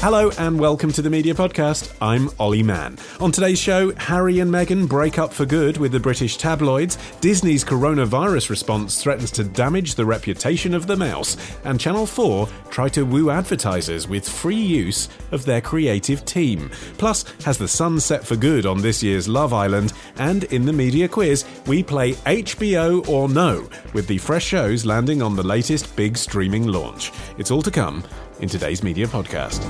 Hello 0.00 0.30
and 0.38 0.58
welcome 0.58 0.90
to 0.92 1.02
the 1.02 1.10
Media 1.10 1.34
Podcast. 1.34 1.94
I'm 2.00 2.30
Olly 2.38 2.62
Mann. 2.62 2.96
On 3.20 3.30
today's 3.30 3.58
show, 3.58 3.94
Harry 3.96 4.38
and 4.38 4.50
Meghan 4.50 4.88
break 4.88 5.18
up 5.18 5.30
for 5.30 5.44
good 5.44 5.76
with 5.76 5.92
the 5.92 6.00
British 6.00 6.38
tabloids, 6.38 6.96
Disney's 7.20 7.62
coronavirus 7.62 8.48
response 8.48 9.02
threatens 9.02 9.30
to 9.32 9.44
damage 9.44 9.96
the 9.96 10.06
reputation 10.06 10.72
of 10.72 10.86
the 10.86 10.96
mouse, 10.96 11.36
and 11.64 11.78
Channel 11.78 12.06
4 12.06 12.48
try 12.70 12.88
to 12.88 13.04
woo 13.04 13.28
advertisers 13.28 14.08
with 14.08 14.26
free 14.26 14.56
use 14.56 15.10
of 15.32 15.44
their 15.44 15.60
creative 15.60 16.24
team. 16.24 16.70
Plus, 16.96 17.26
has 17.44 17.58
the 17.58 17.68
sun 17.68 18.00
set 18.00 18.24
for 18.26 18.36
good 18.36 18.64
on 18.64 18.80
this 18.80 19.02
year's 19.02 19.28
Love 19.28 19.52
Island? 19.52 19.92
And 20.16 20.44
in 20.44 20.64
the 20.64 20.72
media 20.72 21.08
quiz, 21.08 21.44
we 21.66 21.82
play 21.82 22.14
HBO 22.14 23.06
or 23.06 23.28
No, 23.28 23.68
with 23.92 24.06
the 24.06 24.16
fresh 24.16 24.46
shows 24.46 24.86
landing 24.86 25.20
on 25.20 25.36
the 25.36 25.42
latest 25.42 25.94
big 25.94 26.16
streaming 26.16 26.68
launch. 26.68 27.12
It's 27.36 27.50
all 27.50 27.60
to 27.60 27.70
come 27.70 28.02
in 28.40 28.48
today's 28.48 28.82
media 28.82 29.06
podcast. 29.06 29.60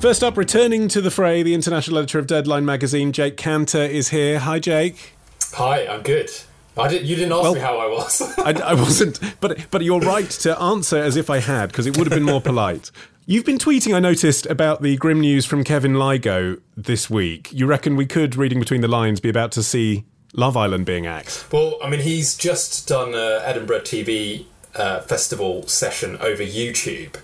First 0.00 0.24
up, 0.24 0.36
returning 0.36 0.88
to 0.88 1.00
the 1.00 1.10
fray, 1.10 1.42
the 1.42 1.52
international 1.52 1.98
editor 1.98 2.18
of 2.18 2.26
Deadline 2.26 2.64
magazine, 2.64 3.12
Jake 3.12 3.36
Kanter, 3.36 3.88
is 3.88 4.08
here. 4.08 4.38
Hi, 4.38 4.58
Jake. 4.58 5.12
Hi, 5.52 5.86
I'm 5.86 6.02
good. 6.02 6.30
I 6.78 6.88
did, 6.88 7.06
you 7.06 7.16
didn't 7.16 7.32
ask 7.32 7.42
Well- 7.42 7.54
me 7.54 7.60
how 7.60 7.76
I 7.78 7.86
was. 7.86 8.22
I, 8.38 8.52
I 8.52 8.74
wasn't, 8.74 9.20
but 9.40 9.70
but 9.70 9.82
you're 9.82 10.00
right 10.00 10.30
to 10.30 10.58
answer 10.58 10.96
as 10.96 11.16
if 11.16 11.28
I 11.28 11.38
had, 11.40 11.66
because 11.70 11.86
it 11.86 11.98
would 11.98 12.06
have 12.06 12.14
been 12.16 12.24
more 12.24 12.40
polite. 12.40 12.90
You've 13.26 13.44
been 13.44 13.58
tweeting, 13.58 13.94
I 13.94 14.00
noticed, 14.00 14.46
about 14.46 14.80
the 14.80 14.96
grim 14.96 15.20
news 15.20 15.44
from 15.44 15.62
Kevin 15.64 15.92
Lygo 15.94 16.60
this 16.76 17.10
week. 17.10 17.50
You 17.52 17.66
reckon 17.66 17.94
we 17.96 18.06
could, 18.06 18.34
reading 18.36 18.58
between 18.58 18.80
the 18.80 18.88
lines, 18.88 19.20
be 19.20 19.28
about 19.28 19.52
to 19.52 19.62
see 19.62 20.04
Love 20.32 20.56
Island 20.56 20.86
being 20.86 21.06
axed? 21.06 21.52
well, 21.52 21.76
I 21.84 21.90
mean, 21.90 22.00
he's 22.00 22.36
just 22.36 22.88
done 22.88 23.14
a 23.14 23.42
Edinburgh 23.44 23.80
TV 23.80 24.46
uh, 24.74 25.00
festival 25.00 25.66
session 25.66 26.16
over 26.20 26.42
YouTube 26.42 27.16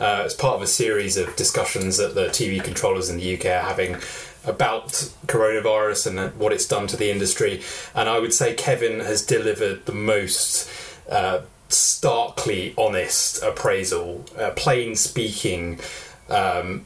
uh, 0.00 0.24
as 0.24 0.34
part 0.34 0.56
of 0.56 0.62
a 0.62 0.66
series 0.66 1.16
of 1.16 1.34
discussions 1.36 1.96
that 1.96 2.14
the 2.14 2.26
TV 2.26 2.62
controllers 2.62 3.10
in 3.10 3.16
the 3.18 3.34
UK 3.34 3.46
are 3.46 3.68
having 3.68 3.96
about 4.46 4.88
coronavirus 5.26 6.06
and 6.06 6.38
what 6.38 6.52
it's 6.52 6.66
done 6.66 6.86
to 6.86 6.96
the 6.96 7.10
industry. 7.10 7.62
And 7.94 8.08
I 8.08 8.18
would 8.18 8.34
say 8.34 8.54
Kevin 8.54 9.00
has 9.00 9.24
delivered 9.24 9.86
the 9.86 9.92
most 9.92 10.70
uh, 11.10 11.42
starkly 11.68 12.74
honest 12.76 13.42
appraisal, 13.42 14.24
uh, 14.38 14.50
plain 14.50 14.96
speaking. 14.96 15.80
Um, 16.28 16.84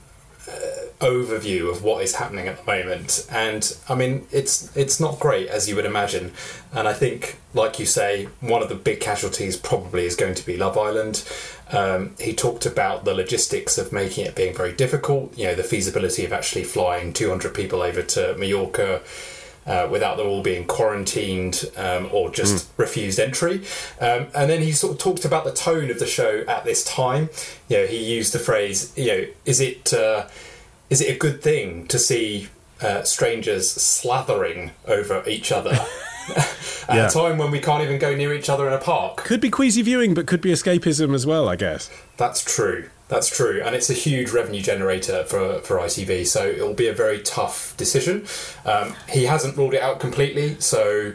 overview 1.00 1.70
of 1.70 1.84
what 1.84 2.02
is 2.02 2.16
happening 2.16 2.48
at 2.48 2.58
the 2.58 2.64
moment. 2.64 3.26
And 3.30 3.76
i 3.88 3.94
mean 3.94 4.26
it's 4.32 4.76
it's 4.76 4.98
not 4.98 5.20
great 5.20 5.48
as 5.48 5.68
you 5.68 5.76
would 5.76 5.86
imagine. 5.86 6.32
And 6.72 6.88
i 6.88 6.92
think 6.92 7.38
like 7.54 7.78
you 7.78 7.86
say 7.86 8.28
one 8.40 8.62
of 8.62 8.68
the 8.68 8.74
big 8.74 9.00
casualties 9.00 9.56
probably 9.56 10.06
is 10.06 10.16
going 10.16 10.34
to 10.34 10.46
be 10.46 10.56
love 10.56 10.76
island. 10.76 11.24
Um, 11.70 12.14
he 12.18 12.32
talked 12.32 12.64
about 12.64 13.04
the 13.04 13.14
logistics 13.14 13.76
of 13.76 13.92
making 13.92 14.24
it 14.24 14.34
being 14.34 14.54
very 14.54 14.72
difficult 14.72 15.36
you 15.36 15.44
know 15.44 15.54
the 15.54 15.62
feasibility 15.62 16.24
of 16.24 16.32
actually 16.32 16.64
flying 16.64 17.12
200 17.12 17.54
people 17.54 17.82
over 17.82 18.02
to 18.02 18.34
mallorca 18.38 19.02
uh, 19.68 19.86
without 19.90 20.16
them 20.16 20.26
all 20.26 20.42
being 20.42 20.66
quarantined 20.66 21.64
um, 21.76 22.08
or 22.10 22.30
just 22.30 22.68
refused 22.76 23.20
entry. 23.20 23.62
Um, 24.00 24.26
and 24.34 24.50
then 24.50 24.62
he 24.62 24.72
sort 24.72 24.94
of 24.94 24.98
talked 24.98 25.24
about 25.24 25.44
the 25.44 25.52
tone 25.52 25.90
of 25.90 25.98
the 26.00 26.06
show 26.06 26.42
at 26.48 26.64
this 26.64 26.82
time. 26.84 27.28
You 27.68 27.76
know, 27.78 27.86
he 27.86 28.02
used 28.16 28.32
the 28.32 28.38
phrase, 28.40 28.92
you 28.96 29.06
know, 29.06 29.26
is 29.44 29.60
it 29.60 29.92
uh, 29.92 30.26
is 30.90 31.00
it 31.02 31.14
a 31.14 31.18
good 31.18 31.42
thing 31.42 31.86
to 31.88 31.98
see 31.98 32.48
uh, 32.80 33.02
strangers 33.02 33.68
slathering 33.76 34.70
over 34.86 35.22
each 35.28 35.52
other 35.52 35.72
at 36.36 36.46
Yeah. 36.96 37.06
a 37.06 37.10
time 37.10 37.36
when 37.36 37.50
we 37.50 37.60
can't 37.60 37.82
even 37.82 37.98
go 37.98 38.14
near 38.16 38.32
each 38.32 38.48
other 38.48 38.66
in 38.66 38.72
a 38.72 38.78
park? 38.78 39.18
Could 39.18 39.40
be 39.40 39.50
queasy 39.50 39.82
viewing, 39.82 40.14
but 40.14 40.26
could 40.26 40.40
be 40.40 40.50
escapism 40.50 41.14
as 41.14 41.26
well, 41.26 41.48
I 41.48 41.56
guess. 41.56 41.90
That's 42.16 42.42
true. 42.42 42.88
That's 43.08 43.34
true, 43.34 43.62
and 43.64 43.74
it's 43.74 43.88
a 43.88 43.94
huge 43.94 44.30
revenue 44.30 44.60
generator 44.60 45.24
for 45.24 45.60
for 45.60 45.78
ITV. 45.78 46.26
So 46.26 46.46
it 46.46 46.60
will 46.60 46.74
be 46.74 46.88
a 46.88 46.92
very 46.94 47.20
tough 47.20 47.74
decision. 47.76 48.26
Um, 48.66 48.94
he 49.08 49.24
hasn't 49.24 49.56
ruled 49.56 49.74
it 49.74 49.80
out 49.80 49.98
completely, 49.98 50.60
so 50.60 51.14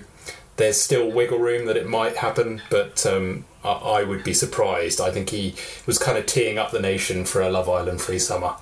there's 0.57 0.81
still 0.81 1.11
wiggle 1.11 1.39
room 1.39 1.67
that 1.67 1.77
it 1.77 1.87
might 1.87 2.17
happen. 2.17 2.63
But 2.71 3.05
um, 3.05 3.45
I, 3.63 3.71
I 3.71 4.03
would 4.03 4.23
be 4.23 4.33
surprised. 4.33 4.99
I 4.99 5.11
think 5.11 5.29
he 5.29 5.53
was 5.85 5.99
kind 5.99 6.17
of 6.17 6.25
teeing 6.25 6.57
up 6.57 6.71
the 6.71 6.81
nation 6.81 7.25
for 7.25 7.41
a 7.41 7.49
Love 7.49 7.69
Island 7.69 8.01
free 8.01 8.19
summer. 8.19 8.55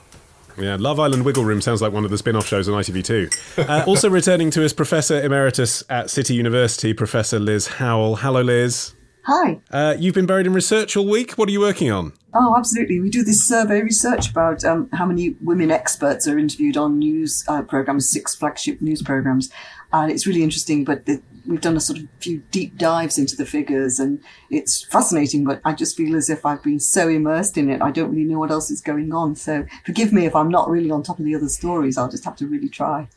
Yeah, 0.58 0.76
Love 0.78 1.00
Island 1.00 1.24
Wiggle 1.24 1.46
Room 1.46 1.62
sounds 1.62 1.82
like 1.82 1.94
one 1.94 2.04
of 2.04 2.12
the 2.12 2.18
spin 2.18 2.36
off 2.36 2.46
shows 2.46 2.68
on 2.68 2.76
ITV2. 2.76 3.70
Uh, 3.70 3.86
also 3.88 4.10
returning 4.10 4.52
to 4.52 4.66
us, 4.66 4.74
Professor 4.74 5.22
Emeritus 5.22 5.84
at 5.90 6.10
City 6.10 6.34
University, 6.34 6.94
Professor 6.94 7.40
Lis 7.40 7.68
Howell. 7.68 8.18
Hello, 8.18 8.42
Lis. 8.42 8.94
Hi. 9.24 9.60
Uh, 9.70 9.96
you've 10.00 10.16
been 10.16 10.26
buried 10.26 10.48
in 10.48 10.54
research 10.54 10.98
all 10.98 11.08
week. 11.08 11.34
What 11.34 11.48
are 11.48 11.52
you 11.52 11.60
working 11.60 11.92
on? 11.92 12.14
Oh, 12.34 12.56
absolutely. 12.58 13.00
We 13.00 13.10
do 13.10 13.24
this 13.24 13.48
survey 13.48 13.82
research 13.82 14.32
about 14.32 14.64
um, 14.66 14.90
how 14.94 15.06
many 15.06 15.36
women 15.42 15.70
experts 15.70 16.28
are 16.28 16.40
interviewed 16.40 16.76
on 16.76 16.98
news 16.98 17.44
uh, 17.48 17.62
programs, 17.62 18.10
six 18.10 18.34
flagship 18.34 18.82
news 18.82 19.04
programs. 19.04 19.52
And 19.94 20.12
it's 20.12 20.26
really 20.26 20.42
interesting, 20.42 20.86
but 20.86 21.06
the, 21.06 21.22
we've 21.46 21.62
done 21.62 21.78
a 21.78 21.82
sort 21.82 22.00
of 22.00 22.08
few 22.20 22.42
deep 22.50 22.78
dives 22.78 23.18
into 23.18 23.36
the 23.36 23.46
figures 23.46 24.00
and 24.00 24.24
it's 24.50 24.86
fascinating, 24.86 25.44
but 25.44 25.62
I 25.66 25.74
just 25.74 25.98
feel 25.98 26.16
as 26.16 26.30
if 26.30 26.46
I've 26.46 26.64
been 26.64 26.80
so 26.80 27.08
immersed 27.08 27.58
in 27.58 27.70
it, 27.70 27.82
I 27.82 27.92
don't 27.92 28.10
really 28.10 28.24
know 28.24 28.40
what 28.40 28.52
else 28.52 28.72
is 28.72 28.82
going 28.82 29.14
on. 29.14 29.36
So 29.36 29.66
forgive 29.86 30.14
me 30.14 30.26
if 30.26 30.36
I'm 30.36 30.50
not 30.50 30.70
really 30.70 30.90
on 30.90 31.04
top 31.04 31.20
of 31.20 31.26
the 31.26 31.36
other 31.36 31.50
stories. 31.50 31.98
I'll 31.98 32.10
just 32.10 32.26
have 32.26 32.38
to 32.38 32.48
really 32.48 32.70
try. 32.70 33.08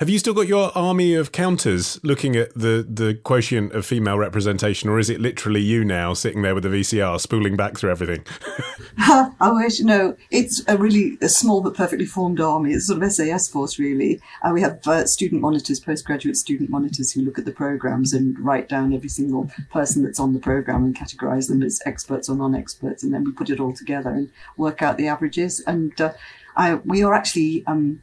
Have 0.00 0.08
you 0.08 0.18
still 0.18 0.34
got 0.34 0.48
your 0.48 0.76
army 0.76 1.14
of 1.14 1.30
counters 1.30 2.00
looking 2.02 2.34
at 2.34 2.52
the, 2.54 2.84
the 2.88 3.14
quotient 3.14 3.72
of 3.74 3.86
female 3.86 4.18
representation, 4.18 4.90
or 4.90 4.98
is 4.98 5.08
it 5.08 5.20
literally 5.20 5.60
you 5.60 5.84
now 5.84 6.14
sitting 6.14 6.42
there 6.42 6.52
with 6.52 6.64
the 6.64 6.68
VCR 6.68 7.20
spooling 7.20 7.54
back 7.54 7.78
through 7.78 7.92
everything? 7.92 8.26
I 8.98 9.52
wish, 9.52 9.78
no, 9.78 10.16
it's 10.32 10.64
a 10.66 10.76
really 10.76 11.16
a 11.22 11.28
small 11.28 11.60
but 11.60 11.74
perfectly 11.74 12.06
formed 12.06 12.40
army. 12.40 12.72
It's 12.72 12.88
sort 12.88 13.00
of 13.00 13.12
SAS 13.12 13.48
force, 13.48 13.78
really. 13.78 14.20
Uh, 14.42 14.50
we 14.52 14.62
have 14.62 14.84
uh, 14.84 15.06
student 15.06 15.40
monitors, 15.40 15.78
postgraduate 15.78 16.36
student 16.36 16.70
monitors 16.70 17.12
who 17.12 17.22
look 17.22 17.38
at 17.38 17.44
the 17.44 17.52
programs 17.52 18.12
and 18.12 18.36
write 18.40 18.68
down 18.68 18.92
every 18.92 19.08
single 19.08 19.48
person 19.70 20.02
that's 20.02 20.18
on 20.18 20.32
the 20.32 20.40
program 20.40 20.84
and 20.84 20.96
categorize 20.96 21.46
them 21.46 21.62
as 21.62 21.80
experts 21.86 22.28
or 22.28 22.34
non-experts. 22.34 23.04
And 23.04 23.14
then 23.14 23.22
we 23.22 23.30
put 23.30 23.48
it 23.48 23.60
all 23.60 23.72
together 23.72 24.10
and 24.10 24.28
work 24.56 24.82
out 24.82 24.96
the 24.96 25.06
averages. 25.06 25.60
And 25.68 26.00
uh, 26.00 26.14
I, 26.56 26.74
we 26.74 27.04
are 27.04 27.14
actually 27.14 27.62
um, 27.68 28.02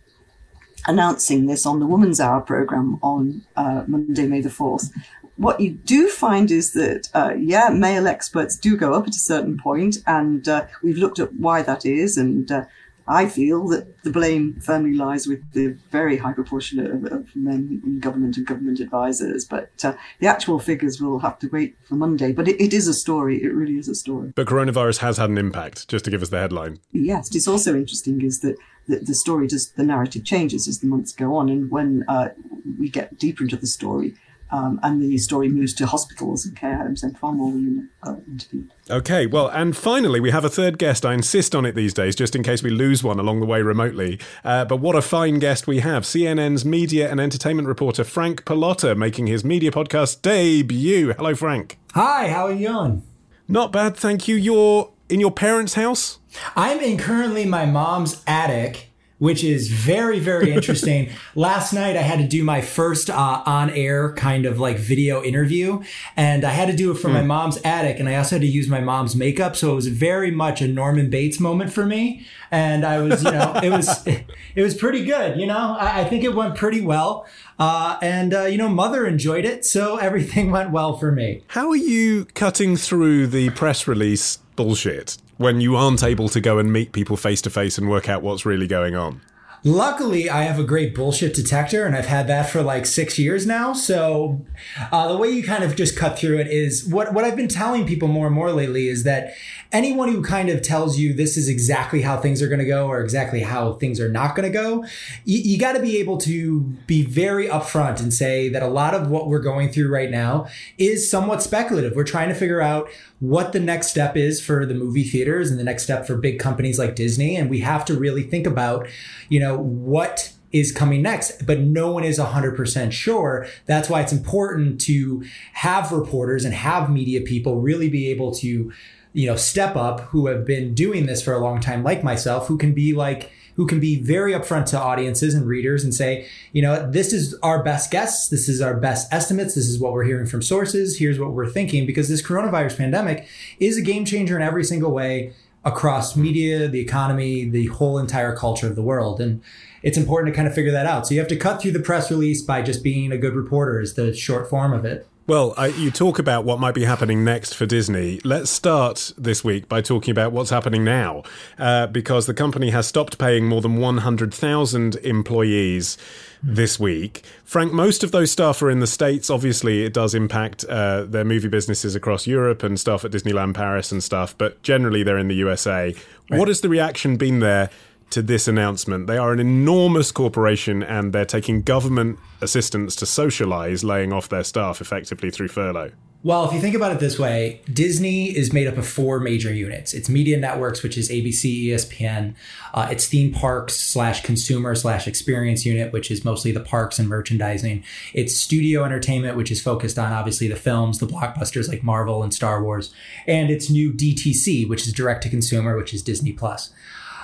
announcing 0.87 1.45
this 1.45 1.65
on 1.65 1.79
the 1.79 1.85
Woman's 1.87 2.19
Hour 2.19 2.41
program 2.41 2.99
on 3.01 3.43
uh, 3.55 3.83
Monday, 3.87 4.27
May 4.27 4.41
the 4.41 4.49
4th. 4.49 4.91
What 5.37 5.59
you 5.59 5.71
do 5.71 6.07
find 6.07 6.51
is 6.51 6.73
that, 6.73 7.09
uh, 7.13 7.33
yeah, 7.37 7.69
male 7.69 8.07
experts 8.07 8.57
do 8.57 8.77
go 8.77 8.93
up 8.93 9.07
at 9.07 9.15
a 9.15 9.19
certain 9.19 9.57
point, 9.57 9.97
and 10.05 10.47
uh, 10.47 10.67
we've 10.83 10.97
looked 10.97 11.19
at 11.19 11.33
why 11.33 11.61
that 11.63 11.85
is, 11.85 12.17
and 12.17 12.51
uh, 12.51 12.65
I 13.07 13.27
feel 13.27 13.67
that 13.69 14.03
the 14.03 14.11
blame 14.11 14.59
firmly 14.61 14.93
lies 14.93 15.27
with 15.27 15.51
the 15.53 15.75
very 15.89 16.17
high 16.17 16.33
proportion 16.33 16.79
of, 16.79 17.11
of 17.11 17.35
men 17.35 17.81
in 17.83 17.99
government 17.99 18.37
and 18.37 18.45
government 18.45 18.79
advisors. 18.79 19.43
But 19.43 19.71
uh, 19.83 19.93
the 20.19 20.27
actual 20.27 20.59
figures 20.59 21.01
will 21.01 21.19
have 21.19 21.39
to 21.39 21.47
wait 21.47 21.75
for 21.83 21.95
Monday. 21.95 22.31
But 22.31 22.47
it, 22.47 22.61
it 22.61 22.73
is 22.73 22.87
a 22.87 22.93
story. 22.93 23.43
It 23.43 23.53
really 23.53 23.77
is 23.77 23.89
a 23.89 23.95
story. 23.95 24.31
but 24.35 24.47
coronavirus 24.47 24.99
has 24.99 25.17
had 25.17 25.29
an 25.29 25.37
impact, 25.37 25.89
just 25.89 26.05
to 26.05 26.11
give 26.11 26.21
us 26.21 26.29
the 26.29 26.39
headline. 26.39 26.79
Yes, 26.91 27.35
it's 27.35 27.47
also 27.47 27.75
interesting 27.75 28.21
is 28.21 28.39
that 28.41 28.55
the, 28.91 28.99
the 28.99 29.15
story 29.15 29.47
just 29.47 29.77
the 29.77 29.83
narrative 29.83 30.25
changes 30.25 30.67
as 30.67 30.79
the 30.79 30.87
months 30.87 31.13
go 31.13 31.35
on, 31.35 31.49
and 31.49 31.71
when 31.71 32.03
uh, 32.07 32.29
we 32.77 32.89
get 32.89 33.17
deeper 33.17 33.43
into 33.43 33.55
the 33.55 33.67
story, 33.67 34.13
um, 34.51 34.81
and 34.83 35.01
the 35.01 35.17
story 35.17 35.47
moves 35.47 35.73
to 35.75 35.87
hospitals 35.87 36.45
and 36.45 36.57
care 36.57 36.77
homes, 36.77 37.03
and 37.03 37.17
far 37.17 37.31
more 37.31 37.51
women 37.51 37.89
are 38.03 38.21
interviewed. 38.27 38.73
Okay, 38.89 39.25
well, 39.25 39.47
and 39.47 39.77
finally, 39.77 40.19
we 40.19 40.31
have 40.31 40.43
a 40.43 40.49
third 40.49 40.77
guest. 40.77 41.05
I 41.05 41.13
insist 41.13 41.55
on 41.55 41.65
it 41.65 41.73
these 41.73 41.93
days, 41.93 42.15
just 42.17 42.35
in 42.35 42.43
case 42.43 42.61
we 42.61 42.69
lose 42.69 43.01
one 43.01 43.17
along 43.17 43.39
the 43.39 43.45
way 43.45 43.61
remotely. 43.61 44.19
Uh, 44.43 44.65
but 44.65 44.77
what 44.77 44.95
a 44.95 45.01
fine 45.01 45.39
guest 45.39 45.67
we 45.67 45.79
have 45.79 46.03
CNN's 46.03 46.65
media 46.65 47.09
and 47.09 47.21
entertainment 47.21 47.67
reporter 47.67 48.03
Frank 48.03 48.43
Pallotta 48.43 48.97
making 48.97 49.27
his 49.27 49.45
media 49.45 49.71
podcast 49.71 50.21
debut. 50.21 51.13
Hello, 51.13 51.33
Frank. 51.33 51.79
Hi, 51.93 52.27
how 52.27 52.47
are 52.47 52.53
you 52.53 52.69
on? 52.69 53.03
Not 53.47 53.71
bad, 53.71 53.95
thank 53.95 54.27
you. 54.27 54.35
You're 54.35 54.91
in 55.11 55.19
your 55.19 55.31
parents' 55.31 55.73
house? 55.73 56.19
I'm 56.55 56.79
in 56.79 56.97
currently 56.97 57.45
my 57.45 57.65
mom's 57.65 58.23
attic 58.25 58.90
which 59.21 59.43
is 59.43 59.67
very, 59.69 60.17
very 60.17 60.51
interesting. 60.57 61.07
Last 61.35 61.73
night, 61.73 61.95
I 61.95 62.01
had 62.01 62.17
to 62.17 62.27
do 62.27 62.43
my 62.43 62.59
first 62.59 63.07
uh, 63.07 63.43
on 63.45 63.69
air 63.69 64.13
kind 64.13 64.47
of 64.47 64.59
like 64.59 64.77
video 64.77 65.21
interview, 65.21 65.83
and 66.17 66.43
I 66.43 66.49
had 66.49 66.69
to 66.69 66.75
do 66.75 66.89
it 66.89 66.95
from 66.95 67.11
mm. 67.11 67.15
my 67.15 67.21
hmm. 67.21 67.27
mom's 67.27 67.57
attic, 67.63 67.99
and 67.99 68.09
I 68.09 68.15
also 68.15 68.37
had 68.37 68.41
to 68.41 68.47
use 68.47 68.67
my 68.67 68.79
mom's 68.79 69.15
makeup. 69.15 69.55
So 69.55 69.73
it 69.73 69.75
was 69.75 69.89
very 69.89 70.31
much 70.31 70.59
a 70.59 70.67
Norman 70.67 71.11
Bates 71.11 71.39
moment 71.39 71.71
for 71.71 71.85
me. 71.85 72.25
And 72.49 72.83
I 72.83 72.99
was, 72.99 73.23
you 73.23 73.29
know, 73.29 73.53
it 73.63 73.69
was, 73.69 74.07
it, 74.07 74.61
was 74.63 74.73
pretty 74.73 75.05
good. 75.05 75.39
You 75.39 75.45
know, 75.45 75.77
I, 75.79 76.01
I 76.01 76.03
think 76.05 76.23
it 76.23 76.33
went 76.33 76.55
pretty 76.55 76.81
well. 76.81 77.27
Uh, 77.59 77.99
and, 78.01 78.33
uh, 78.33 78.45
you 78.45 78.57
know, 78.57 78.69
mother 78.69 79.05
enjoyed 79.05 79.45
it. 79.45 79.65
So 79.65 79.97
everything 79.97 80.49
went 80.49 80.71
well 80.71 80.97
for 80.97 81.11
me. 81.11 81.43
How 81.49 81.69
are 81.69 81.75
you 81.75 82.25
cutting 82.33 82.75
through 82.75 83.27
the 83.27 83.51
press 83.51 83.87
release 83.87 84.37
bullshit? 84.55 85.17
When 85.41 85.61
you 85.61 85.75
aren't 85.75 86.03
able 86.03 86.29
to 86.29 86.39
go 86.39 86.59
and 86.59 86.71
meet 86.71 86.91
people 86.91 87.17
face 87.17 87.41
to 87.43 87.49
face 87.49 87.77
and 87.77 87.89
work 87.89 88.07
out 88.07 88.21
what's 88.21 88.45
really 88.45 88.67
going 88.67 88.95
on? 88.95 89.21
Luckily, 89.63 90.27
I 90.27 90.41
have 90.43 90.57
a 90.57 90.63
great 90.63 90.95
bullshit 90.95 91.35
detector, 91.35 91.85
and 91.85 91.95
I've 91.95 92.07
had 92.07 92.25
that 92.27 92.49
for 92.49 92.63
like 92.63 92.87
six 92.87 93.19
years 93.19 93.45
now. 93.45 93.73
So, 93.73 94.43
uh, 94.91 95.07
the 95.11 95.17
way 95.17 95.29
you 95.29 95.43
kind 95.43 95.63
of 95.63 95.75
just 95.75 95.95
cut 95.95 96.17
through 96.17 96.39
it 96.39 96.47
is 96.47 96.87
what 96.87 97.13
what 97.13 97.25
I've 97.25 97.35
been 97.35 97.47
telling 97.47 97.85
people 97.85 98.07
more 98.07 98.25
and 98.25 98.35
more 98.35 98.51
lately 98.51 98.87
is 98.87 99.03
that 99.03 99.33
anyone 99.71 100.09
who 100.09 100.21
kind 100.21 100.49
of 100.49 100.61
tells 100.61 100.97
you 100.97 101.13
this 101.13 101.37
is 101.37 101.47
exactly 101.47 102.01
how 102.01 102.17
things 102.17 102.41
are 102.41 102.47
going 102.47 102.59
to 102.59 102.65
go 102.65 102.87
or 102.87 102.99
exactly 102.99 103.41
how 103.41 103.73
things 103.73 103.99
are 103.99 104.09
not 104.09 104.35
going 104.35 104.51
to 104.51 104.57
go, 104.57 104.83
you, 105.23 105.39
you 105.39 105.57
got 105.57 105.73
to 105.73 105.81
be 105.81 105.97
able 105.97 106.17
to 106.17 106.61
be 106.87 107.03
very 107.03 107.47
upfront 107.47 108.01
and 108.01 108.13
say 108.13 108.49
that 108.49 108.61
a 108.61 108.67
lot 108.67 108.93
of 108.93 109.09
what 109.09 109.27
we're 109.27 109.39
going 109.39 109.71
through 109.71 109.89
right 109.89 110.11
now 110.11 110.47
is 110.77 111.09
somewhat 111.09 111.41
speculative. 111.41 111.95
We're 111.95 112.03
trying 112.03 112.29
to 112.29 112.35
figure 112.35 112.61
out 112.61 112.89
what 113.19 113.53
the 113.53 113.59
next 113.59 113.87
step 113.87 114.17
is 114.17 114.43
for 114.43 114.65
the 114.65 114.73
movie 114.73 115.03
theaters 115.03 115.49
and 115.49 115.59
the 115.59 115.63
next 115.63 115.83
step 115.83 116.05
for 116.05 116.17
big 116.17 116.39
companies 116.39 116.77
like 116.77 116.95
Disney. 116.95 117.35
And 117.37 117.49
we 117.49 117.59
have 117.59 117.85
to 117.85 117.97
really 117.97 118.23
think 118.23 118.45
about, 118.45 118.87
you 119.29 119.39
know, 119.39 119.57
what 119.57 120.33
is 120.51 120.71
coming 120.71 121.01
next, 121.01 121.45
but 121.45 121.59
no 121.59 121.91
one 121.91 122.03
is 122.03 122.19
100% 122.19 122.91
sure. 122.91 123.47
That's 123.67 123.89
why 123.89 124.01
it's 124.01 124.11
important 124.11 124.81
to 124.81 125.23
have 125.53 125.93
reporters 125.93 126.43
and 126.43 126.53
have 126.53 126.91
media 126.91 127.21
people 127.21 127.61
really 127.61 127.87
be 127.89 128.09
able 128.09 128.33
to, 128.35 128.73
you 129.13 129.27
know, 129.27 129.35
step 129.35 129.75
up 129.75 130.01
who 130.01 130.27
have 130.27 130.45
been 130.45 130.73
doing 130.73 131.05
this 131.05 131.21
for 131.21 131.33
a 131.33 131.39
long 131.39 131.59
time, 131.59 131.83
like 131.83 132.03
myself, 132.03 132.47
who 132.47 132.57
can 132.57 132.73
be 132.73 132.93
like, 132.93 133.31
who 133.55 133.67
can 133.67 133.79
be 133.79 134.01
very 134.01 134.31
upfront 134.31 134.65
to 134.67 134.79
audiences 134.79 135.33
and 135.33 135.45
readers 135.45 135.83
and 135.83 135.93
say, 135.93 136.27
you 136.53 136.61
know, 136.61 136.89
this 136.89 137.11
is 137.11 137.37
our 137.43 137.61
best 137.61 137.91
guess. 137.91 138.29
This 138.29 138.47
is 138.47 138.61
our 138.61 138.75
best 138.75 139.11
estimates. 139.11 139.55
This 139.55 139.67
is 139.67 139.79
what 139.79 139.91
we're 139.91 140.05
hearing 140.05 140.25
from 140.25 140.41
sources. 140.41 140.97
Here's 140.97 141.19
what 141.19 141.33
we're 141.33 141.49
thinking 141.49 141.85
because 141.85 142.07
this 142.07 142.25
coronavirus 142.25 142.77
pandemic 142.77 143.27
is 143.59 143.77
a 143.77 143.81
game 143.81 144.05
changer 144.05 144.35
in 144.35 144.41
every 144.41 144.63
single 144.63 144.91
way 144.91 145.33
across 145.63 146.15
media, 146.15 146.67
the 146.67 146.79
economy, 146.79 147.47
the 147.47 147.67
whole 147.67 147.99
entire 147.99 148.35
culture 148.35 148.67
of 148.67 148.75
the 148.75 148.81
world. 148.81 149.19
And 149.19 149.41
it's 149.83 149.97
important 149.97 150.33
to 150.33 150.35
kind 150.35 150.47
of 150.47 150.55
figure 150.55 150.71
that 150.71 150.85
out. 150.85 151.05
So 151.05 151.13
you 151.13 151.19
have 151.19 151.29
to 151.29 151.35
cut 151.35 151.61
through 151.61 151.71
the 151.71 151.79
press 151.79 152.09
release 152.09 152.41
by 152.41 152.61
just 152.61 152.83
being 152.83 153.11
a 153.11 153.17
good 153.17 153.35
reporter 153.35 153.79
is 153.79 153.93
the 153.93 154.13
short 154.13 154.49
form 154.49 154.73
of 154.73 154.85
it. 154.85 155.07
Well, 155.31 155.53
I, 155.55 155.67
you 155.67 155.91
talk 155.91 156.19
about 156.19 156.43
what 156.43 156.59
might 156.59 156.73
be 156.73 156.83
happening 156.83 157.23
next 157.23 157.53
for 157.53 157.65
Disney. 157.65 158.19
Let's 158.25 158.51
start 158.51 159.13
this 159.17 159.45
week 159.45 159.69
by 159.69 159.79
talking 159.79 160.11
about 160.11 160.33
what's 160.33 160.49
happening 160.49 160.83
now, 160.83 161.23
uh, 161.57 161.87
because 161.87 162.25
the 162.25 162.33
company 162.33 162.71
has 162.71 162.85
stopped 162.85 163.17
paying 163.17 163.47
more 163.47 163.61
than 163.61 163.77
100,000 163.77 164.95
employees 164.97 165.97
this 166.43 166.77
week. 166.81 167.23
Frank, 167.45 167.71
most 167.71 168.03
of 168.03 168.11
those 168.11 168.29
staff 168.29 168.61
are 168.61 168.69
in 168.69 168.81
the 168.81 168.87
States. 168.87 169.29
Obviously, 169.29 169.85
it 169.85 169.93
does 169.93 170.13
impact 170.13 170.65
uh, 170.65 171.05
their 171.05 171.23
movie 171.23 171.47
businesses 171.47 171.95
across 171.95 172.27
Europe 172.27 172.61
and 172.61 172.77
stuff 172.77 173.05
at 173.05 173.11
Disneyland 173.11 173.53
Paris 173.53 173.89
and 173.89 174.03
stuff, 174.03 174.37
but 174.37 174.61
generally 174.63 175.01
they're 175.01 175.17
in 175.17 175.29
the 175.29 175.35
USA. 175.35 175.95
Right. 176.29 176.39
What 176.39 176.49
has 176.49 176.59
the 176.59 176.67
reaction 176.67 177.15
been 177.15 177.39
there 177.39 177.69
to 178.11 178.21
this 178.21 178.47
announcement. 178.47 179.07
They 179.07 179.17
are 179.17 179.33
an 179.33 179.39
enormous 179.39 180.11
corporation 180.11 180.83
and 180.83 181.13
they're 181.13 181.25
taking 181.25 181.61
government 181.61 182.19
assistance 182.41 182.95
to 182.97 183.05
socialize 183.05 183.83
laying 183.83 184.13
off 184.13 184.29
their 184.29 184.43
staff 184.43 184.81
effectively 184.81 185.31
through 185.31 185.47
furlough. 185.47 185.91
Well, 186.23 186.45
if 186.45 186.53
you 186.53 186.61
think 186.61 186.75
about 186.75 186.91
it 186.91 186.99
this 186.99 187.17
way, 187.17 187.61
Disney 187.73 188.25
is 188.25 188.53
made 188.53 188.67
up 188.67 188.77
of 188.77 188.87
four 188.87 189.19
major 189.19 189.51
units. 189.51 189.91
It's 189.95 190.07
media 190.07 190.37
networks, 190.37 190.83
which 190.83 190.95
is 190.95 191.09
ABC, 191.09 191.65
ESPN. 191.65 192.35
Uh, 192.75 192.89
it's 192.91 193.07
theme 193.07 193.33
parks 193.33 193.75
slash 193.75 194.21
consumer 194.21 194.75
slash 194.75 195.07
experience 195.07 195.65
unit, 195.65 195.91
which 195.91 196.11
is 196.11 196.23
mostly 196.23 196.51
the 196.51 196.59
parks 196.59 196.99
and 196.99 197.09
merchandising. 197.09 197.83
It's 198.13 198.37
studio 198.37 198.83
entertainment, 198.83 199.35
which 199.35 199.49
is 199.49 199.63
focused 199.63 199.97
on 199.97 200.13
obviously 200.13 200.47
the 200.47 200.55
films, 200.55 200.99
the 200.99 201.07
blockbusters 201.07 201.67
like 201.67 201.81
Marvel 201.81 202.21
and 202.21 202.31
Star 202.31 202.63
Wars. 202.63 202.93
And 203.25 203.49
it's 203.49 203.71
new 203.71 203.91
DTC, 203.91 204.69
which 204.69 204.85
is 204.85 204.93
direct 204.93 205.23
to 205.23 205.29
consumer, 205.29 205.75
which 205.75 205.91
is 205.91 206.03
Disney 206.03 206.33
Plus. 206.33 206.71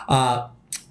Uh, 0.10 0.48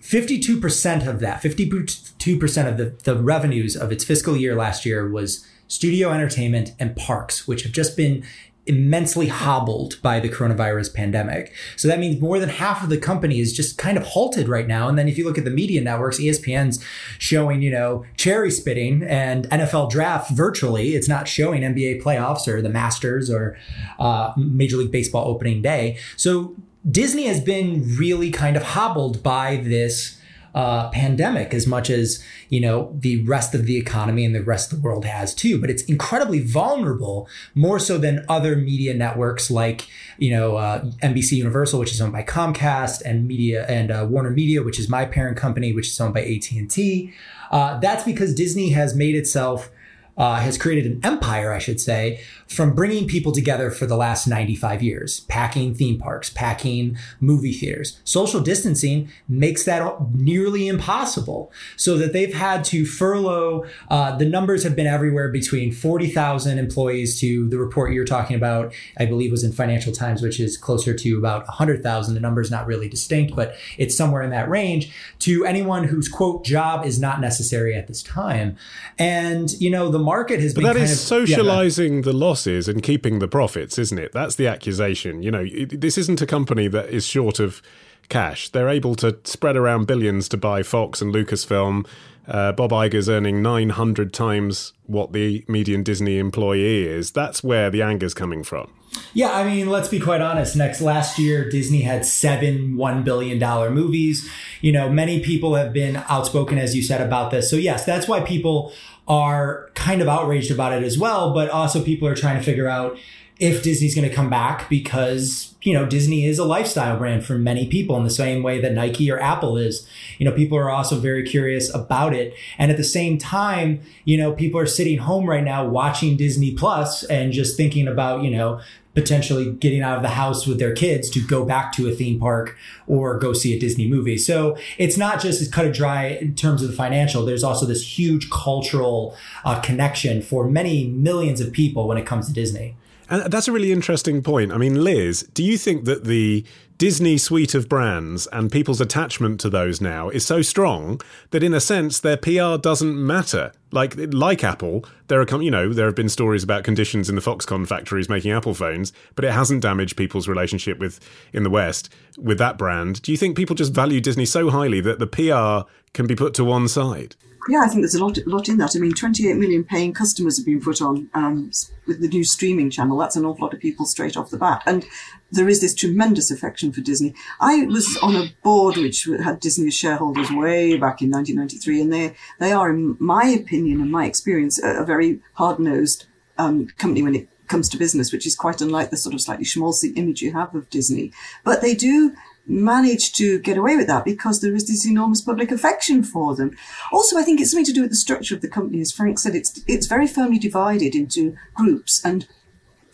52% 0.06 1.06
of 1.08 1.19
that, 1.19 1.43
52% 1.43 2.69
of 2.69 2.76
the, 2.76 2.94
the 3.03 3.20
revenues 3.20 3.76
of 3.76 3.91
its 3.91 4.05
fiscal 4.05 4.37
year 4.37 4.55
last 4.55 4.87
year 4.87 5.11
was 5.11 5.44
studio 5.67 6.12
entertainment 6.12 6.73
and 6.79 6.94
parks, 6.94 7.49
which 7.49 7.64
have 7.64 7.73
just 7.73 7.97
been 7.97 8.25
immensely 8.67 9.26
hobbled 9.26 10.00
by 10.03 10.20
the 10.20 10.29
coronavirus 10.29 10.94
pandemic. 10.94 11.53
So 11.76 11.88
that 11.88 11.99
means 11.99 12.20
more 12.20 12.38
than 12.38 12.49
half 12.49 12.85
of 12.85 12.88
the 12.88 12.99
company 12.99 13.41
is 13.41 13.53
just 13.53 13.79
kind 13.79 13.97
of 13.97 14.05
halted 14.05 14.49
right 14.49 14.67
now. 14.69 14.88
And 14.88 14.97
then 14.97 15.08
if 15.08 15.19
you 15.19 15.25
look 15.25 15.38
at 15.38 15.44
the 15.44 15.50
media 15.50 15.81
networks, 15.81 16.19
ESPN's 16.19 16.85
showing, 17.19 17.62
you 17.62 17.70
know, 17.70 18.05
cherry 18.17 18.50
spitting 18.53 19.03
and 19.03 19.49
NFL 19.50 19.91
draft 19.91 20.31
virtually. 20.31 20.94
It's 20.94 21.08
not 21.08 21.26
showing 21.26 21.62
NBA 21.62 22.03
playoffs 22.03 22.47
or 22.47 22.62
the 22.62 22.69
Masters 22.69 23.29
or 23.29 23.56
uh, 23.99 24.32
Major 24.37 24.76
League 24.76 24.93
Baseball 24.93 25.29
opening 25.29 25.62
day. 25.62 25.99
So 26.17 26.55
Disney 26.91 27.27
has 27.27 27.41
been 27.41 27.97
really 27.97 28.31
kind 28.31 28.56
of 28.56 28.62
hobbled 28.62 29.23
by 29.23 29.56
this 29.56 30.21
uh, 30.55 30.88
pandemic 30.88 31.53
as 31.53 31.67
much 31.67 31.91
as 31.91 32.25
you 32.49 32.60
know 32.60 32.96
the 32.99 33.22
rest 33.25 33.55
of 33.55 33.67
the 33.67 33.77
economy 33.77 34.25
and 34.25 34.34
the 34.34 34.43
rest 34.43 34.72
of 34.72 34.81
the 34.81 34.84
world 34.84 35.05
has 35.05 35.34
too. 35.34 35.60
But 35.60 35.69
it's 35.69 35.82
incredibly 35.82 36.41
vulnerable 36.41 37.29
more 37.55 37.79
so 37.79 37.99
than 37.99 38.25
other 38.29 38.56
media 38.56 38.94
networks 38.94 39.51
like 39.51 39.87
you 40.19 40.31
know 40.31 40.56
uh, 40.56 40.82
nbc 41.03 41.32
universal 41.32 41.79
which 41.79 41.93
is 41.93 42.01
owned 42.01 42.13
by 42.13 42.22
comcast 42.22 43.03
and 43.05 43.29
media 43.29 43.67
and 43.69 43.91
uh, 43.91 44.06
warner 44.08 44.31
media 44.31 44.63
which 44.63 44.79
is 44.79 44.89
my 44.89 45.05
parent 45.05 45.37
company 45.37 45.75
which 45.75 45.89
is 45.89 46.01
owned 46.01 46.15
by 46.15 46.22
at&t 46.22 47.13
uh, 47.51 47.79
that's 47.81 48.03
because 48.05 48.34
disney 48.34 48.70
has 48.70 48.94
made 48.94 49.15
itself 49.15 49.70
uh, 50.17 50.37
has 50.37 50.56
created 50.56 50.91
an 50.91 51.01
empire, 51.05 51.53
I 51.53 51.58
should 51.58 51.81
say, 51.81 52.20
from 52.48 52.74
bringing 52.74 53.06
people 53.06 53.32
together 53.32 53.70
for 53.70 53.86
the 53.86 53.96
last 53.96 54.26
95 54.26 54.82
years, 54.82 55.20
packing 55.20 55.74
theme 55.74 55.98
parks, 55.98 56.31
packing 56.31 56.96
movie 57.20 57.53
theaters. 57.53 58.00
Social 58.05 58.41
distancing 58.41 59.10
makes 59.29 59.65
that 59.65 60.12
nearly 60.12 60.69
impossible, 60.69 61.53
so 61.76 61.98
that 61.98 62.12
they've 62.12 62.34
had 62.34 62.65
to 62.65 62.86
furlough. 62.86 63.65
Uh, 63.91 64.17
the 64.17 64.24
numbers 64.24 64.62
have 64.62 64.76
been 64.76 64.86
everywhere 64.86 65.29
between 65.29 65.72
40,000 65.72 66.58
employees 66.58 67.20
to 67.20 67.48
the 67.48 67.58
report 67.58 67.93
you're 67.93 68.05
talking 68.05 68.36
about, 68.36 68.72
I 68.98 69.06
believe 69.06 69.31
was 69.31 69.44
in 69.44 69.53
Financial 69.53 69.93
Times, 69.93 70.22
which 70.22 70.41
is 70.41 70.56
closer 70.56 70.94
to 70.94 71.19
about 71.19 71.46
100,000. 71.46 72.15
The 72.15 72.20
number 72.20 72.41
is 72.41 72.50
not 72.50 72.67
really 72.67 72.88
distinct, 72.88 73.34
but 73.34 73.56
it's 73.79 73.96
somewhere 73.96 74.22
in 74.22 74.31
that 74.31 74.48
range 74.48 74.93
to 75.20 75.44
anyone 75.44 75.84
whose 75.84 76.08
quote 76.08 76.44
job 76.44 76.86
is 76.86 77.00
not 77.00 77.20
necessary 77.20 77.74
at 77.74 77.88
this 77.88 78.03
time. 78.03 78.56
And, 78.98 79.50
you 79.60 79.70
know, 79.70 79.91
the 79.91 79.98
market 79.98 80.41
has 80.41 80.55
but 80.55 80.62
been 80.62 80.74
that 80.74 80.76
is 80.76 80.93
of, 80.93 80.98
socializing 80.98 81.96
yeah, 81.96 82.03
the 82.03 82.12
losses 82.36 82.69
and 82.69 82.82
keeping 82.82 83.19
the 83.19 83.28
profits, 83.28 83.78
isn't 83.78 83.98
it? 83.98 84.12
That's 84.12 84.36
the 84.36 84.46
accusation. 84.46 85.22
You 85.22 85.31
know, 85.31 85.46
this 85.70 85.96
isn't 85.96 86.20
a 86.20 86.26
company 86.26 86.69
that 86.69 86.90
is 86.90 87.06
short 87.06 87.40
of 87.40 87.62
cash. 88.10 88.50
They're 88.50 88.69
able 88.69 88.94
to 88.96 89.19
spread 89.24 89.56
around 89.56 89.86
billions 89.86 90.28
to 90.28 90.36
buy 90.36 90.62
Fox 90.62 91.00
and 91.00 91.14
Lucasfilm. 91.14 91.86
Uh, 92.28 92.52
Bob 92.52 92.72
Iger's 92.72 93.08
earning 93.08 93.40
900 93.40 94.12
times 94.12 94.74
what 94.84 95.12
the 95.12 95.44
median 95.48 95.82
Disney 95.82 96.19
employee 96.19 96.84
is. 96.84 97.12
That's 97.12 97.43
where 97.43 97.70
the 97.70 97.81
anger's 97.82 98.14
coming 98.14 98.44
from. 98.44 98.70
Yeah, 99.14 99.32
I 99.32 99.44
mean, 99.44 99.70
let's 99.70 99.88
be 99.88 100.00
quite 100.00 100.20
honest. 100.20 100.56
Next 100.56 100.81
last 100.81 101.19
year, 101.19 101.48
Disney 101.48 101.82
had 101.82 102.05
seven 102.05 102.76
one 102.76 103.02
billion 103.02 103.38
dollar 103.38 103.70
movies. 103.70 104.28
You 104.60 104.72
know, 104.72 104.88
many 104.90 105.20
people 105.20 105.55
have 105.55 105.72
been 105.72 105.96
outspoken, 106.08 106.58
as 106.58 106.74
you 106.74 106.82
said, 106.82 107.00
about 107.00 107.31
this. 107.31 107.48
So 107.48 107.56
yes, 107.56 107.84
that's 107.84 108.08
why 108.08 108.20
people 108.20 108.72
are 109.08 109.70
kind 109.75 110.03
of 110.03 110.08
outraged 110.08 110.51
about 110.51 110.72
it 110.72 110.82
as 110.82 110.98
well. 110.98 111.32
But 111.32 111.51
also, 111.51 111.82
people 111.82 112.08
are 112.08 112.15
trying 112.15 112.39
to 112.39 112.43
figure 112.43 112.69
out 112.69 112.98
if 113.39 113.63
Disney's 113.63 113.94
going 113.94 114.08
to 114.08 114.15
come 114.15 114.31
back 114.31 114.69
because, 114.70 115.55
you 115.60 115.75
know, 115.75 115.84
Disney 115.84 116.25
is 116.25 116.39
a 116.39 116.44
lifestyle 116.44 116.96
brand 116.96 117.25
for 117.25 117.36
many 117.36 117.67
people 117.67 117.96
in 117.98 118.05
the 118.05 118.10
same 118.10 118.43
way 118.43 118.60
that 118.60 118.72
Nike 118.72 119.10
or 119.10 119.20
Apple 119.20 119.58
is. 119.58 119.86
You 120.17 120.25
know, 120.25 120.32
people 120.32 120.56
are 120.56 120.70
also 120.70 120.98
very 120.98 121.22
curious 121.22 121.72
about 121.75 122.15
it. 122.15 122.34
And 122.56 122.70
at 122.70 122.79
the 122.79 122.84
same 122.84 123.19
time, 123.19 123.82
you 124.05 124.17
know, 124.17 124.32
people 124.32 124.58
are 124.58 124.67
sitting 124.67 124.98
home 124.98 125.29
right 125.29 125.44
now 125.44 125.67
watching 125.67 126.17
Disney 126.17 126.53
Plus 126.53 127.05
and 127.05 127.32
just 127.32 127.58
thinking 127.58 127.86
about, 127.86 128.22
you 128.22 128.31
know, 128.31 128.60
potentially 128.96 129.53
getting 129.53 129.82
out 129.82 129.98
of 129.98 130.03
the 130.03 130.08
house 130.08 130.46
with 130.46 130.58
their 130.58 130.74
kids 130.74 131.10
to 131.10 131.20
go 131.20 131.44
back 131.44 131.70
to 131.70 131.86
a 131.86 131.93
theme 131.93 132.19
park 132.19 132.56
or 132.86 133.19
go 133.19 133.34
see 133.34 133.55
a 133.55 133.60
Disney 133.60 133.86
movie. 133.86 134.17
So 134.17 134.56
it's 134.79 134.96
not 134.96 135.20
just 135.20 135.43
as 135.43 135.48
cut 135.48 135.67
and 135.67 135.74
dry 135.74 136.06
in 136.06 136.34
terms 136.34 136.62
of 136.62 136.70
the 136.70 136.74
financial. 136.74 137.24
There's 137.24 137.44
also 137.44 137.67
this 137.67 137.98
huge 137.98 138.31
cultural 138.31 139.15
uh, 139.44 139.60
connection 139.60 140.22
for 140.22 140.48
many 140.48 140.88
millions 140.88 141.43
of 141.43 141.53
people 141.53 141.86
when 141.86 141.98
it 141.98 142.06
comes 142.06 142.26
to 142.26 142.32
Disney. 142.32 142.74
And 143.08 143.31
that's 143.32 143.48
a 143.48 143.53
really 143.53 143.72
interesting 143.72 144.22
point. 144.22 144.53
I 144.53 144.58
mean, 144.58 144.82
Lis, 144.82 145.22
do 145.22 145.44
you 145.44 145.56
think 145.56 145.84
that 145.84 146.05
the 146.05 146.44
Disney 146.79 147.17
suite 147.17 147.55
of 147.55 147.69
brands 147.69 148.27
and 148.32 148.53
people's 148.53 148.81
attachment 148.81 149.41
to 149.41 149.48
those 149.48 149.81
now 149.81 150.10
is 150.10 150.27
so 150.27 150.43
strong 150.43 151.01
that, 151.31 151.43
in 151.43 151.55
a 151.55 151.60
sense, 151.60 152.01
their 152.01 152.17
PR 152.17 152.56
doesn't 152.60 152.96
matter? 152.96 153.53
Like, 153.70 153.94
like 153.96 154.43
Apple, 154.43 154.84
there 155.08 155.20
are 155.20 155.43
you 155.43 155.51
know 155.51 155.72
there 155.72 155.86
have 155.86 155.94
been 155.94 156.08
stories 156.08 156.43
about 156.43 156.65
conditions 156.65 157.08
in 157.08 157.15
the 157.15 157.20
Foxconn 157.22 157.67
factories 157.67 158.08
making 158.08 158.32
Apple 158.32 158.55
phones, 158.55 158.93
but 159.15 159.25
it 159.25 159.32
hasn't 159.32 159.63
damaged 159.63 159.96
people's 159.96 160.29
relationship 160.29 160.79
with 160.79 161.01
in 161.32 161.44
the 161.44 161.51
West 161.51 161.89
with 162.19 162.39
that 162.39 162.58
brand. 162.58 163.03
Do 163.03 163.13
you 163.13 163.19
think 163.19 163.36
people 163.36 163.56
just 163.56 163.72
value 163.72 164.01
Disney 164.01 164.27
so 164.27 164.51
highly 164.51 164.81
that 164.81 164.98
the 164.98 165.06
PR 165.06 165.69
can 165.93 166.06
be 166.06 166.17
put 166.17 166.34
to 166.34 166.44
one 166.44 166.69
side? 166.69 167.17
Yeah, 167.48 167.60
I 167.65 167.69
think 167.69 167.82
there's 167.82 167.94
a 167.94 168.05
lot, 168.05 168.19
a 168.19 168.29
lot 168.29 168.48
in 168.48 168.58
that. 168.58 168.74
I 168.74 168.81
mean, 168.81 168.93
28 168.93 169.36
million 169.36 169.62
paying 169.62 169.93
customers 169.93 170.36
have 170.36 170.46
been 170.46 170.60
put 170.60 170.82
on 170.82 171.08
um, 171.15 171.50
with 171.86 172.00
the 172.00 172.08
new 172.08 172.24
streaming 172.24 172.70
channel. 172.70 172.98
That's 172.98 173.15
an 173.15 173.24
awful 173.24 173.44
lot 173.44 173.55
of 173.55 173.60
people 173.60 173.86
straight 173.86 174.17
off 174.17 174.31
the 174.31 174.38
bat. 174.38 174.62
And 174.67 174.84
there 175.31 175.48
is 175.48 175.60
this 175.60 175.74
tremendous 175.74 176.31
affection 176.31 176.72
for 176.72 176.81
Disney. 176.81 177.15
I 177.41 177.65
was 177.67 177.96
on 178.03 178.17
a 178.17 178.32
board 178.43 178.76
which 178.76 179.08
had 179.22 179.38
Disney 179.38 179.70
shareholders 179.70 180.31
way 180.31 180.76
back 180.76 181.03
in 181.03 181.10
1993, 181.10 181.81
and 181.81 181.93
they, 181.93 182.15
they 182.41 182.53
are, 182.53 182.70
in 182.70 182.96
my 182.98 183.26
opinion 183.26 183.81
and 183.81 183.91
my 183.93 184.06
experience, 184.06 184.60
a, 184.62 184.82
a 184.82 184.84
very 184.84 185.20
hard-nosed 185.34 186.06
um, 186.38 186.67
company 186.79 187.03
when 187.03 187.15
it 187.15 187.29
comes 187.46 187.69
to 187.69 187.76
business, 187.76 188.12
which 188.12 188.26
is 188.26 188.34
quite 188.34 188.60
unlike 188.60 188.91
the 188.91 188.96
sort 188.96 189.15
of 189.15 189.20
slightly 189.20 189.44
schmaltzy 189.44 189.96
image 189.96 190.20
you 190.20 190.32
have 190.32 190.55
of 190.55 190.69
Disney. 190.69 191.12
But 191.44 191.62
they 191.62 191.74
do 191.74 192.15
manage 192.46 193.12
to 193.12 193.38
get 193.41 193.58
away 193.58 193.76
with 193.76 193.86
that 193.88 194.05
because 194.05 194.41
there 194.41 194.55
is 194.55 194.67
this 194.67 194.86
enormous 194.86 195.20
public 195.20 195.50
affection 195.50 196.03
for 196.03 196.34
them. 196.36 196.56
Also, 196.93 197.19
I 197.19 197.22
think 197.22 197.41
it's 197.41 197.50
something 197.50 197.65
to 197.65 197.72
do 197.72 197.82
with 197.82 197.91
the 197.91 197.96
structure 197.96 198.34
of 198.34 198.41
the 198.41 198.48
company. 198.48 198.81
As 198.81 198.93
Frank 198.93 199.19
said, 199.19 199.34
it's 199.34 199.60
it's 199.67 199.86
very 199.86 200.06
firmly 200.06 200.38
divided 200.38 200.94
into 200.94 201.36
groups, 201.55 202.05
and 202.05 202.26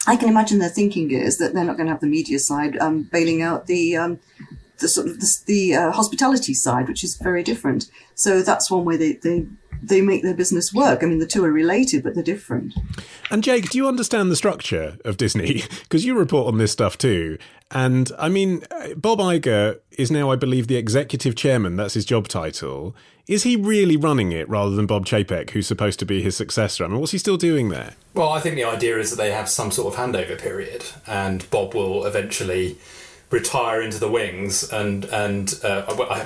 I 0.07 0.17
can 0.17 0.29
imagine 0.29 0.59
their 0.59 0.69
thinking 0.69 1.11
is 1.11 1.39
that 1.39 1.55
they're 1.55 1.65
not 1.65 1.77
going 1.77 1.87
to 1.87 1.93
have 1.93 2.01
the 2.01 2.07
media 2.07 2.39
side 2.39 2.77
um, 2.79 3.03
bailing 3.05 3.43
out 3.43 3.67
the 3.67 3.97
um, 3.97 4.21
the 4.83 4.89
sort 4.89 5.09
of 5.09 5.21
the, 5.21 5.39
the 5.47 5.75
uh, 5.75 5.91
hospitality 5.93 6.53
side, 6.53 6.89
which 6.89 7.03
is 7.03 7.17
very 7.17 7.43
different. 7.43 7.91
So 8.15 8.43
that's 8.43 8.71
one 8.71 8.85
way 8.85 8.97
they, 8.97 9.13
they 9.15 9.47
they 9.83 10.01
make 10.01 10.23
their 10.23 10.35
business 10.35 10.73
work. 10.73 11.03
I 11.03 11.07
mean, 11.07 11.19
the 11.19 11.27
two 11.27 11.45
are 11.45 11.51
related, 11.51 12.05
but 12.05 12.15
they're 12.15 12.23
different. 12.23 12.75
And 13.31 13.43
Jake, 13.43 13.71
do 13.71 13.79
you 13.79 13.89
understand 13.89 14.31
the 14.31 14.37
structure 14.37 14.99
of 15.05 15.17
Disney? 15.17 15.65
Because 15.83 16.07
you 16.07 16.17
report 16.17 16.47
on 16.47 16.59
this 16.59 16.73
stuff 16.73 16.97
too. 16.97 17.37
And 17.71 18.11
I 18.19 18.29
mean, 18.29 18.63
Bob 18.97 19.19
Iger 19.19 19.79
is 19.93 20.11
now, 20.11 20.31
I 20.31 20.37
believe, 20.37 20.69
the 20.69 20.77
executive 20.77 21.35
chairman. 21.35 21.77
That's 21.77 21.95
his 21.95 22.05
job 22.05 22.29
title. 22.29 22.95
Is 23.27 23.43
he 23.43 23.57
really 23.57 23.97
running 23.97 24.33
it 24.33 24.49
rather 24.49 24.75
than 24.75 24.87
Bob 24.87 25.07
Chapek, 25.07 25.51
who's 25.51 25.67
supposed 25.67 25.99
to 26.01 26.07
be 26.07 26.23
his 26.23 26.37
successor? 26.37 26.85
I 26.85 26.89
mean, 26.89 26.99
what's 26.99 27.13
he 27.13 27.19
still 27.19 27.37
doing 27.37 27.69
there? 27.69 27.95
Well, 28.15 28.31
I 28.31 28.41
think 28.41 28.57
the 28.57 28.65
idea 28.65 28.99
is 28.99 29.11
that 29.11 29.17
they 29.17 29.33
have 29.33 29.49
some 29.49 29.71
sort 29.71 29.93
of 29.93 30.01
handover 30.01 30.39
period, 30.39 30.85
and 31.07 31.49
Bob 31.51 31.75
will 31.75 32.05
eventually 32.05 32.79
retire 33.33 33.83
into 33.83 33.99
the 33.99 34.09
wings, 34.09 34.71
and 34.71 35.05
and 35.07 35.59
uh, 35.65 35.83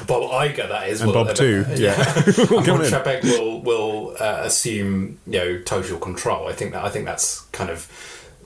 Bob 0.07 0.31
Iger 0.31 0.69
that 0.69 0.89
is, 0.89 1.01
and 1.01 1.13
will, 1.13 1.25
Bob 1.25 1.35
too, 1.37 1.65
uh, 1.69 1.75
yeah. 1.75 1.95
and 2.17 2.49
Bob 2.49 2.81
Chapek 2.83 3.23
will 3.23 3.63
will 3.63 4.17
uh, 4.21 4.41
assume 4.43 5.19
you 5.27 5.39
know 5.39 5.63
total 5.63 5.99
control. 5.99 6.49
I 6.49 6.53
think 6.53 6.73
that 6.73 6.85
I 6.85 6.91
think 6.91 7.07
that's 7.07 7.41
kind 7.53 7.71
of 7.71 7.89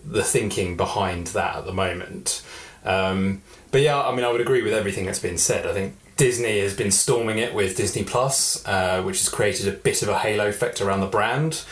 the 0.04 0.22
thinking 0.22 0.76
behind 0.76 1.28
that 1.28 1.56
at 1.56 1.64
the 1.64 1.72
moment. 1.72 2.42
Um, 2.84 3.42
but 3.70 3.80
yeah, 3.80 4.00
I 4.00 4.14
mean, 4.14 4.24
I 4.24 4.30
would 4.30 4.40
agree 4.40 4.62
with 4.62 4.72
everything 4.72 5.06
that's 5.06 5.18
been 5.18 5.38
said. 5.38 5.66
I 5.66 5.72
think 5.72 5.96
Disney 6.16 6.60
has 6.60 6.76
been 6.76 6.90
storming 6.90 7.38
it 7.38 7.54
with 7.54 7.76
Disney 7.76 8.04
Plus, 8.04 8.66
uh, 8.66 9.02
which 9.02 9.18
has 9.18 9.28
created 9.28 9.68
a 9.68 9.72
bit 9.72 10.02
of 10.02 10.08
a 10.08 10.18
halo 10.18 10.48
effect 10.48 10.80
around 10.80 11.00
the 11.00 11.06
brand. 11.06 11.62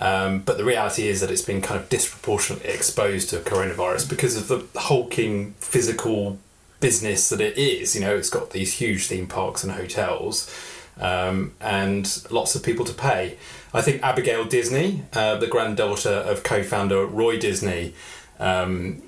Um, 0.00 0.40
but 0.40 0.58
the 0.58 0.64
reality 0.64 1.08
is 1.08 1.20
that 1.20 1.30
it's 1.30 1.42
been 1.42 1.60
kind 1.60 1.80
of 1.80 1.88
disproportionately 1.88 2.70
exposed 2.70 3.30
to 3.30 3.38
coronavirus 3.38 4.08
because 4.08 4.36
of 4.36 4.48
the 4.48 4.80
hulking 4.80 5.54
physical 5.58 6.38
business 6.80 7.28
that 7.30 7.40
it 7.40 7.58
is. 7.58 7.94
You 7.94 8.02
know, 8.02 8.16
it's 8.16 8.30
got 8.30 8.50
these 8.50 8.74
huge 8.74 9.06
theme 9.08 9.26
parks 9.26 9.64
and 9.64 9.72
hotels, 9.72 10.52
um, 11.00 11.54
and 11.60 12.22
lots 12.30 12.54
of 12.54 12.62
people 12.62 12.84
to 12.84 12.94
pay. 12.94 13.36
I 13.74 13.82
think 13.82 14.02
Abigail 14.02 14.44
Disney, 14.44 15.02
uh, 15.12 15.36
the 15.36 15.46
granddaughter 15.46 16.10
of 16.10 16.42
co-founder 16.42 17.04
Roy 17.04 17.38
Disney, 17.38 17.94
um, 18.38 19.02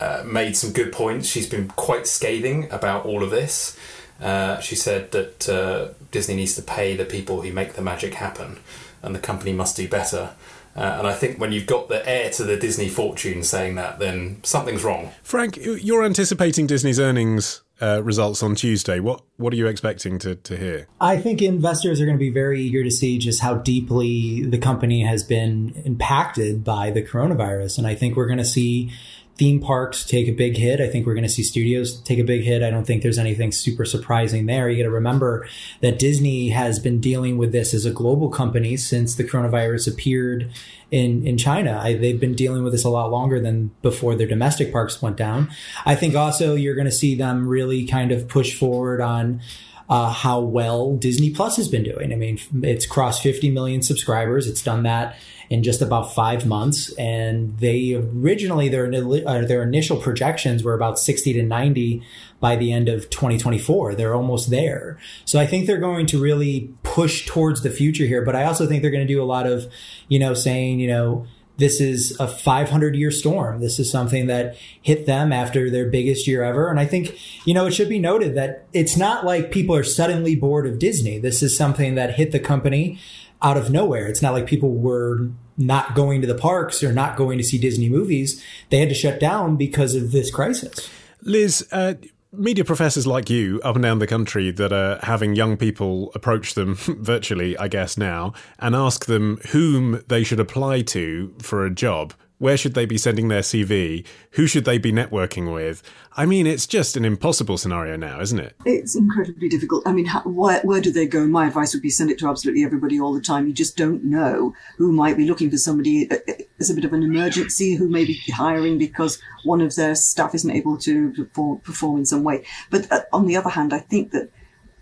uh, 0.00 0.22
made 0.24 0.56
some 0.56 0.72
good 0.72 0.92
points. 0.92 1.28
She's 1.28 1.48
been 1.48 1.68
quite 1.68 2.06
scathing 2.06 2.70
about 2.70 3.04
all 3.04 3.22
of 3.22 3.30
this. 3.30 3.76
Uh, 4.20 4.60
she 4.60 4.74
said 4.74 5.10
that 5.12 5.48
uh, 5.48 5.88
Disney 6.10 6.36
needs 6.36 6.54
to 6.56 6.62
pay 6.62 6.96
the 6.96 7.04
people 7.04 7.42
who 7.42 7.52
make 7.52 7.72
the 7.72 7.82
magic 7.82 8.14
happen 8.14 8.58
and 9.02 9.14
the 9.14 9.18
company 9.18 9.52
must 9.52 9.76
do 9.76 9.88
better. 9.88 10.30
Uh, 10.76 10.96
and 10.98 11.06
I 11.06 11.14
think 11.14 11.40
when 11.40 11.52
you've 11.52 11.66
got 11.66 11.88
the 11.88 12.06
heir 12.08 12.30
to 12.30 12.44
the 12.44 12.56
Disney 12.56 12.88
fortune 12.88 13.42
saying 13.42 13.74
that, 13.74 13.98
then 13.98 14.42
something's 14.44 14.84
wrong. 14.84 15.10
Frank, 15.22 15.56
you're 15.56 16.04
anticipating 16.04 16.66
Disney's 16.66 17.00
earnings 17.00 17.62
uh, 17.82 18.02
results 18.02 18.42
on 18.42 18.54
Tuesday. 18.54 19.00
What 19.00 19.22
what 19.36 19.52
are 19.52 19.56
you 19.56 19.66
expecting 19.66 20.18
to, 20.20 20.36
to 20.36 20.56
hear? 20.56 20.86
I 21.00 21.16
think 21.16 21.42
investors 21.42 22.00
are 22.00 22.04
going 22.04 22.16
to 22.16 22.20
be 22.20 22.30
very 22.30 22.60
eager 22.60 22.84
to 22.84 22.90
see 22.90 23.18
just 23.18 23.40
how 23.40 23.54
deeply 23.54 24.44
the 24.44 24.58
company 24.58 25.02
has 25.02 25.24
been 25.24 25.72
impacted 25.84 26.62
by 26.62 26.90
the 26.90 27.02
coronavirus. 27.02 27.78
And 27.78 27.86
I 27.86 27.94
think 27.94 28.16
we're 28.16 28.26
going 28.26 28.38
to 28.38 28.44
see 28.44 28.92
theme 29.40 29.58
parks 29.58 30.04
take 30.04 30.28
a 30.28 30.32
big 30.32 30.54
hit. 30.54 30.82
I 30.82 30.86
think 30.86 31.06
we're 31.06 31.14
going 31.14 31.24
to 31.24 31.30
see 31.30 31.42
studios 31.42 31.98
take 32.02 32.18
a 32.18 32.24
big 32.24 32.42
hit. 32.42 32.62
I 32.62 32.68
don't 32.68 32.86
think 32.86 33.02
there's 33.02 33.16
anything 33.16 33.52
super 33.52 33.86
surprising 33.86 34.44
there. 34.44 34.68
You 34.68 34.76
got 34.76 34.86
to 34.86 34.94
remember 34.94 35.48
that 35.80 35.98
Disney 35.98 36.50
has 36.50 36.78
been 36.78 37.00
dealing 37.00 37.38
with 37.38 37.50
this 37.50 37.72
as 37.72 37.86
a 37.86 37.90
global 37.90 38.28
company 38.28 38.76
since 38.76 39.14
the 39.14 39.24
coronavirus 39.24 39.90
appeared 39.90 40.52
in 40.90 41.26
in 41.26 41.38
China. 41.38 41.80
I, 41.82 41.94
they've 41.94 42.20
been 42.20 42.34
dealing 42.34 42.62
with 42.62 42.74
this 42.74 42.84
a 42.84 42.90
lot 42.90 43.10
longer 43.10 43.40
than 43.40 43.70
before 43.80 44.14
their 44.14 44.26
domestic 44.26 44.72
parks 44.72 45.00
went 45.00 45.16
down. 45.16 45.48
I 45.86 45.94
think 45.94 46.14
also 46.14 46.54
you're 46.54 46.74
going 46.74 46.84
to 46.84 46.92
see 46.92 47.14
them 47.14 47.48
really 47.48 47.86
kind 47.86 48.12
of 48.12 48.28
push 48.28 48.54
forward 48.54 49.00
on 49.00 49.40
uh, 49.88 50.12
how 50.12 50.40
well 50.40 50.96
Disney 50.96 51.30
Plus 51.30 51.56
has 51.56 51.68
been 51.68 51.82
doing. 51.82 52.12
I 52.12 52.16
mean, 52.16 52.38
it's 52.62 52.84
crossed 52.84 53.22
50 53.22 53.50
million 53.50 53.80
subscribers. 53.80 54.46
It's 54.46 54.62
done 54.62 54.82
that 54.82 55.16
in 55.50 55.64
just 55.64 55.82
about 55.82 56.14
five 56.14 56.46
months. 56.46 56.92
And 56.92 57.58
they 57.58 57.94
originally, 57.94 58.68
their, 58.68 58.86
uh, 58.86 59.44
their 59.44 59.64
initial 59.64 59.96
projections 59.96 60.62
were 60.62 60.74
about 60.74 60.98
60 60.98 61.32
to 61.32 61.42
90 61.42 62.02
by 62.38 62.54
the 62.54 62.72
end 62.72 62.88
of 62.88 63.10
2024. 63.10 63.96
They're 63.96 64.14
almost 64.14 64.50
there. 64.50 64.96
So 65.24 65.40
I 65.40 65.46
think 65.46 65.66
they're 65.66 65.78
going 65.78 66.06
to 66.06 66.22
really 66.22 66.72
push 66.84 67.26
towards 67.26 67.62
the 67.62 67.70
future 67.70 68.06
here. 68.06 68.24
But 68.24 68.36
I 68.36 68.44
also 68.44 68.66
think 68.66 68.80
they're 68.80 68.92
going 68.92 69.06
to 69.06 69.12
do 69.12 69.20
a 69.20 69.24
lot 69.24 69.46
of, 69.46 69.66
you 70.08 70.20
know, 70.20 70.34
saying, 70.34 70.78
you 70.78 70.86
know, 70.86 71.26
this 71.58 71.80
is 71.80 72.18
a 72.18 72.28
500 72.28 72.94
year 72.94 73.10
storm. 73.10 73.60
This 73.60 73.78
is 73.78 73.90
something 73.90 74.28
that 74.28 74.56
hit 74.80 75.04
them 75.04 75.32
after 75.32 75.68
their 75.68 75.90
biggest 75.90 76.26
year 76.26 76.42
ever. 76.42 76.70
And 76.70 76.80
I 76.80 76.86
think, 76.86 77.18
you 77.44 77.52
know, 77.52 77.66
it 77.66 77.72
should 77.72 77.88
be 77.88 77.98
noted 77.98 78.34
that 78.36 78.66
it's 78.72 78.96
not 78.96 79.26
like 79.26 79.50
people 79.50 79.74
are 79.74 79.84
suddenly 79.84 80.36
bored 80.36 80.66
of 80.66 80.78
Disney. 80.78 81.18
This 81.18 81.42
is 81.42 81.54
something 81.54 81.96
that 81.96 82.14
hit 82.14 82.32
the 82.32 82.40
company 82.40 82.98
out 83.42 83.56
of 83.56 83.70
nowhere. 83.70 84.06
It's 84.06 84.22
not 84.22 84.32
like 84.32 84.46
people 84.46 84.70
were 84.70 85.28
not 85.56 85.94
going 85.94 86.20
to 86.20 86.26
the 86.26 86.34
parks 86.34 86.82
or 86.82 86.92
not 86.92 87.16
going 87.16 87.38
to 87.38 87.44
see 87.44 87.58
Disney 87.58 87.88
movies. 87.88 88.42
They 88.70 88.78
had 88.78 88.88
to 88.88 88.94
shut 88.94 89.20
down 89.20 89.56
because 89.56 89.94
of 89.94 90.12
this 90.12 90.30
crisis. 90.30 90.88
Lis, 91.22 91.66
uh, 91.70 91.94
media 92.32 92.64
professors 92.64 93.06
like 93.06 93.28
you 93.28 93.60
up 93.62 93.76
and 93.76 93.82
down 93.82 93.98
the 93.98 94.06
country 94.06 94.50
that 94.52 94.72
are 94.72 94.98
having 95.02 95.34
young 95.34 95.56
people 95.56 96.12
approach 96.14 96.54
them 96.54 96.74
virtually, 96.76 97.56
I 97.58 97.68
guess, 97.68 97.98
now 97.98 98.32
and 98.58 98.74
ask 98.74 99.06
them 99.06 99.38
whom 99.50 100.02
they 100.08 100.24
should 100.24 100.40
apply 100.40 100.82
to 100.82 101.34
for 101.40 101.64
a 101.64 101.70
job. 101.70 102.14
Where 102.40 102.56
should 102.56 102.72
they 102.72 102.86
be 102.86 102.96
sending 102.96 103.28
their 103.28 103.42
CV? 103.42 104.02
Who 104.30 104.46
should 104.46 104.64
they 104.64 104.78
be 104.78 104.92
networking 104.92 105.52
with? 105.52 105.82
I 106.16 106.24
mean, 106.24 106.46
it's 106.46 106.66
just 106.66 106.96
an 106.96 107.04
impossible 107.04 107.58
scenario 107.58 107.96
now, 107.96 108.18
isn't 108.22 108.38
it? 108.38 108.56
It's 108.64 108.96
incredibly 108.96 109.46
difficult. 109.50 109.86
I 109.86 109.92
mean, 109.92 110.06
how, 110.06 110.22
where, 110.22 110.62
where 110.62 110.80
do 110.80 110.90
they 110.90 111.06
go? 111.06 111.26
My 111.26 111.48
advice 111.48 111.74
would 111.74 111.82
be 111.82 111.90
send 111.90 112.10
it 112.10 112.18
to 112.20 112.28
absolutely 112.28 112.64
everybody 112.64 112.98
all 112.98 113.12
the 113.12 113.20
time. 113.20 113.46
You 113.46 113.52
just 113.52 113.76
don't 113.76 114.04
know 114.04 114.54
who 114.78 114.90
might 114.90 115.18
be 115.18 115.26
looking 115.26 115.50
for 115.50 115.58
somebody 115.58 116.10
uh, 116.10 116.16
uh, 116.26 116.32
as 116.58 116.70
a 116.70 116.74
bit 116.74 116.86
of 116.86 116.94
an 116.94 117.02
emergency, 117.02 117.74
who 117.74 117.90
may 117.90 118.06
be 118.06 118.18
hiring 118.34 118.78
because 118.78 119.20
one 119.44 119.60
of 119.60 119.76
their 119.76 119.94
staff 119.94 120.34
isn't 120.34 120.50
able 120.50 120.78
to 120.78 121.12
perform, 121.12 121.58
perform 121.58 121.98
in 121.98 122.06
some 122.06 122.24
way. 122.24 122.42
But 122.70 122.90
uh, 122.90 123.02
on 123.12 123.26
the 123.26 123.36
other 123.36 123.50
hand, 123.50 123.74
I 123.74 123.80
think 123.80 124.12
that 124.12 124.30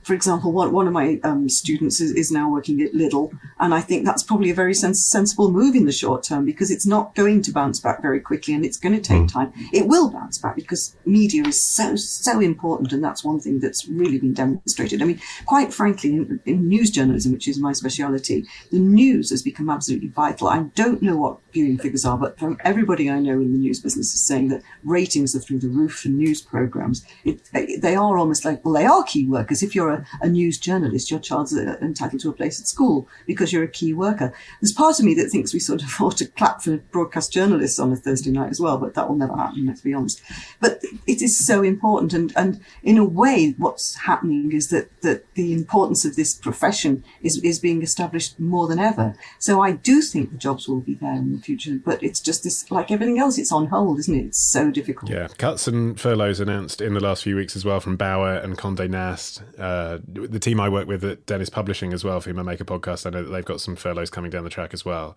for 0.09 0.15
example, 0.15 0.53
one, 0.53 0.73
one 0.73 0.87
of 0.87 0.95
my 0.95 1.21
um, 1.23 1.51
students 1.51 2.01
is, 2.01 2.13
is, 2.13 2.33
now 2.33 2.51
working 2.51 2.81
at 2.81 2.95
Lidl, 2.95 3.31
and 3.61 3.75
I 3.75 3.83
think 3.83 4.07
that's 4.07 4.23
probably 4.23 4.49
a 4.49 4.55
very 4.55 4.73
sens- 4.73 5.05
sensible 5.05 5.51
move 5.51 5.75
in 5.75 5.85
the 5.85 5.93
short 5.93 6.23
term 6.23 6.47
because 6.47 6.71
it's 6.71 6.87
not 6.87 7.15
going 7.15 7.43
to 7.43 7.53
bounce 7.53 7.79
back 7.79 8.01
very 8.01 8.19
quickly 8.19 8.55
and 8.55 8.65
it's 8.65 8.79
going 8.79 8.95
to 8.95 9.03
take 9.03 9.25
mm. 9.25 9.31
time. 9.31 9.53
It 9.71 9.87
will 9.87 10.11
bounce 10.11 10.39
back 10.39 10.57
because 10.57 10.97
media 11.05 11.45
is 11.45 11.63
so, 11.63 11.95
so 11.95 12.41
important, 12.41 12.91
and 12.95 13.05
that's 13.05 13.23
one 13.23 13.39
thing 13.39 13.61
that's 13.61 13.87
really 13.87 14.19
been 14.19 14.33
demonstrated. 14.33 15.03
I 15.03 15.05
mean, 15.05 15.21
quite 15.45 15.75
frankly, 15.75 16.15
in, 16.15 16.41
in 16.47 16.69
news 16.69 16.91
journalism, 16.91 17.33
which 17.33 17.47
is 17.47 17.59
my 17.59 17.75
speciality, 17.75 18.47
the 18.73 18.79
news 18.79 19.29
has 19.29 19.43
become 19.43 19.69
absolutely 19.69 20.09
vital. 20.09 20.49
I 20.49 20.63
don't 20.75 21.03
know 21.03 21.19
what 21.19 21.39
viewing 21.53 21.77
figures 21.77 22.07
are, 22.07 22.17
but 22.17 22.39
from 22.39 22.57
everybody 22.65 23.11
I 23.11 23.19
know 23.19 23.35
in 23.35 23.53
the 23.53 23.59
news 23.59 23.81
business 23.81 24.15
is 24.15 24.25
saying 24.25 24.49
that 24.49 24.63
ratings 24.85 25.37
are 25.37 25.41
through 25.41 25.59
the 25.59 25.69
roof 25.69 25.99
for 25.99 26.09
news 26.09 26.41
programs. 26.41 27.05
It, 27.25 27.43
they 27.53 27.95
are 27.95 28.17
almost 28.17 28.47
like, 28.47 28.65
well, 28.65 28.73
they 28.73 28.87
are 28.87 29.05
key 29.05 29.27
workers. 29.27 29.63
If 29.63 29.75
you're 29.75 29.91
a 29.91 29.98
a, 30.23 30.29
news 30.29 30.59
journalist, 30.59 31.11
your 31.11 31.21
child's 31.21 31.57
uh, 31.57 31.77
entitled 31.81 32.21
to 32.21 32.29
a 32.29 32.33
place 32.33 32.61
at 32.61 32.67
school 32.67 33.09
because 33.27 33.53
you're 33.53 33.65
a 33.65 33.69
key 33.69 33.95
worker. 33.95 34.33
There's 34.61 34.73
part 34.73 34.99
of 34.99 35.05
me 35.05 35.15
that 35.15 35.31
thinks 35.31 35.55
we 35.55 35.61
sort 35.61 35.83
of 35.83 36.01
ought 36.01 36.17
to 36.19 36.27
clap 36.27 36.63
for 36.63 36.77
broadcast 36.77 37.33
journalists 37.33 37.79
on 37.79 37.93
a 37.93 37.97
Thursday 37.97 38.31
night 38.31 38.51
as 38.51 38.61
well, 38.61 38.79
but 38.79 38.95
that 38.95 39.09
will 39.09 39.17
never 39.17 39.37
happen, 39.37 39.67
let's 39.67 39.81
be 39.81 39.95
honest. 39.95 40.21
But 40.61 40.83
it 41.07 41.23
is 41.23 41.39
so 41.39 41.63
important. 41.63 42.13
And, 42.13 42.33
and 42.37 42.61
in 42.83 42.99
a 42.99 43.05
way, 43.05 43.55
what's 43.59 43.95
happening 43.95 44.53
is 44.53 44.69
that, 44.69 44.89
that 45.03 45.33
the 45.35 45.53
importance 45.53 46.05
of 46.05 46.17
this 46.17 46.35
profession 46.35 47.05
is, 47.23 47.43
is 47.43 47.59
being 47.59 47.83
established 47.83 48.39
more 48.39 48.69
than 48.69 48.79
ever. 48.79 49.15
So 49.39 49.61
I 49.61 49.73
do 49.73 50.03
think 50.03 50.31
the 50.31 50.39
jobs 50.39 50.69
will 50.69 50.81
be 50.81 50.95
there 50.95 51.15
in 51.15 51.33
the 51.33 51.41
future, 51.41 51.81
but 51.85 52.03
it's 52.03 52.21
just 52.21 52.45
this, 52.45 52.71
like 52.71 52.91
everything 52.91 53.19
else, 53.19 53.39
it's 53.39 53.53
on 53.53 53.67
hold, 53.67 53.99
isn't 54.01 54.15
it? 54.15 54.27
It's 54.27 54.39
so 54.39 54.71
difficult. 54.71 55.11
Yeah. 55.11 55.29
Cuts 55.39 55.67
and 55.67 55.99
furloughs 55.99 56.41
announced 56.41 56.81
in 56.81 56.95
the 56.95 57.01
last 57.01 57.23
few 57.23 57.37
weeks 57.37 57.57
as 57.57 57.65
well 57.65 57.81
from 57.81 57.97
Bauer 57.97 58.35
and 58.35 58.59
Condé 58.59 58.89
Nast. 58.89 59.43
Uh, 59.59 59.88
the 60.07 60.39
team 60.39 60.61
I 60.61 60.69
work 60.69 60.87
with 60.87 61.03
at 61.05 61.27
Dennis 61.27 61.49
Publishing 61.49 61.93
as 61.93 62.05
well, 62.05 62.21
for 62.21 62.31
whom 62.31 62.39
I 62.39 62.43
make 62.43 62.61
a 62.61 62.65
podcast, 62.65 63.07
I 63.07 63.11
know 63.11 63.23
that 63.23 63.31
they've 63.31 63.45
got 63.45 63.61
some 63.61 63.77
furloughs 63.77 64.11
coming 64.11 64.31
down 64.31 64.45
the 64.45 64.51
track 64.51 64.75
as 64.75 64.85
well. 64.85 65.17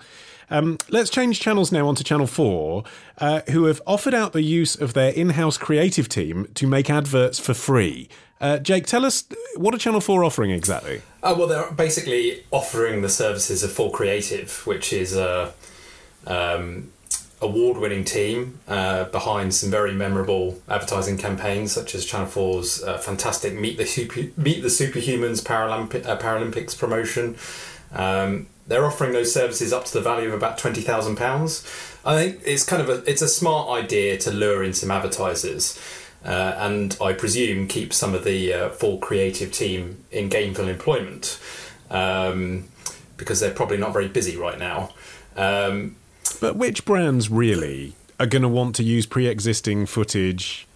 Um, 0.50 0.78
let's 0.90 1.10
change 1.10 1.40
channels 1.40 1.72
now 1.72 1.88
onto 1.88 2.04
Channel 2.04 2.28
4, 2.28 2.84
uh, 3.18 3.42
who 3.50 3.66
have 3.66 3.82
offered 3.86 4.14
out 4.14 4.34
the 4.34 4.44
use 4.44 4.76
of 4.76 4.94
their 4.94 5.12
in 5.12 5.32
house 5.32 5.58
creative 5.58 6.08
team 6.10 6.48
to 6.56 6.68
make 6.68 6.90
adverts 6.90 7.40
for 7.40 7.54
free. 7.54 8.10
Uh, 8.40 8.58
Jake, 8.58 8.88
tell 8.88 9.06
us 9.06 9.26
what 9.56 9.76
are 9.76 9.78
Channel 9.78 10.02
4 10.02 10.24
offering 10.24 10.52
exactly? 10.52 11.02
Uh, 11.22 11.36
well, 11.38 11.48
they're 11.48 11.72
basically 11.72 12.44
offering 12.50 13.02
the 13.02 13.10
services 13.10 13.64
of 13.64 13.72
4 13.72 13.92
Creative, 13.92 14.66
which 14.66 14.92
is 14.94 15.16
a. 15.16 15.54
Um, 16.26 16.92
award-winning 17.42 18.06
team 18.06 18.60
uh, 18.68 19.06
behind 19.06 19.54
some 19.54 19.72
very 19.72 19.94
memorable 19.94 20.62
advertising 20.70 21.18
campaigns, 21.18 21.72
such 21.72 21.96
as 21.96 22.06
Channel 22.06 22.28
4's 22.28 22.84
uh, 22.84 22.98
fantastic 22.98 23.54
"Meet 23.54 23.78
the 23.78 23.86
Super 23.86 24.22
Meet 24.38 24.62
the 24.62 24.70
Superhumans" 24.70 25.40
uh, 25.44 26.18
Paralympics 26.18 26.78
promotion. 26.78 27.36
Um, 27.94 28.48
they're 28.68 28.86
offering 28.86 29.12
those 29.12 29.34
services 29.34 29.74
up 29.74 29.86
to 29.86 29.94
the 29.94 30.02
value 30.02 30.28
of 30.28 30.34
about 30.34 30.58
twenty 30.58 30.82
thousand 30.82 31.18
pounds. 31.18 31.66
I 32.06 32.16
think 32.16 32.42
it's 32.46 32.64
kind 32.64 32.82
of 32.82 32.90
a 32.90 33.10
it's 33.10 33.22
a 33.22 33.28
smart 33.28 33.70
idea 33.70 34.18
to 34.20 34.32
lure 34.32 34.64
in 34.64 34.74
some 34.74 34.92
advertisers. 34.92 35.80
Uh, 36.24 36.54
and 36.58 36.96
I 37.02 37.14
presume 37.14 37.68
keep 37.68 37.92
some 37.94 38.14
of 38.14 38.24
the 38.24 38.54
uh, 38.54 38.70
4 38.70 39.00
Creative 39.00 39.52
team 39.52 40.04
in 40.12 40.30
gainful 40.30 40.68
employment 40.68 41.40
um, 41.90 42.66
because 43.18 43.40
they're 43.40 43.50
probably 43.54 43.78
not 43.78 43.92
very 43.92 44.08
busy 44.08 44.38
right 44.38 44.60
now. 44.60 44.92
Um, 45.36 45.96
but 46.40 46.56
which 46.56 46.86
brands 46.86 47.30
really 47.30 47.94
are 48.20 48.26
going 48.26 48.42
to 48.42 48.48
want 48.48 48.76
to 48.76 48.84
use 48.84 49.06
pre 49.06 49.28
existing 49.28 49.86
footage 49.86 50.68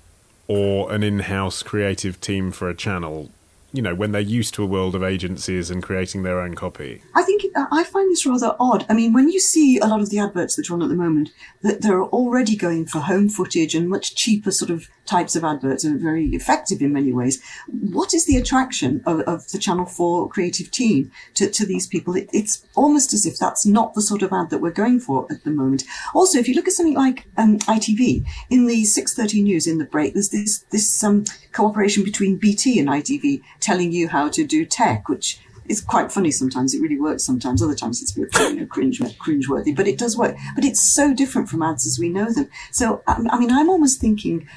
or 0.48 0.92
an 0.92 1.04
in 1.04 1.20
house 1.20 1.64
creative 1.64 2.20
team 2.22 2.52
for 2.52 2.70
a 2.70 2.76
channel? 2.76 3.30
You 3.72 3.82
know, 3.82 3.94
when 3.94 4.14
they're 4.14 4.22
used 4.22 4.54
to 4.54 4.64
a 4.64 4.66
world 4.66 4.96
of 4.96 5.04
agencies 5.04 5.70
and 5.70 5.84
creating 5.84 6.24
their 6.24 6.40
own 6.40 6.54
copy. 6.56 7.02
I 7.14 7.24
think 7.24 7.44
uh, 7.56 7.66
I 7.72 7.84
find 7.84 8.10
this 8.10 8.26
rather 8.26 8.56
odd. 8.58 8.86
I 8.88 8.94
mean, 8.94 9.12
when 9.12 9.30
you 9.30 9.40
see 9.40 9.80
a 9.80 9.86
lot 9.86 10.00
of 10.00 10.10
the 10.10 10.20
adverts 10.20 10.56
that 10.56 10.70
are 10.70 10.74
on 10.74 10.82
at 10.82 10.90
the 10.90 10.96
moment, 10.96 11.32
that 11.62 11.82
they're 11.82 12.04
already 12.04 12.56
going 12.56 12.86
for 12.86 13.00
home 13.00 13.28
footage 13.28 13.76
and 13.76 13.90
much 13.90 14.16
cheaper 14.16 14.52
sort 14.52 14.72
of 14.72 14.88
types 15.06 15.36
of 15.36 15.44
adverts 15.44 15.86
are 15.86 15.98
very 15.98 16.28
effective 16.30 16.82
in 16.82 16.94
many 16.94 17.14
ways. 17.14 17.42
What 17.68 18.14
is 18.14 18.26
the 18.26 18.38
attraction 18.38 19.02
of, 19.06 19.22
of 19.22 19.50
the 19.52 19.60
Channel 19.60 19.86
4 19.86 20.30
creative 20.30 20.72
team 20.72 21.12
to, 21.36 21.50
to 21.50 21.66
these 21.66 21.88
people? 21.88 22.16
It, 22.16 22.30
it's 22.34 22.66
almost 22.76 23.14
as 23.14 23.26
if 23.26 23.38
that's 23.38 23.66
not 23.66 23.94
the 23.94 24.02
sort 24.02 24.24
of 24.24 24.34
ad 24.34 24.50
that 24.50 24.62
we're 24.62 24.72
going 24.72 25.00
for 25.00 25.28
at 25.32 25.44
the 25.44 25.52
moment. 25.52 25.84
Also, 26.14 26.40
if 26.40 26.48
you 26.48 26.56
look 26.56 26.68
at 26.68 26.74
something 26.74 26.96
like 26.96 27.26
um, 27.38 27.60
ITV, 27.60 28.26
in 28.50 28.68
the 28.68 28.84
6.30 28.84 29.44
news 29.44 29.68
in 29.68 29.78
the 29.78 29.86
break, 29.86 30.14
there's 30.14 30.30
this, 30.30 30.60
this 30.72 31.04
um, 31.04 31.26
cooperation 31.52 32.04
between 32.04 32.38
BT 32.38 32.80
and 32.80 32.90
ITV 32.90 33.42
telling 33.60 33.92
you 33.92 34.08
how 34.08 34.30
to 34.30 34.46
do 34.46 34.66
tech, 34.66 35.08
which 35.10 35.40
it's 35.68 35.82
quite 35.82 36.12
funny 36.12 36.32
sometimes. 36.32 36.74
It 36.74 36.82
really 36.82 37.00
works 37.00 37.24
sometimes. 37.24 37.62
Other 37.62 37.76
times 37.76 38.02
it's 38.02 38.16
a 38.16 38.22
bit 38.22 38.34
you 38.40 38.62
know, 38.62 38.66
cringe, 38.66 39.02
cringe-worthy, 39.20 39.74
but 39.74 39.88
it 39.88 39.98
does 39.98 40.18
work. 40.18 40.36
But 40.54 40.64
it's 40.64 40.82
so 40.82 41.14
different 41.14 41.50
from 41.50 41.64
ads 41.64 41.86
as 41.86 42.00
we 42.00 42.10
know 42.10 42.32
them. 42.32 42.50
So, 42.72 43.02
I 43.08 43.40
mean, 43.40 43.52
I'm 43.52 43.70
almost 43.70 44.00
thinking, 44.00 44.48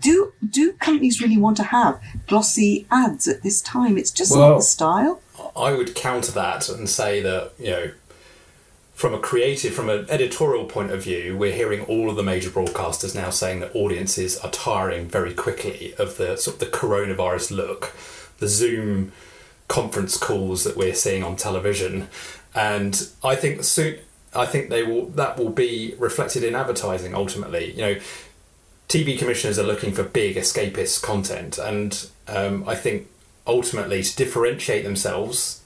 do 0.00 0.32
do 0.48 0.72
companies 0.74 1.20
really 1.20 1.36
want 1.36 1.56
to 1.58 1.62
have 1.64 2.00
glossy 2.26 2.86
ads 2.90 3.28
at 3.28 3.42
this 3.42 3.60
time? 3.60 3.96
It's 3.96 4.10
just 4.10 4.32
well, 4.32 4.50
not 4.50 4.56
the 4.56 4.62
style. 4.62 5.20
I 5.56 5.72
would 5.72 5.94
counter 5.94 6.32
that 6.32 6.68
and 6.68 6.88
say 6.88 7.20
that 7.22 7.52
you 7.58 7.70
know, 7.70 7.90
from 8.94 9.14
a 9.14 9.18
creative, 9.18 9.74
from 9.74 9.88
an 9.88 10.06
editorial 10.08 10.64
point 10.64 10.90
of 10.90 11.04
view, 11.04 11.36
we're 11.36 11.54
hearing 11.54 11.82
all 11.82 12.10
of 12.10 12.16
the 12.16 12.22
major 12.22 12.50
broadcasters 12.50 13.14
now 13.14 13.30
saying 13.30 13.60
that 13.60 13.74
audiences 13.74 14.38
are 14.38 14.50
tiring 14.50 15.06
very 15.06 15.34
quickly 15.34 15.94
of 15.98 16.16
the 16.16 16.36
sort 16.36 16.54
of 16.54 16.60
the 16.60 16.76
coronavirus 16.76 17.54
look, 17.54 17.94
the 18.38 18.48
Zoom 18.48 19.12
conference 19.68 20.16
calls 20.16 20.64
that 20.64 20.76
we're 20.76 20.94
seeing 20.94 21.22
on 21.22 21.36
television, 21.36 22.08
and 22.54 23.08
I 23.22 23.36
think 23.36 23.64
soon. 23.64 23.98
I 24.34 24.44
think 24.44 24.68
they 24.68 24.82
will. 24.82 25.06
That 25.06 25.38
will 25.38 25.50
be 25.50 25.94
reflected 25.98 26.44
in 26.44 26.54
advertising 26.54 27.14
ultimately. 27.14 27.72
You 27.72 27.80
know, 27.80 28.00
TV 28.88 29.18
commissioners 29.18 29.58
are 29.58 29.64
looking 29.64 29.92
for 29.92 30.02
big 30.02 30.36
escapist 30.36 31.02
content, 31.02 31.58
and 31.58 32.08
um, 32.28 32.64
I 32.68 32.74
think 32.74 33.08
ultimately 33.46 34.02
to 34.02 34.16
differentiate 34.16 34.84
themselves, 34.84 35.62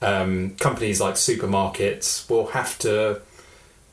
um, 0.00 0.56
companies 0.56 1.00
like 1.00 1.14
supermarkets 1.14 2.28
will 2.28 2.48
have 2.48 2.78
to 2.80 3.22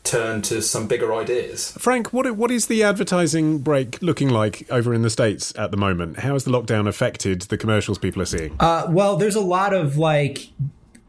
turn 0.03 0.41
to 0.41 0.61
some 0.61 0.87
bigger 0.87 1.13
ideas. 1.13 1.71
Frank, 1.77 2.11
what 2.11 2.29
what 2.35 2.51
is 2.51 2.67
the 2.67 2.83
advertising 2.83 3.59
break 3.59 4.01
looking 4.01 4.29
like 4.29 4.69
over 4.71 4.93
in 4.93 5.01
the 5.01 5.09
states 5.09 5.53
at 5.57 5.71
the 5.71 5.77
moment? 5.77 6.19
How 6.19 6.33
has 6.33 6.43
the 6.43 6.51
lockdown 6.51 6.87
affected 6.87 7.41
the 7.43 7.57
commercials 7.57 7.97
people 7.97 8.21
are 8.21 8.25
seeing? 8.25 8.55
Uh, 8.59 8.87
well, 8.89 9.17
there's 9.17 9.35
a 9.35 9.41
lot 9.41 9.73
of 9.73 9.97
like 9.97 10.49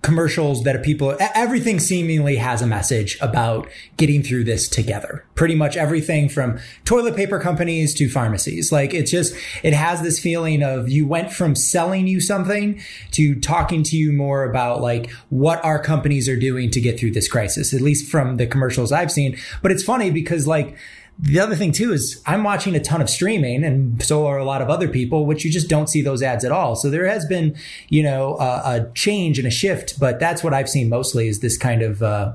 commercials 0.03 0.65
that 0.65 0.83
people 0.83 1.17
everything 1.21 1.79
seemingly 1.79 2.35
has 2.35 2.61
a 2.61 2.67
message 2.67 3.17
about 3.21 3.69
getting 3.97 4.21
through 4.23 4.43
this 4.43 4.69
together. 4.69 5.25
Pretty 5.37 5.55
much 5.55 5.77
everything 5.77 6.29
from 6.29 6.59
toilet 6.85 7.15
paper 7.15 7.39
companies 7.39 7.95
to 7.95 8.09
pharmacies. 8.09 8.73
Like 8.73 8.93
it's 8.95 9.13
just 9.13 9.35
it 9.63 9.73
has 9.73 10.03
this 10.03 10.19
feeling 10.19 10.63
of 10.63 10.89
you 10.89 11.07
went 11.07 11.33
from 11.33 11.55
selling 11.55 12.09
you 12.09 12.21
something 12.21 12.81
to 13.13 13.39
talking 13.41 13.85
to 13.85 13.97
you 13.97 14.13
more 14.13 14.43
about 14.45 14.81
like 14.81 15.09
what 15.31 15.65
our 15.65 15.81
companies 15.81 16.29
are 16.29 16.39
doing 16.39 16.71
to 16.73 16.81
get 16.81 16.99
through 16.99 17.13
this 17.13 17.29
crisis 17.29 17.73
at 17.73 17.81
least 17.81 18.11
from 18.11 18.37
the 18.39 18.47
commercials 18.47 18.91
i've 18.91 19.13
seen. 19.13 19.37
But 19.63 19.71
it's 19.71 19.85
funny 19.85 20.11
because 20.11 20.49
like 20.49 20.77
the 21.19 21.39
other 21.39 21.55
thing 21.55 21.73
too 21.73 21.93
is 21.93 22.23
I'm 22.27 22.43
watching 22.43 22.75
a 22.75 22.81
ton 22.81 23.01
of 23.01 23.09
streaming, 23.09 23.65
and 23.65 24.03
so 24.03 24.27
are 24.27 24.39
a 24.39 24.45
lot 24.45 24.63
of 24.63 24.71
other 24.71 24.89
people, 24.89 25.27
which 25.27 25.45
you 25.45 25.51
just 25.51 25.69
don't 25.69 25.89
see 25.89 26.03
those 26.03 26.23
ads 26.23 26.45
at 26.45 26.53
all. 26.53 26.75
So 26.77 26.91
there 26.91 27.07
has 27.07 27.27
been, 27.27 27.57
you 27.89 28.03
know, 28.03 28.37
a, 28.39 28.63
a 28.65 28.91
change 28.95 29.39
and 29.39 29.47
a 29.47 29.51
shift, 29.51 30.01
but 30.01 30.19
that's 30.19 30.43
what 30.43 30.53
I've 30.55 30.69
seen 30.69 30.89
mostly 30.89 31.29
is 31.29 31.41
this 31.41 31.57
kind 31.57 31.83
of. 31.83 32.03
Uh, 32.03 32.35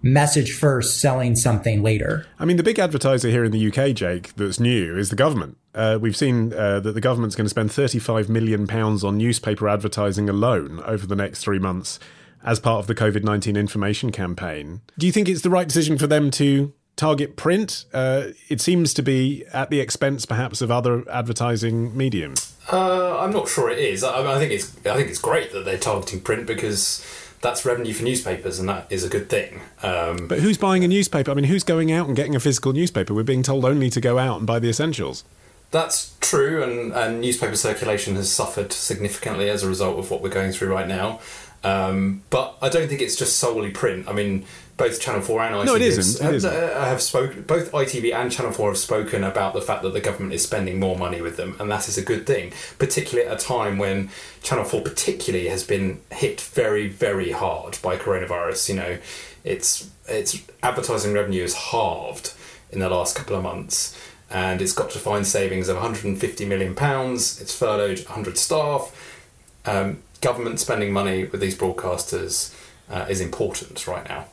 message 0.00 0.52
first, 0.52 1.00
selling 1.00 1.34
something 1.34 1.82
later. 1.82 2.24
I 2.38 2.44
mean, 2.44 2.56
the 2.56 2.62
big 2.62 2.78
advertiser 2.78 3.30
here 3.30 3.44
in 3.44 3.50
the 3.50 3.66
UK, 3.66 3.94
Jake, 3.96 4.34
that's 4.36 4.60
new 4.60 4.96
is 4.96 5.10
the 5.10 5.16
government. 5.16 5.56
Uh, 5.74 5.98
we've 6.00 6.16
seen 6.16 6.52
uh, 6.52 6.80
that 6.80 6.92
the 6.92 7.00
government's 7.00 7.36
going 7.36 7.46
to 7.46 7.50
spend 7.50 7.70
£35 7.70 8.28
million 8.28 8.70
on 8.70 9.18
newspaper 9.18 9.68
advertising 9.68 10.28
alone 10.28 10.80
over 10.84 11.04
the 11.04 11.16
next 11.16 11.42
three 11.42 11.58
months 11.58 11.98
as 12.44 12.60
part 12.60 12.78
of 12.78 12.86
the 12.86 12.94
COVID 12.94 13.24
19 13.24 13.56
information 13.56 14.12
campaign. 14.12 14.80
Do 14.96 15.06
you 15.06 15.12
think 15.12 15.28
it's 15.28 15.42
the 15.42 15.50
right 15.50 15.66
decision 15.66 15.98
for 15.98 16.06
them 16.06 16.30
to 16.32 16.72
target 16.98 17.36
print? 17.36 17.86
Uh, 17.94 18.28
it 18.48 18.60
seems 18.60 18.92
to 18.94 19.02
be 19.02 19.44
at 19.52 19.70
the 19.70 19.80
expense, 19.80 20.26
perhaps, 20.26 20.60
of 20.60 20.70
other 20.70 21.08
advertising 21.10 21.96
mediums. 21.96 22.54
Uh, 22.70 23.18
I'm 23.18 23.32
not 23.32 23.48
sure 23.48 23.70
it 23.70 23.78
is. 23.78 24.04
I, 24.04 24.34
I, 24.34 24.38
think 24.38 24.52
it's 24.52 24.76
I 24.86 24.94
think 24.96 25.08
it's 25.08 25.18
great 25.18 25.52
that 25.52 25.64
they're 25.64 25.78
targeting 25.78 26.20
print 26.20 26.46
because 26.46 27.02
that's 27.40 27.64
revenue 27.64 27.94
for 27.94 28.04
newspapers, 28.04 28.58
and 28.58 28.68
that 28.68 28.86
is 28.90 29.04
a 29.04 29.08
good 29.08 29.30
thing. 29.30 29.60
Um, 29.82 30.28
but 30.28 30.40
who's 30.40 30.58
buying 30.58 30.84
a 30.84 30.88
newspaper? 30.88 31.30
I 31.30 31.34
mean, 31.34 31.46
who's 31.46 31.64
going 31.64 31.90
out 31.90 32.06
and 32.06 32.14
getting 32.14 32.36
a 32.36 32.40
physical 32.40 32.72
newspaper? 32.74 33.14
We're 33.14 33.22
being 33.22 33.42
told 33.42 33.64
only 33.64 33.88
to 33.90 34.00
go 34.00 34.18
out 34.18 34.38
and 34.38 34.46
buy 34.46 34.58
the 34.58 34.68
essentials. 34.68 35.24
that's 35.70 36.14
true, 36.20 36.62
and, 36.62 36.92
and 36.92 37.20
newspaper 37.20 37.56
circulation 37.56 38.16
has 38.16 38.30
suffered 38.30 38.72
significantly 38.72 39.48
as 39.48 39.62
a 39.62 39.68
result 39.68 39.98
of 39.98 40.10
what 40.10 40.20
we're 40.22 40.28
going 40.28 40.52
through 40.52 40.72
right 40.72 40.88
now. 40.88 41.20
Um, 41.64 42.22
but 42.30 42.56
I 42.62 42.68
don't 42.68 42.88
think 42.88 43.00
it's 43.00 43.16
just 43.16 43.38
solely 43.38 43.70
print. 43.70 44.08
I 44.08 44.12
mean, 44.12 44.44
both 44.78 45.00
Channel 45.00 45.20
Four 45.20 45.42
and 45.42 45.54
ITV 45.56 45.66
No, 45.66 45.74
it 45.74 45.82
isn't. 45.82 46.24
Have, 46.24 46.34
isn't. 46.34 46.50
uh, 46.50 46.84
have 46.84 47.02
spoken. 47.02 47.42
Both 47.42 47.72
ITV 47.72 48.14
and 48.14 48.32
Channel 48.32 48.52
Four 48.52 48.70
have 48.70 48.78
spoken 48.78 49.24
about 49.24 49.52
the 49.52 49.60
fact 49.60 49.82
that 49.82 49.92
the 49.92 50.00
government 50.00 50.32
is 50.32 50.42
spending 50.42 50.80
more 50.80 50.96
money 50.96 51.20
with 51.20 51.36
them, 51.36 51.56
and 51.58 51.70
that 51.70 51.88
is 51.88 51.98
a 51.98 52.02
good 52.02 52.26
thing. 52.26 52.52
Particularly 52.78 53.28
at 53.28 53.42
a 53.42 53.44
time 53.44 53.76
when 53.76 54.08
Channel 54.42 54.64
Four, 54.64 54.80
particularly, 54.82 55.48
has 55.48 55.64
been 55.64 56.00
hit 56.12 56.40
very, 56.40 56.88
very 56.88 57.32
hard 57.32 57.76
by 57.82 57.96
coronavirus. 57.96 58.68
You 58.70 58.76
know, 58.76 58.98
its 59.44 59.90
its 60.06 60.42
advertising 60.62 61.12
revenue 61.12 61.42
is 61.42 61.54
halved 61.54 62.32
in 62.70 62.78
the 62.78 62.88
last 62.88 63.16
couple 63.16 63.36
of 63.36 63.42
months, 63.42 63.98
and 64.30 64.62
it's 64.62 64.72
got 64.72 64.90
to 64.90 64.98
find 64.98 65.26
savings 65.26 65.68
of 65.68 65.76
150 65.76 66.46
million 66.46 66.74
pounds. 66.74 67.40
It's 67.40 67.54
furloughed 67.54 67.98
100 67.98 68.38
staff. 68.38 68.94
Um, 69.66 70.02
government 70.20 70.60
spending 70.60 70.92
money 70.92 71.24
with 71.24 71.40
these 71.40 71.56
broadcasters 71.58 72.54
uh, 72.88 73.06
is 73.08 73.20
important 73.20 73.86
right 73.86 74.08
now. 74.08 74.26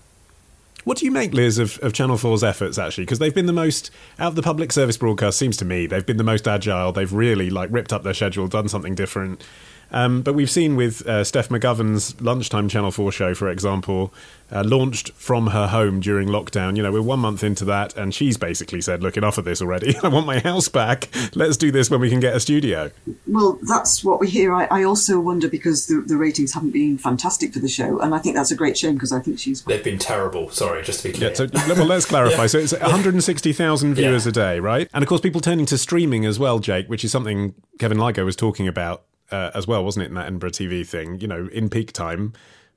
What 0.86 1.00
do 1.00 1.06
you 1.06 1.12
make, 1.12 1.34
Lis, 1.34 1.58
of, 1.58 1.80
of 1.80 1.94
Channel 1.94 2.16
4's 2.16 2.44
efforts, 2.44 2.78
actually? 2.78 3.06
Because 3.06 3.18
they've 3.18 3.34
been 3.34 3.48
the 3.48 3.54
most, 3.54 3.90
out 4.20 4.30
of 4.30 4.36
the 4.36 4.44
public 4.44 4.72
service 4.72 4.98
broadcast, 4.98 5.38
seems 5.38 5.58
to 5.58 5.66
me, 5.66 5.88
they've 5.88 6.06
been 6.06 6.18
the 6.18 6.24
most 6.24 6.48
agile. 6.48 6.92
They've 6.92 7.12
really, 7.12 7.50
like, 7.50 7.72
ripped 7.72 7.92
up 7.92 8.04
their 8.04 8.14
schedule, 8.14 8.48
done 8.48 8.70
something 8.70 8.94
different. 8.94 9.44
Um, 9.92 10.22
but 10.22 10.34
we've 10.34 10.50
seen 10.50 10.76
with 10.76 11.06
uh, 11.08 11.24
Steph 11.24 11.50
McGovern's 11.50 12.20
lunchtime 12.20 12.68
Channel 12.68 12.92
4 12.92 13.12
show, 13.12 13.34
for 13.34 13.50
example, 13.50 14.14
uh, 14.52 14.64
launched 14.66 15.12
from 15.14 15.48
her 15.48 15.68
home 15.68 16.00
during 16.00 16.28
lockdown. 16.28 16.76
You 16.76 16.84
know, 16.84 16.92
we're 16.92 17.02
one 17.02 17.20
month 17.20 17.44
into 17.44 17.66
that, 17.66 17.96
and 17.98 18.14
she's 18.14 18.38
basically 18.38 18.82
said, 18.82 19.02
look, 19.02 19.18
enough 19.18 19.38
of 19.38 19.46
this 19.46 19.62
already. 19.62 19.96
I 20.04 20.08
want 20.10 20.26
my 20.28 20.40
house 20.40 20.68
back. 20.68 21.10
Let's 21.36 21.58
do 21.58 21.72
this 21.72 21.90
when 21.90 22.00
we 22.02 22.10
can 22.10 22.20
get 22.20 22.36
a 22.36 22.40
studio. 22.40 22.92
Well, 23.28 23.58
that's 23.64 24.04
what 24.04 24.20
we 24.20 24.30
hear. 24.30 24.54
I, 24.54 24.66
I 24.66 24.84
also 24.84 25.20
wonder 25.20 25.48
because 25.48 25.88
the, 25.88 26.04
the 26.06 26.18
ratings 26.18 26.54
haven't 26.54 26.72
been 26.72 26.98
fantastic 26.98 27.54
for 27.54 27.60
the 27.60 27.70
show, 27.70 28.00
and 28.00 28.14
I 28.14 28.20
think 28.20 28.36
that's 28.36 28.52
a 28.52 28.56
great 28.56 28.78
shame 28.78 28.96
because 28.96 29.12
I 29.14 29.20
think 29.20 29.40
she's. 29.40 29.62
They've 29.64 29.84
been 29.84 30.00
terrible. 30.00 30.50
Sorry, 30.50 30.84
just 30.84 31.02
to 31.02 31.10
be 31.10 31.14
clear. 31.18 31.30
Yeah, 31.30 31.36
so 31.36 31.48
well, 31.54 31.86
let's 31.86 32.06
clarify. 32.16 32.42
Yeah. 32.44 32.48
So 32.48 32.58
it's 32.60 32.74
160,000 32.74 33.96
viewers 33.96 34.26
Yeah. 34.26 34.30
a 34.30 34.34
day, 34.34 34.60
right? 34.60 34.90
And 34.94 35.04
of 35.04 35.08
course, 35.10 35.22
people 35.22 35.42
turning 35.42 35.66
to 35.68 35.78
streaming 35.78 36.26
as 36.26 36.38
well, 36.38 36.60
Jake, 36.60 36.88
which 36.88 37.04
is 37.04 37.12
something 37.12 37.56
Kevin 37.80 37.98
Lygo 37.98 38.26
was 38.26 38.36
talking 38.36 38.68
about 38.68 39.04
uh, 39.32 39.52
as 39.54 39.68
well, 39.68 39.84
wasn't 39.84 40.04
it, 40.04 40.10
in 40.10 40.16
that 40.16 40.26
Edinburgh 40.26 40.52
TV 40.52 40.86
thing? 40.86 41.20
You 41.20 41.28
know, 41.28 41.50
in 41.52 41.70
peak 41.70 41.92
time, 41.92 42.34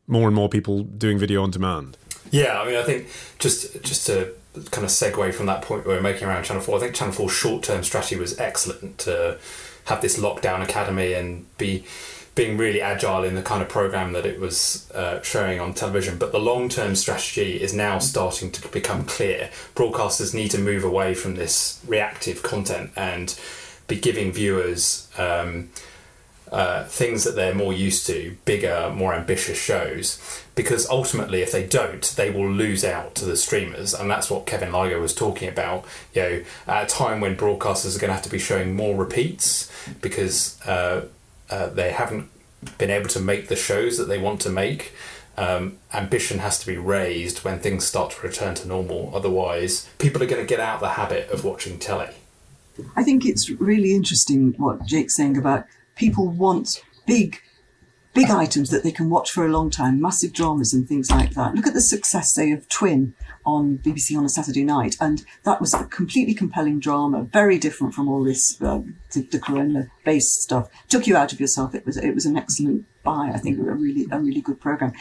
more 0.07 0.27
and 0.27 0.35
more 0.35 0.49
people 0.49 0.83
doing 0.83 1.19
video 1.19 1.43
on 1.43 1.51
demand. 1.51 1.97
Yeah, 2.31 2.61
I 2.61 2.67
mean, 2.67 2.77
I 2.77 2.83
think 2.83 3.09
just 3.39 3.83
just 3.83 4.07
to 4.07 4.35
kind 4.71 4.85
of 4.85 4.91
segue 4.91 5.33
from 5.35 5.47
that 5.47 5.63
point 5.63 5.87
we 5.87 5.93
we're 5.95 6.01
making 6.01 6.27
around 6.27 6.45
Channel 6.45 6.63
Four, 6.63 6.77
I 6.77 6.81
think 6.81 6.95
Channel 6.95 7.15
4's 7.15 7.33
short 7.33 7.63
term 7.63 7.85
strategy 7.85 8.17
was 8.17 8.39
excellent 8.39 8.99
to 8.99 9.39
have 9.87 10.01
this 10.03 10.19
lockdown 10.19 10.63
academy 10.63 11.15
and 11.15 11.47
be 11.57 11.85
being 12.35 12.57
really 12.57 12.81
agile 12.81 13.25
in 13.25 13.35
the 13.35 13.43
kind 13.43 13.61
of 13.61 13.69
program 13.69 14.13
that 14.13 14.25
it 14.25 14.39
was 14.39 14.89
uh, 14.93 15.21
showing 15.23 15.59
on 15.59 15.75
television. 15.75 16.19
But 16.19 16.31
the 16.31 16.39
long 16.39 16.69
term 16.69 16.95
strategy 16.95 17.61
is 17.61 17.75
now 17.75 17.99
starting 17.99 18.53
to 18.53 18.69
become 18.69 19.05
clear. 19.05 19.51
Broadcasters 19.75 20.35
need 20.35 20.53
to 20.53 20.59
move 20.59 20.85
away 20.85 21.15
from 21.15 21.35
this 21.35 21.83
reactive 21.87 22.43
content 22.43 22.93
and 22.95 23.39
be 23.89 23.99
giving 23.99 24.31
viewers. 24.33 25.09
Um, 25.19 25.71
uh, 26.53 26.85
things 26.85 27.25
that 27.25 27.35
they're 27.35 27.55
more 27.55 27.73
used 27.73 28.07
to, 28.07 28.37
bigger, 28.45 28.93
more 28.95 29.15
ambitious 29.15 29.59
shows, 29.59 30.43
because 30.55 30.89
ultimately, 30.89 31.43
if 31.43 31.53
they 31.53 31.67
don't, 31.67 32.03
they 32.17 32.31
will 32.31 32.51
lose 32.51 32.85
out 32.85 33.15
to 33.17 33.25
the 33.25 33.37
streamers, 33.37 33.95
and 33.95 34.11
that's 34.11 34.31
what 34.31 34.47
Kevin 34.47 34.71
Lygo 34.71 35.01
was 35.01 35.15
talking 35.15 35.49
about. 35.49 35.85
You 36.15 36.23
know, 36.23 36.45
at 36.67 36.85
a 36.85 36.87
time 36.87 37.21
when 37.21 37.37
broadcasters 37.37 37.97
are 37.97 38.01
going 38.01 38.09
to 38.09 38.15
have 38.15 38.23
to 38.23 38.31
be 38.31 38.39
showing 38.39 38.75
more 38.75 38.97
repeats 38.97 39.71
because 40.01 40.61
uh, 40.67 41.07
uh, 41.51 41.69
they 41.69 41.93
haven't 41.93 42.31
been 42.77 42.91
able 42.91 43.09
to 43.09 43.21
make 43.21 43.49
the 43.49 43.57
shows 43.57 43.99
that 43.99 44.09
they 44.09 44.19
want 44.19 44.41
to 44.43 44.51
make. 44.51 44.93
Um, 45.37 45.79
ambition 45.95 46.41
has 46.41 46.59
to 46.59 46.67
be 46.67 46.77
raised 46.77 47.45
when 47.45 47.61
things 47.61 47.85
start 47.85 48.11
to 48.11 48.27
return 48.27 48.57
to 48.57 48.67
normal. 48.67 49.13
Otherwise, 49.15 49.89
people 49.99 50.21
are 50.21 50.27
going 50.27 50.43
to 50.43 50.49
get 50.49 50.59
out 50.59 50.77
of 50.77 50.81
the 50.81 50.89
habit 50.91 51.31
of 51.31 51.45
watching 51.45 51.79
telly. 51.79 52.09
I 52.97 53.05
think 53.05 53.25
it's 53.25 53.49
really 53.49 53.95
interesting 53.95 54.55
what 54.57 54.85
Jake's 54.85 55.15
saying 55.15 55.37
about 55.37 55.67
people 55.99 56.29
want 56.29 56.83
big, 57.07 57.41
big 58.15 58.31
items 58.31 58.71
that 58.71 58.83
they 58.83 58.93
can 58.93 59.11
watch 59.11 59.31
for 59.31 59.45
a 59.45 59.51
long 59.51 59.69
time, 59.69 60.01
massive 60.01 60.33
dramas 60.33 60.73
and 60.73 60.89
things 60.89 61.11
like 61.11 61.35
that. 61.35 61.55
Look 61.55 61.67
at 61.67 61.75
the 61.75 61.81
success, 61.81 62.33
say, 62.33 62.53
of 62.53 62.69
Twin 62.69 63.15
on 63.45 63.79
BBC 63.79 64.17
on 64.17 64.25
a 64.25 64.29
Saturday 64.29 64.65
night, 64.65 64.97
and 65.01 65.25
that 65.43 65.61
was 65.61 65.75
a 65.75 65.85
completely 65.85 66.35
compelling 66.35 66.81
drama, 66.81 67.25
very 67.25 67.59
different 67.59 67.95
from 67.95 68.09
all 68.09 68.25
this 68.25 68.61
uh, 68.63 68.83
the, 69.13 69.23
the 69.23 69.39
Corona-based 69.39 70.43
stuff. 70.43 70.71
Took 70.89 71.07
you 71.07 71.17
out 71.17 71.33
of 71.33 71.41
yourself. 71.41 71.75
It 71.75 71.85
was 71.85 71.97
it 71.97 72.15
was 72.15 72.27
an 72.27 72.37
excellent 72.37 72.87
buy. 73.03 73.31
I 73.35 73.39
think 73.39 73.59
a 73.59 73.63
really 73.63 74.07
a 74.11 74.19
really 74.19 74.41
good 74.41 74.61
program. 74.61 74.93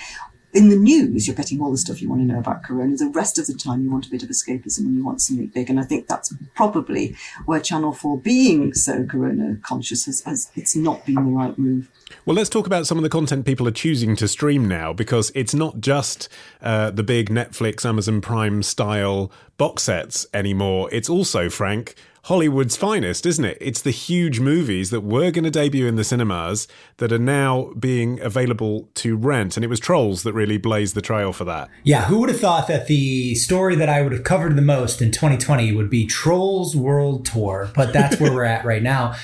In 0.53 0.69
the 0.69 0.75
news, 0.77 1.27
you're 1.27 1.35
getting 1.35 1.61
all 1.61 1.71
the 1.71 1.77
stuff 1.77 2.01
you 2.01 2.09
want 2.09 2.21
to 2.21 2.25
know 2.25 2.39
about 2.39 2.63
Corona. 2.63 2.95
The 2.95 3.09
rest 3.09 3.37
of 3.37 3.47
the 3.47 3.53
time, 3.53 3.83
you 3.83 3.91
want 3.91 4.07
a 4.07 4.09
bit 4.09 4.23
of 4.23 4.29
escapism 4.29 4.79
and 4.79 4.95
you 4.95 5.05
want 5.05 5.21
something 5.21 5.47
big. 5.47 5.69
And 5.69 5.79
I 5.79 5.83
think 5.83 6.07
that's 6.07 6.33
probably 6.55 7.15
where 7.45 7.59
Channel 7.59 7.91
4, 7.91 8.17
being 8.19 8.73
so 8.73 9.03
Corona 9.05 9.57
conscious, 9.61 10.05
has, 10.05 10.21
has 10.21 10.49
it's 10.55 10.75
not 10.75 11.05
been 11.05 11.15
the 11.15 11.21
right 11.21 11.57
move. 11.59 11.89
Well, 12.25 12.35
let's 12.35 12.49
talk 12.49 12.65
about 12.65 12.87
some 12.87 12.97
of 12.97 13.03
the 13.03 13.09
content 13.09 13.45
people 13.45 13.67
are 13.67 13.71
choosing 13.71 14.15
to 14.15 14.27
stream 14.27 14.67
now 14.67 14.93
because 14.93 15.31
it's 15.35 15.53
not 15.53 15.81
just 15.81 16.29
uh, 16.61 16.91
the 16.91 17.03
big 17.03 17.29
Netflix, 17.29 17.85
Amazon 17.85 18.21
Prime 18.21 18.63
style 18.63 19.31
box 19.57 19.83
sets 19.83 20.25
anymore. 20.33 20.89
It's 20.93 21.09
also, 21.09 21.49
Frank, 21.49 21.95
Hollywood's 22.23 22.75
finest, 22.75 23.25
isn't 23.25 23.45
it? 23.45 23.57
It's 23.61 23.81
the 23.81 23.91
huge 23.91 24.39
movies 24.39 24.89
that 24.89 25.01
were 25.01 25.31
going 25.31 25.43
to 25.45 25.49
debut 25.49 25.87
in 25.87 25.95
the 25.95 26.03
cinemas 26.03 26.67
that 26.97 27.11
are 27.11 27.19
now 27.19 27.71
being 27.79 28.19
available 28.19 28.89
to 28.95 29.15
rent. 29.15 29.55
And 29.55 29.63
it 29.63 29.69
was 29.69 29.79
Trolls 29.79 30.23
that 30.23 30.33
really 30.33 30.57
blazed 30.57 30.95
the 30.95 31.01
trail 31.01 31.31
for 31.31 31.45
that. 31.45 31.69
Yeah, 31.83 32.05
who 32.05 32.19
would 32.19 32.29
have 32.29 32.39
thought 32.39 32.67
that 32.67 32.87
the 32.87 33.35
story 33.35 33.75
that 33.75 33.89
I 33.89 34.01
would 34.01 34.11
have 34.11 34.23
covered 34.23 34.55
the 34.55 34.61
most 34.61 35.01
in 35.01 35.11
2020 35.11 35.71
would 35.73 35.89
be 35.89 36.05
Trolls 36.05 36.75
World 36.75 37.25
Tour? 37.25 37.71
But 37.75 37.93
that's 37.93 38.19
where 38.19 38.33
we're 38.33 38.43
at 38.43 38.65
right 38.65 38.83
now. 38.83 39.15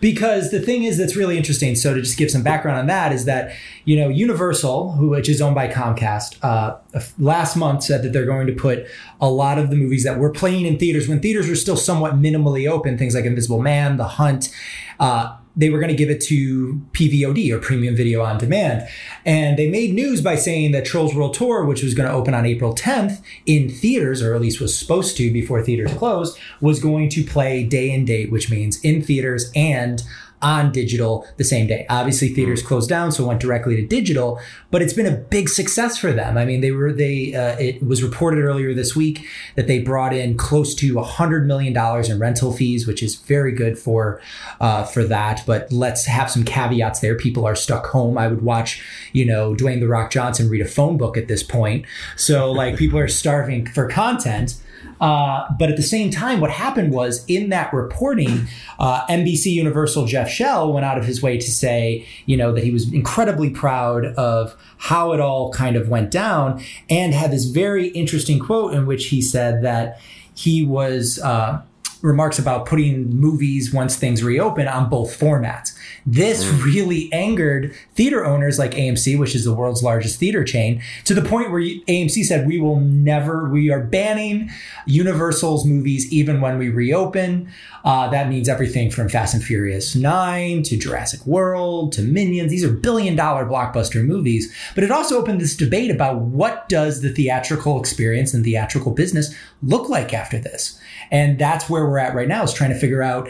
Because 0.00 0.50
the 0.50 0.60
thing 0.60 0.84
is 0.84 0.96
that's 0.96 1.14
really 1.14 1.36
interesting. 1.36 1.74
So 1.74 1.94
to 1.94 2.00
just 2.00 2.16
give 2.16 2.30
some 2.30 2.42
background 2.42 2.78
on 2.78 2.86
that 2.86 3.12
is 3.12 3.26
that 3.26 3.54
you 3.84 3.96
know 3.96 4.08
Universal, 4.08 4.92
which 4.92 5.28
is 5.28 5.40
owned 5.40 5.54
by 5.54 5.68
Comcast, 5.68 6.36
uh, 6.42 6.76
last 7.18 7.56
month 7.56 7.84
said 7.84 8.02
that 8.02 8.12
they're 8.12 8.26
going 8.26 8.46
to 8.46 8.54
put 8.54 8.86
a 9.20 9.30
lot 9.30 9.58
of 9.58 9.70
the 9.70 9.76
movies 9.76 10.04
that 10.04 10.18
were 10.18 10.30
playing 10.30 10.64
in 10.64 10.78
theaters 10.78 11.08
when 11.08 11.20
theaters 11.20 11.48
were 11.48 11.56
still 11.56 11.76
somewhat 11.76 12.14
minimally 12.14 12.68
open, 12.68 12.96
things 12.96 13.14
like 13.14 13.24
Invisible 13.24 13.60
Man, 13.60 13.98
The 13.98 14.08
Hunt. 14.08 14.54
Uh, 14.98 15.36
they 15.56 15.70
were 15.70 15.78
going 15.78 15.90
to 15.90 15.96
give 15.96 16.10
it 16.10 16.20
to 16.22 16.80
PVOD 16.92 17.50
or 17.52 17.58
Premium 17.58 17.96
Video 17.96 18.22
on 18.22 18.38
Demand. 18.38 18.88
And 19.24 19.58
they 19.58 19.68
made 19.68 19.94
news 19.94 20.20
by 20.20 20.36
saying 20.36 20.72
that 20.72 20.84
Trolls 20.84 21.14
World 21.14 21.34
Tour, 21.34 21.64
which 21.64 21.82
was 21.82 21.94
going 21.94 22.08
to 22.08 22.14
open 22.14 22.34
on 22.34 22.46
April 22.46 22.74
10th 22.74 23.20
in 23.46 23.68
theaters, 23.68 24.22
or 24.22 24.34
at 24.34 24.40
least 24.40 24.60
was 24.60 24.76
supposed 24.76 25.16
to 25.16 25.32
before 25.32 25.62
theaters 25.62 25.92
closed, 25.94 26.38
was 26.60 26.80
going 26.80 27.08
to 27.10 27.24
play 27.24 27.64
day 27.64 27.92
and 27.92 28.06
date, 28.06 28.30
which 28.30 28.50
means 28.50 28.80
in 28.84 29.02
theaters 29.02 29.50
and 29.54 30.02
on 30.42 30.72
digital 30.72 31.26
the 31.36 31.44
same 31.44 31.66
day. 31.66 31.86
Obviously, 31.88 32.28
theaters 32.28 32.62
closed 32.62 32.88
down, 32.88 33.12
so 33.12 33.24
it 33.24 33.26
went 33.26 33.40
directly 33.40 33.76
to 33.76 33.86
digital. 33.86 34.40
But 34.70 34.82
it's 34.82 34.92
been 34.92 35.06
a 35.06 35.16
big 35.16 35.48
success 35.48 35.98
for 35.98 36.12
them. 36.12 36.36
I 36.36 36.44
mean, 36.44 36.60
they 36.60 36.70
were 36.70 36.92
they. 36.92 37.34
Uh, 37.34 37.56
it 37.58 37.82
was 37.82 38.02
reported 38.02 38.42
earlier 38.42 38.74
this 38.74 38.94
week 38.94 39.26
that 39.56 39.66
they 39.66 39.80
brought 39.80 40.14
in 40.14 40.36
close 40.36 40.74
to 40.76 40.98
a 40.98 41.02
hundred 41.02 41.46
million 41.46 41.72
dollars 41.72 42.08
in 42.08 42.18
rental 42.18 42.52
fees, 42.52 42.86
which 42.86 43.02
is 43.02 43.16
very 43.16 43.52
good 43.52 43.78
for 43.78 44.20
uh, 44.60 44.84
for 44.84 45.04
that. 45.04 45.42
But 45.46 45.70
let's 45.72 46.06
have 46.06 46.30
some 46.30 46.44
caveats 46.44 47.00
there. 47.00 47.16
People 47.16 47.46
are 47.46 47.54
stuck 47.56 47.86
home. 47.86 48.18
I 48.18 48.28
would 48.28 48.42
watch, 48.42 48.82
you 49.12 49.24
know, 49.24 49.54
Dwayne 49.54 49.80
the 49.80 49.88
Rock 49.88 50.10
Johnson 50.10 50.48
read 50.48 50.60
a 50.60 50.68
phone 50.68 50.96
book 50.96 51.16
at 51.16 51.28
this 51.28 51.42
point. 51.42 51.84
So 52.16 52.50
like 52.50 52.76
people 52.76 52.98
are 52.98 53.08
starving 53.08 53.66
for 53.66 53.88
content. 53.88 54.54
Uh, 55.00 55.46
but 55.58 55.70
at 55.70 55.76
the 55.76 55.82
same 55.82 56.10
time, 56.10 56.40
what 56.40 56.50
happened 56.50 56.92
was 56.92 57.24
in 57.26 57.48
that 57.48 57.72
reporting, 57.72 58.46
uh, 58.78 59.06
NBC 59.06 59.46
Universal 59.46 60.06
Jeff 60.06 60.28
Shell 60.28 60.72
went 60.72 60.84
out 60.84 60.98
of 60.98 61.04
his 61.04 61.22
way 61.22 61.38
to 61.38 61.50
say, 61.50 62.06
you 62.26 62.36
know, 62.36 62.52
that 62.52 62.62
he 62.62 62.70
was 62.70 62.92
incredibly 62.92 63.50
proud 63.50 64.04
of 64.16 64.56
how 64.78 65.12
it 65.12 65.20
all 65.20 65.52
kind 65.52 65.76
of 65.76 65.88
went 65.88 66.10
down 66.10 66.62
and 66.88 67.14
had 67.14 67.30
this 67.30 67.46
very 67.46 67.88
interesting 67.88 68.38
quote 68.38 68.74
in 68.74 68.86
which 68.86 69.06
he 69.06 69.22
said 69.22 69.62
that 69.62 70.00
he 70.34 70.64
was. 70.64 71.18
Uh, 71.18 71.62
remarks 72.02 72.38
about 72.38 72.64
putting 72.64 73.14
movies 73.14 73.74
once 73.74 73.94
things 73.94 74.22
reopen 74.22 74.66
on 74.66 74.88
both 74.88 75.18
formats. 75.18 75.76
This 76.06 76.46
really 76.46 77.12
angered 77.12 77.74
theater 77.94 78.24
owners 78.24 78.58
like 78.58 78.72
AMC, 78.72 79.18
which 79.18 79.34
is 79.34 79.44
the 79.44 79.54
world's 79.54 79.82
largest 79.82 80.18
theater 80.18 80.44
chain, 80.44 80.82
to 81.04 81.14
the 81.14 81.22
point 81.22 81.50
where 81.50 81.60
AMC 81.60 82.24
said, 82.24 82.46
We 82.46 82.60
will 82.60 82.80
never, 82.80 83.48
we 83.48 83.70
are 83.70 83.82
banning 83.82 84.50
Universal's 84.86 85.64
movies 85.64 86.12
even 86.12 86.40
when 86.40 86.58
we 86.58 86.68
reopen. 86.68 87.50
Uh, 87.84 88.08
that 88.10 88.28
means 88.28 88.48
everything 88.48 88.90
from 88.90 89.08
Fast 89.08 89.34
and 89.34 89.42
Furious 89.42 89.94
9 89.94 90.62
to 90.64 90.76
Jurassic 90.76 91.24
World 91.26 91.92
to 91.92 92.02
Minions. 92.02 92.50
These 92.50 92.64
are 92.64 92.70
billion 92.72 93.16
dollar 93.16 93.46
blockbuster 93.46 94.04
movies. 94.04 94.54
But 94.74 94.84
it 94.84 94.90
also 94.90 95.18
opened 95.18 95.40
this 95.40 95.56
debate 95.56 95.90
about 95.90 96.20
what 96.20 96.68
does 96.68 97.00
the 97.00 97.10
theatrical 97.10 97.80
experience 97.80 98.34
and 98.34 98.44
theatrical 98.44 98.92
business 98.92 99.34
look 99.62 99.88
like 99.88 100.12
after 100.12 100.38
this? 100.38 100.78
And 101.10 101.38
that's 101.38 101.68
where 101.68 101.86
we're 101.86 101.98
at 101.98 102.14
right 102.14 102.28
now 102.28 102.42
is 102.42 102.52
trying 102.52 102.70
to 102.70 102.78
figure 102.78 103.02
out 103.02 103.28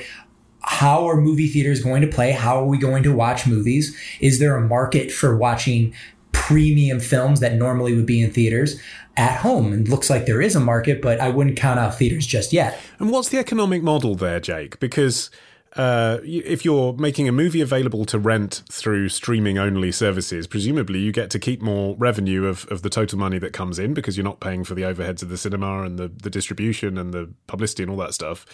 how 0.62 1.09
are 1.09 1.20
movie 1.20 1.49
theaters 1.49 1.83
going 1.83 2.03
to 2.03 2.09
play? 2.09 2.33
How 2.33 2.61
are 2.61 2.66
we 2.66 2.79
going 2.79 3.03
to 3.05 3.14
watch 3.14 3.46
movies? 3.46 3.96
Is 4.20 4.38
there 4.38 4.57
a 4.57 4.66
market 4.66 5.11
for 5.11 5.37
watching 5.37 5.94
premium 6.33 7.01
films 7.01 7.40
that 7.40 7.55
normally 7.55 7.94
would 7.94 8.07
be 8.07 8.20
in 8.20 8.31
theaters 8.31 8.81
at 9.16 9.38
home? 9.40 9.73
And 9.73 9.87
it 9.87 9.90
looks 9.90 10.11
like 10.11 10.27
there 10.27 10.42
is 10.42 10.55
a 10.55 10.61
market, 10.61 11.01
but 11.01 11.20
I 11.20 11.29
wouldn't 11.29 11.57
count 11.57 11.79
out 11.79 11.96
theaters 11.96 12.27
just 12.27 12.53
yet. 12.53 12.79
And 12.99 13.11
what's 13.11 13.29
the 13.31 13.38
economic 13.38 13.83
model 13.83 14.14
there, 14.14 14.40
Jake? 14.40 14.79
Because 14.81 15.31
uh, 15.77 16.18
if 16.25 16.64
you're 16.64 16.94
making 16.94 17.29
a 17.29 17.33
movie 17.33 17.61
available 17.61 18.05
to 18.05 18.18
rent 18.18 18.62
through 18.70 19.09
streaming 19.09 19.57
only 19.57 19.92
services, 19.92 20.46
presumably 20.46 20.99
you 20.99 21.12
get 21.12 21.31
to 21.31 21.38
keep 21.38 21.62
more 21.62 21.94
revenue 21.96 22.46
of, 22.46 22.66
of 22.66 22.83
the 22.83 22.90
total 22.90 23.18
money 23.18 23.38
that 23.38 23.53
comes 23.53 23.79
in 23.79 23.94
because 23.94 24.16
you're 24.16 24.25
not 24.25 24.40
paying 24.40 24.64
for 24.64 24.75
the 24.75 24.83
overheads 24.83 25.23
of 25.23 25.29
the 25.29 25.37
cinema 25.37 25.83
and 25.83 25.99
the, 25.99 26.09
the 26.09 26.31
distribution 26.31 26.99
and 26.99 27.14
the 27.14 27.33
publicity 27.46 27.85
and 27.85 27.90
all 27.90 27.99
that 27.99 28.14
stuff. 28.14 28.44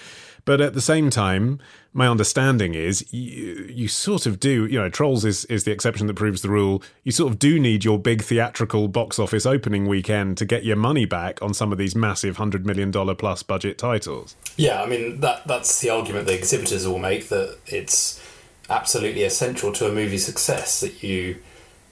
But 0.46 0.60
at 0.60 0.74
the 0.74 0.80
same 0.80 1.10
time, 1.10 1.58
my 1.92 2.06
understanding 2.06 2.74
is 2.74 3.12
you, 3.12 3.68
you 3.68 3.88
sort 3.88 4.26
of 4.26 4.38
do, 4.38 4.64
you 4.66 4.78
know, 4.78 4.88
Trolls 4.88 5.24
is, 5.24 5.44
is 5.46 5.64
the 5.64 5.72
exception 5.72 6.06
that 6.06 6.14
proves 6.14 6.40
the 6.40 6.48
rule. 6.48 6.82
You 7.02 7.10
sort 7.10 7.32
of 7.32 7.38
do 7.38 7.58
need 7.58 7.84
your 7.84 7.98
big 7.98 8.22
theatrical 8.22 8.86
box 8.86 9.18
office 9.18 9.44
opening 9.44 9.86
weekend 9.86 10.38
to 10.38 10.44
get 10.44 10.64
your 10.64 10.76
money 10.76 11.04
back 11.04 11.42
on 11.42 11.52
some 11.52 11.72
of 11.72 11.78
these 11.78 11.96
massive 11.96 12.36
$100 12.36 12.64
million 12.64 12.92
plus 12.92 13.42
budget 13.42 13.76
titles. 13.76 14.36
Yeah, 14.56 14.80
I 14.80 14.86
mean, 14.86 15.20
that 15.20 15.46
that's 15.48 15.80
the 15.80 15.90
argument 15.90 16.28
the 16.28 16.38
exhibitors 16.38 16.86
all 16.86 17.00
make 17.00 17.28
that 17.28 17.58
it's 17.66 18.22
absolutely 18.70 19.24
essential 19.24 19.72
to 19.72 19.88
a 19.88 19.92
movie's 19.92 20.24
success 20.24 20.80
that 20.80 21.02
you 21.02 21.38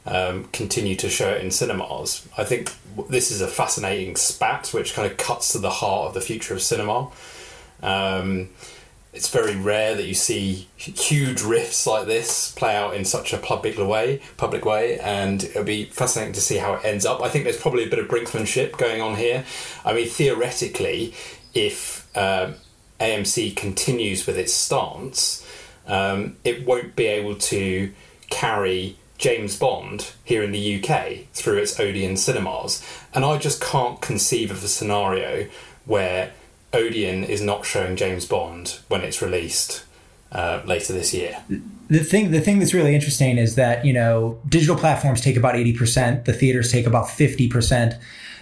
um, 0.07 0.45
continue 0.53 0.95
to 0.97 1.09
show 1.09 1.31
it 1.31 1.43
in 1.43 1.51
cinemas. 1.51 2.29
I 2.39 2.45
think 2.45 2.73
this 3.11 3.33
is 3.33 3.41
a 3.41 3.49
fascinating 3.49 4.15
spat 4.15 4.69
which 4.69 4.95
kind 4.95 5.11
of 5.11 5.17
cuts 5.17 5.53
to 5.53 5.59
the 5.59 5.71
heart 5.71 6.09
of 6.09 6.15
the 6.15 6.21
future 6.21 6.55
of 6.55 6.63
cinema. 6.63 7.09
Um, 7.85 8.49
it's 9.15 9.29
very 9.29 9.55
rare 9.55 9.95
that 9.95 10.07
you 10.07 10.15
see 10.15 10.69
huge 10.77 11.41
rifts 11.41 11.87
like 11.87 12.07
this 12.07 12.51
play 12.51 12.75
out 12.75 12.95
in 12.95 13.05
such 13.05 13.33
a 13.33 13.39
public 13.39 13.79
way, 13.79 14.21
public 14.37 14.65
way, 14.65 14.99
and 14.99 15.45
it'll 15.45 15.63
be 15.63 15.85
fascinating 15.85 16.33
to 16.35 16.41
see 16.41 16.57
how 16.57 16.75
it 16.75 16.85
ends 16.85 17.07
up. 17.07 17.23
I 17.23 17.29
think 17.29 17.45
there's 17.45 17.61
probably 17.61 17.85
a 17.85 17.89
bit 17.89 18.01
of 18.01 18.09
brinksmanship 18.09 18.77
going 18.77 19.01
on 19.01 19.15
here. 19.15 19.45
I 19.85 19.93
mean, 19.93 20.09
theoretically, 20.09 21.15
if 21.55 22.09
um, 22.17 22.57
AMC 22.99 23.55
continues 23.55 24.27
with 24.27 24.37
its 24.37 24.53
stance, 24.53 25.47
um, 25.87 26.37
it 26.43 26.67
won't 26.67 26.97
be 26.97 27.07
able 27.07 27.37
to 27.37 27.93
carry 28.31 28.97
James 29.17 29.57
Bond 29.57 30.13
here 30.25 30.43
in 30.43 30.51
the 30.51 30.83
UK 30.83 31.29
through 31.33 31.59
its 31.59 31.79
Odeon 31.79 32.17
cinemas, 32.17 32.85
and 33.15 33.25
I 33.25 33.39
just 33.39 33.61
can't 33.61 34.01
conceive 34.01 34.51
of 34.51 34.65
a 34.65 34.69
scenario 34.69 35.49
where 35.85 36.33
Odeon 36.75 37.25
is 37.25 37.41
not 37.41 37.65
showing 37.65 37.97
James 37.97 38.27
Bond 38.27 38.79
when 38.89 39.03
it's 39.03 39.23
released 39.23 39.85
uh, 40.33 40.61
later 40.67 40.93
this 40.93 41.15
year. 41.15 41.43
The 41.89 42.01
thing, 42.01 42.31
the 42.31 42.41
thing 42.41 42.59
that's 42.59 42.75
really 42.75 42.95
interesting 42.95 43.39
is 43.39 43.55
that 43.55 43.85
you 43.85 43.93
know 43.93 44.41
digital 44.49 44.77
platforms 44.77 45.21
take 45.21 45.37
about 45.37 45.57
eighty 45.57 45.73
percent, 45.73 46.25
the 46.25 46.33
theaters 46.33 46.73
take 46.73 46.87
about 46.87 47.09
fifty 47.09 47.49
percent. 47.49 47.95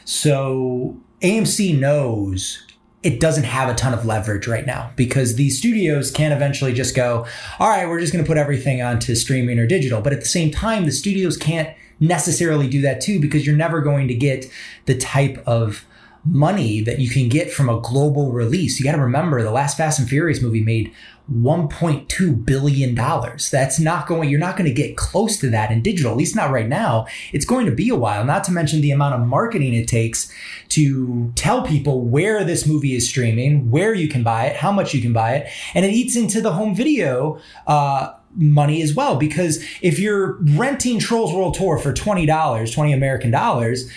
So 0.05 0.97
AMC 1.21 1.79
knows 1.79 2.64
it 3.03 3.18
doesn't 3.18 3.45
have 3.45 3.68
a 3.68 3.75
ton 3.75 3.92
of 3.92 4.07
leverage 4.07 4.47
right 4.47 4.64
now 4.64 4.90
because 4.97 5.35
these 5.35 5.59
studios 5.59 6.11
can 6.11 6.31
eventually 6.31 6.73
just 6.73 6.95
go, 6.95 7.27
all 7.59 7.68
right, 7.68 7.88
we're 7.88 8.01
just 8.01 8.12
going 8.12 8.25
to 8.25 8.29
put 8.29 8.37
everything 8.37 8.81
onto 8.81 9.14
streaming 9.16 9.59
or 9.59 9.66
digital. 9.66 10.01
But 10.01 10.12
at 10.12 10.21
the 10.21 10.27
same 10.27 10.53
time, 10.53 10.85
the 10.85 10.92
studios 10.92 11.37
can't 11.37 11.77
necessarily 11.99 12.68
do 12.68 12.81
that 12.83 13.01
too 13.01 13.21
because 13.21 13.45
you're 13.45 13.57
never 13.57 13.81
going 13.81 14.09
to 14.09 14.14
get 14.14 14.47
the 14.87 14.97
type 14.97 15.42
of 15.47 15.85
money 16.25 16.81
that 16.81 17.01
you 17.01 17.11
can 17.11 17.29
get 17.29 17.53
from 17.53 17.69
a 17.69 17.81
global 17.81 18.33
release. 18.33 18.79
You 18.79 18.85
got 18.85 18.97
to 18.97 19.03
remember 19.03 19.43
the 19.43 19.51
last 19.51 19.77
Fast 19.77 19.99
and 19.99 20.09
Furious 20.09 20.41
movie 20.41 20.63
made 20.63 20.93
1.2 21.31 22.45
billion 22.45 22.95
dollars. 22.95 23.51
That's 23.51 23.81
not 23.81 24.07
going 24.07 24.29
you're 24.29 24.41
not 24.41 24.57
going 24.57 24.69
to 24.69 24.75
get 24.75 24.97
close 24.97 25.39
to 25.39 25.51
that 25.51 25.71
in 25.71 25.83
digital, 25.83 26.13
at 26.13 26.19
least 26.19 26.37
not 26.37 26.51
right 26.51 26.69
now. 26.69 27.07
It's 27.33 27.45
going 27.45 27.67
to 27.67 27.73
be 27.73 27.89
a 27.89 27.97
while, 27.97 28.25
not 28.25 28.45
to 28.45 28.53
mention 28.53 28.81
the 28.81 28.91
amount 28.91 29.15
of 29.15 29.27
marketing 29.27 29.75
it 29.75 29.89
takes 29.89 30.33
to 30.71 31.33
tell 31.35 31.63
people 31.63 32.03
where 32.03 32.45
this 32.45 32.67
movie 32.67 32.95
is 32.95 33.09
streaming, 33.09 33.71
where 33.71 33.95
you 33.95 34.09
can 34.09 34.23
buy 34.23 34.47
it, 34.47 34.57
how 34.57 34.73
much 34.73 34.95
you 34.95 35.01
can 35.01 35.13
buy 35.13 35.37
it, 35.37 35.49
and 35.75 35.85
it 35.85 35.93
eats 35.93 36.17
into 36.17 36.41
the 36.41 36.53
home 36.53 36.75
video 36.75 37.41
uh, 37.67 38.13
money 38.35 38.83
as 38.83 38.95
well 38.95 39.17
because 39.17 39.63
if 39.83 39.99
you're 39.99 40.39
renting 40.43 40.99
Trolls 40.99 41.33
World 41.33 41.55
Tour 41.55 41.79
for 41.79 41.93
$20, 41.93 42.75
20 42.75 42.93
American 42.93 43.31
dollars, 43.31 43.91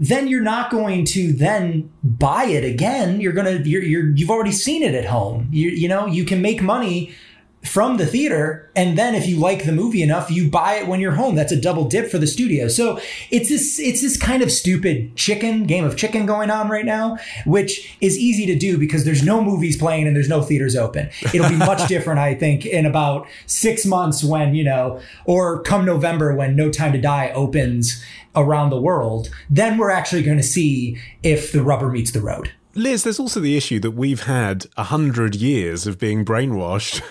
then 0.00 0.28
you're 0.28 0.40
not 0.40 0.70
going 0.70 1.04
to 1.04 1.30
then 1.34 1.92
buy 2.02 2.44
it 2.44 2.64
again. 2.64 3.20
You're 3.20 3.34
gonna 3.34 3.60
you're, 3.64 3.82
you're 3.82 4.10
you've 4.16 4.30
already 4.30 4.50
seen 4.50 4.82
it 4.82 4.94
at 4.94 5.04
home. 5.04 5.48
You 5.52 5.68
you 5.68 5.88
know 5.88 6.06
you 6.06 6.24
can 6.24 6.40
make 6.40 6.62
money 6.62 7.14
from 7.62 7.98
the 7.98 8.06
theater 8.06 8.70
and 8.74 8.96
then 8.96 9.14
if 9.14 9.26
you 9.26 9.36
like 9.36 9.64
the 9.64 9.72
movie 9.72 10.02
enough 10.02 10.30
you 10.30 10.48
buy 10.48 10.74
it 10.74 10.86
when 10.86 11.00
you're 11.00 11.12
home. 11.12 11.34
That's 11.34 11.52
a 11.52 11.60
double 11.60 11.84
dip 11.84 12.10
for 12.10 12.18
the 12.18 12.26
studio. 12.26 12.68
So 12.68 12.98
it's 13.30 13.48
this 13.48 13.78
it's 13.78 14.00
this 14.00 14.16
kind 14.16 14.42
of 14.42 14.50
stupid 14.50 15.14
chicken 15.16 15.64
game 15.64 15.84
of 15.84 15.96
chicken 15.96 16.24
going 16.26 16.50
on 16.50 16.68
right 16.68 16.86
now 16.86 17.18
which 17.44 17.96
is 18.00 18.18
easy 18.18 18.46
to 18.46 18.56
do 18.56 18.78
because 18.78 19.04
there's 19.04 19.22
no 19.22 19.42
movies 19.42 19.76
playing 19.76 20.06
and 20.06 20.16
there's 20.16 20.28
no 20.28 20.42
theaters 20.42 20.74
open. 20.74 21.10
It'll 21.34 21.48
be 21.48 21.56
much 21.56 21.86
different 21.88 22.20
i 22.20 22.34
think 22.34 22.66
in 22.66 22.86
about 22.86 23.26
6 23.46 23.86
months 23.86 24.22
when 24.22 24.54
you 24.54 24.64
know 24.64 25.00
or 25.24 25.62
come 25.62 25.84
november 25.84 26.34
when 26.34 26.56
no 26.56 26.70
time 26.70 26.92
to 26.92 27.00
die 27.00 27.30
opens 27.34 28.02
around 28.36 28.70
the 28.70 28.80
world 28.80 29.30
then 29.48 29.78
we're 29.78 29.90
actually 29.90 30.22
going 30.22 30.36
to 30.36 30.42
see 30.42 30.98
if 31.22 31.52
the 31.52 31.62
rubber 31.62 31.88
meets 31.88 32.12
the 32.12 32.20
road 32.20 32.52
Lis, 32.74 33.02
there's 33.02 33.18
also 33.18 33.40
the 33.40 33.56
issue 33.56 33.80
that 33.80 33.92
we've 33.92 34.22
had 34.22 34.66
a 34.76 34.84
hundred 34.84 35.34
years 35.34 35.88
of 35.88 35.98
being 35.98 36.24
brainwashed 36.24 37.02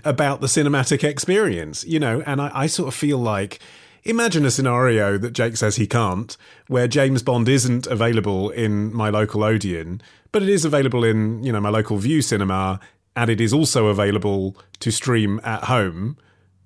about 0.04 0.40
the 0.40 0.48
cinematic 0.48 1.04
experience, 1.04 1.84
you 1.84 2.00
know, 2.00 2.20
and 2.26 2.40
I, 2.40 2.50
I, 2.52 2.66
sort 2.66 2.88
of 2.88 2.94
feel 2.94 3.18
like 3.18 3.60
imagine 4.02 4.44
a 4.44 4.50
scenario 4.50 5.16
that 5.16 5.34
Jake 5.34 5.56
says 5.56 5.76
he 5.76 5.86
can't, 5.86 6.36
where 6.66 6.88
James 6.88 7.22
Bond 7.22 7.48
isn't 7.48 7.86
available 7.86 8.50
in 8.50 8.92
my 8.92 9.08
local 9.08 9.44
Odeon, 9.44 10.02
but 10.32 10.42
it 10.42 10.48
is 10.48 10.64
available 10.64 11.04
in, 11.04 11.44
you 11.44 11.52
know, 11.52 11.60
my 11.60 11.68
local 11.68 11.98
Vue 11.98 12.20
cinema, 12.20 12.80
and 13.14 13.30
it 13.30 13.40
is 13.40 13.52
also 13.52 13.86
available 13.86 14.56
to 14.80 14.90
stream 14.90 15.40
at 15.44 15.64
home. 15.64 16.16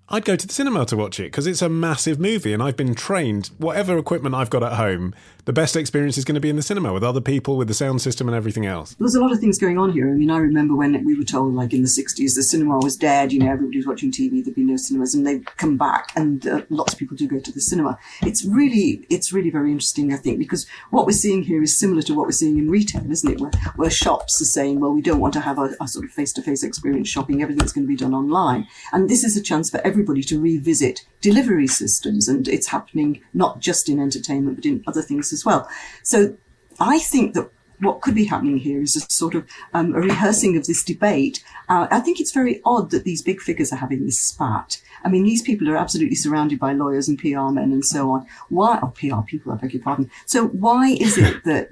I'd 0.09 0.25
go 0.25 0.37
to 0.37 0.47
the 0.47 0.53
cinema 0.53 0.85
to 0.87 0.97
watch 0.97 1.21
it 1.21 1.25
because 1.25 1.47
it's 1.47 1.63
a 1.63 1.69
massive 1.69 2.19
movie 2.19 2.53
and 2.53 2.63
I've 2.63 2.77
been 2.77 2.95
trained, 2.95 3.51
whatever 3.59 3.97
equipment 3.97 4.35
I've 4.35 4.51
got 4.51 4.63
at 4.63 4.75
home, 4.75 5.15
the 5.45 5.53
best 5.53 5.75
experience 5.75 6.17
is 6.17 6.25
going 6.25 6.37
to 6.37 6.41
be 6.41 6.49
in 6.49 6.57
the 6.57 6.63
cinema 6.63 6.93
with 6.93 7.03
other 7.03 7.21
people, 7.21 7.57
with 7.57 7.67
the 7.67 7.75
sound 7.75 8.01
system 8.01 8.29
and 8.29 8.37
everything 8.37 8.65
else. 8.65 8.95
There's 8.99 9.17
a 9.17 9.21
lot 9.21 9.33
of 9.33 9.41
things 9.41 9.59
going 9.59 9.77
on 9.77 9.93
here. 9.93 10.09
I 10.09 10.13
mean, 10.13 10.31
I 10.31 10.39
remember 10.39 10.77
when 10.77 11.05
we 11.05 11.17
were 11.17 11.25
told, 11.25 11.55
like 11.55 11.73
in 11.73 11.83
the 11.83 11.89
60s, 11.89 12.35
the 12.35 12.43
cinema 12.43 12.79
was 12.79 12.97
dead, 12.97 13.33
you 13.33 13.41
know, 13.41 13.51
everybody 13.51 13.79
was 13.79 13.87
watching 13.87 14.13
TV, 14.13 14.45
there'd 14.45 14.55
be 14.55 14.63
no 14.63 14.77
cinemas, 14.77 15.15
and 15.15 15.27
they've 15.27 15.45
come 15.57 15.77
back, 15.77 16.13
and 16.15 16.47
uh, 16.47 16.63
lots 16.71 16.93
of 16.93 16.99
people 16.99 17.17
do 17.17 17.27
go 17.27 17.41
to 17.41 17.53
the 17.53 17.61
cinema. 17.61 17.99
It's 18.23 18.45
really, 18.45 19.05
it's 19.11 19.33
really 19.33 19.51
very 19.51 19.73
interesting, 19.73 20.13
I 20.13 20.17
think, 20.17 20.39
because 20.39 20.67
what 20.91 21.07
we're 21.07 21.13
seeing 21.13 21.43
here 21.43 21.63
is 21.63 21.77
similar 21.77 22.03
to 22.03 22.15
what 22.15 22.27
we're 22.27 22.33
seeing 22.33 22.59
in 22.59 22.71
retail, 22.71 23.11
isn't 23.11 23.33
it? 23.33 23.41
Where, 23.41 23.51
where 23.75 23.91
shops 23.91 24.41
are 24.41 24.47
saying, 24.47 24.79
well, 24.79 24.93
we 24.93 25.03
don't 25.03 25.21
want 25.21 25.35
to 25.35 25.41
have 25.41 25.59
a, 25.59 25.75
a 25.81 25.89
sort 25.89 26.05
of 26.05 26.13
face 26.13 26.33
to 26.35 26.43
face 26.43 26.63
experience 26.63 27.09
shopping, 27.09 27.43
everything's 27.43 27.73
going 27.73 27.85
to 27.85 27.93
be 27.93 27.97
done 27.97 28.15
online. 28.15 28.69
And 28.93 29.11
this 29.11 29.25
is 29.25 29.37
a 29.37 29.43
chance 29.43 29.71
for 29.71 29.81
everybody 29.85 30.23
to 30.23 30.41
revisit 30.41 31.05
delivery 31.21 31.67
systems, 31.67 32.29
and 32.29 32.47
it's 32.47 32.69
happening 32.69 33.23
not 33.35 33.61
just 33.61 33.89
in 33.89 33.99
entertainment, 33.99 34.57
but 34.57 34.67
in 34.67 34.85
other 34.87 35.03
things 35.03 35.32
as 35.33 35.45
well. 35.45 35.69
So 36.03 36.37
I 36.81 36.99
think 36.99 37.35
that 37.35 37.51
what 37.83 38.01
could 38.01 38.15
be 38.15 38.25
happening 38.25 38.59
here 38.59 38.81
is 38.81 38.97
a 38.97 39.01
sort 39.01 39.35
of 39.35 39.45
um, 39.75 39.95
a 39.95 40.01
rehearsing 40.01 40.57
of 40.57 40.67
this 40.67 40.85
debate. 40.85 41.43
Uh, 41.69 41.89
I 41.91 42.01
think 42.01 42.21
it's 42.21 42.31
very 42.31 42.61
odd 42.65 42.91
that 42.91 43.05
these 43.05 43.23
big 43.23 43.41
figures 43.41 43.73
are 43.73 43.77
having 43.77 44.07
this 44.07 44.21
spat. 44.21 44.81
I 45.05 45.09
mean, 45.09 45.25
these 45.25 45.43
people 45.43 45.69
are 45.69 45.77
absolutely 45.77 46.15
surrounded 46.15 46.61
by 46.61 46.73
lawyers 46.75 47.09
and 47.09 47.19
PR 47.19 47.49
men 47.49 47.73
and 47.73 47.85
so 47.85 48.13
on. 48.13 48.27
Why? 48.49 48.79
Oh, 48.83 48.89
PR 48.89 49.23
people, 49.27 49.53
I 49.53 49.57
beg 49.57 49.75
your 49.75 49.83
pardon. 49.83 50.11
So 50.27 50.47
why 50.47 50.97
is 51.01 51.19
it 51.19 51.43
that 51.45 51.71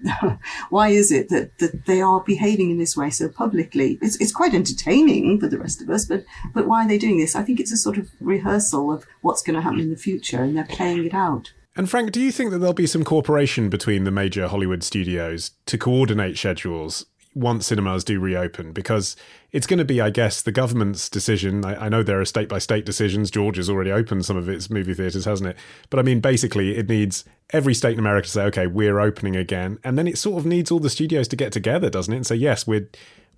why 0.70 0.88
is 0.88 1.12
it 1.12 1.28
that, 1.28 1.56
that 1.58 1.86
they 1.86 2.00
are 2.00 2.20
behaving 2.20 2.70
in 2.70 2.78
this 2.78 2.96
way 2.96 3.10
so 3.10 3.28
publicly? 3.28 3.98
It's 4.02 4.20
it's 4.20 4.32
quite 4.32 4.54
entertaining 4.54 5.38
for 5.38 5.46
the 5.46 5.58
rest 5.58 5.80
of 5.80 5.88
us, 5.90 6.04
but 6.04 6.24
but 6.52 6.66
why 6.66 6.84
are 6.84 6.88
they 6.88 6.98
doing 6.98 7.18
this? 7.18 7.36
I 7.36 7.42
think 7.42 7.60
it's 7.60 7.72
a 7.72 7.76
sort 7.76 7.98
of 7.98 8.10
rehearsal 8.20 8.92
of 8.92 9.06
what's 9.20 9.42
going 9.42 9.56
to 9.56 9.62
happen 9.62 9.80
in 9.80 9.90
the 9.90 9.96
future, 9.96 10.42
and 10.42 10.56
they're 10.56 10.64
playing 10.64 11.04
it 11.04 11.14
out. 11.14 11.52
And 11.76 11.88
Frank, 11.88 12.12
do 12.12 12.20
you 12.20 12.32
think 12.32 12.50
that 12.50 12.58
there'll 12.58 12.74
be 12.74 12.86
some 12.86 13.04
cooperation 13.04 13.70
between 13.70 14.04
the 14.04 14.10
major 14.10 14.48
Hollywood 14.48 14.82
studios 14.82 15.52
to 15.66 15.78
coordinate 15.78 16.36
schedules 16.36 17.06
once 17.32 17.66
cinemas 17.66 18.02
do 18.02 18.18
reopen? 18.18 18.72
Because 18.72 19.14
it's 19.52 19.68
going 19.68 19.78
to 19.78 19.84
be, 19.84 20.00
I 20.00 20.10
guess, 20.10 20.42
the 20.42 20.50
government's 20.50 21.08
decision. 21.08 21.64
I, 21.64 21.86
I 21.86 21.88
know 21.88 22.02
there 22.02 22.20
are 22.20 22.24
state 22.24 22.48
by 22.48 22.58
state 22.58 22.84
decisions. 22.84 23.30
Georgia's 23.30 23.70
already 23.70 23.92
opened 23.92 24.24
some 24.24 24.36
of 24.36 24.48
its 24.48 24.68
movie 24.68 24.94
theatres, 24.94 25.26
hasn't 25.26 25.50
it? 25.50 25.56
But 25.90 26.00
I 26.00 26.02
mean, 26.02 26.20
basically, 26.20 26.76
it 26.76 26.88
needs 26.88 27.24
every 27.52 27.74
state 27.74 27.92
in 27.92 28.00
America 28.00 28.26
to 28.26 28.32
say, 28.32 28.42
okay, 28.46 28.66
we're 28.66 28.98
opening 28.98 29.36
again. 29.36 29.78
And 29.84 29.96
then 29.96 30.08
it 30.08 30.18
sort 30.18 30.38
of 30.38 30.46
needs 30.46 30.72
all 30.72 30.80
the 30.80 30.90
studios 30.90 31.28
to 31.28 31.36
get 31.36 31.52
together, 31.52 31.88
doesn't 31.88 32.12
it? 32.12 32.16
And 32.16 32.26
say, 32.26 32.34
yes, 32.34 32.66
we're, 32.66 32.88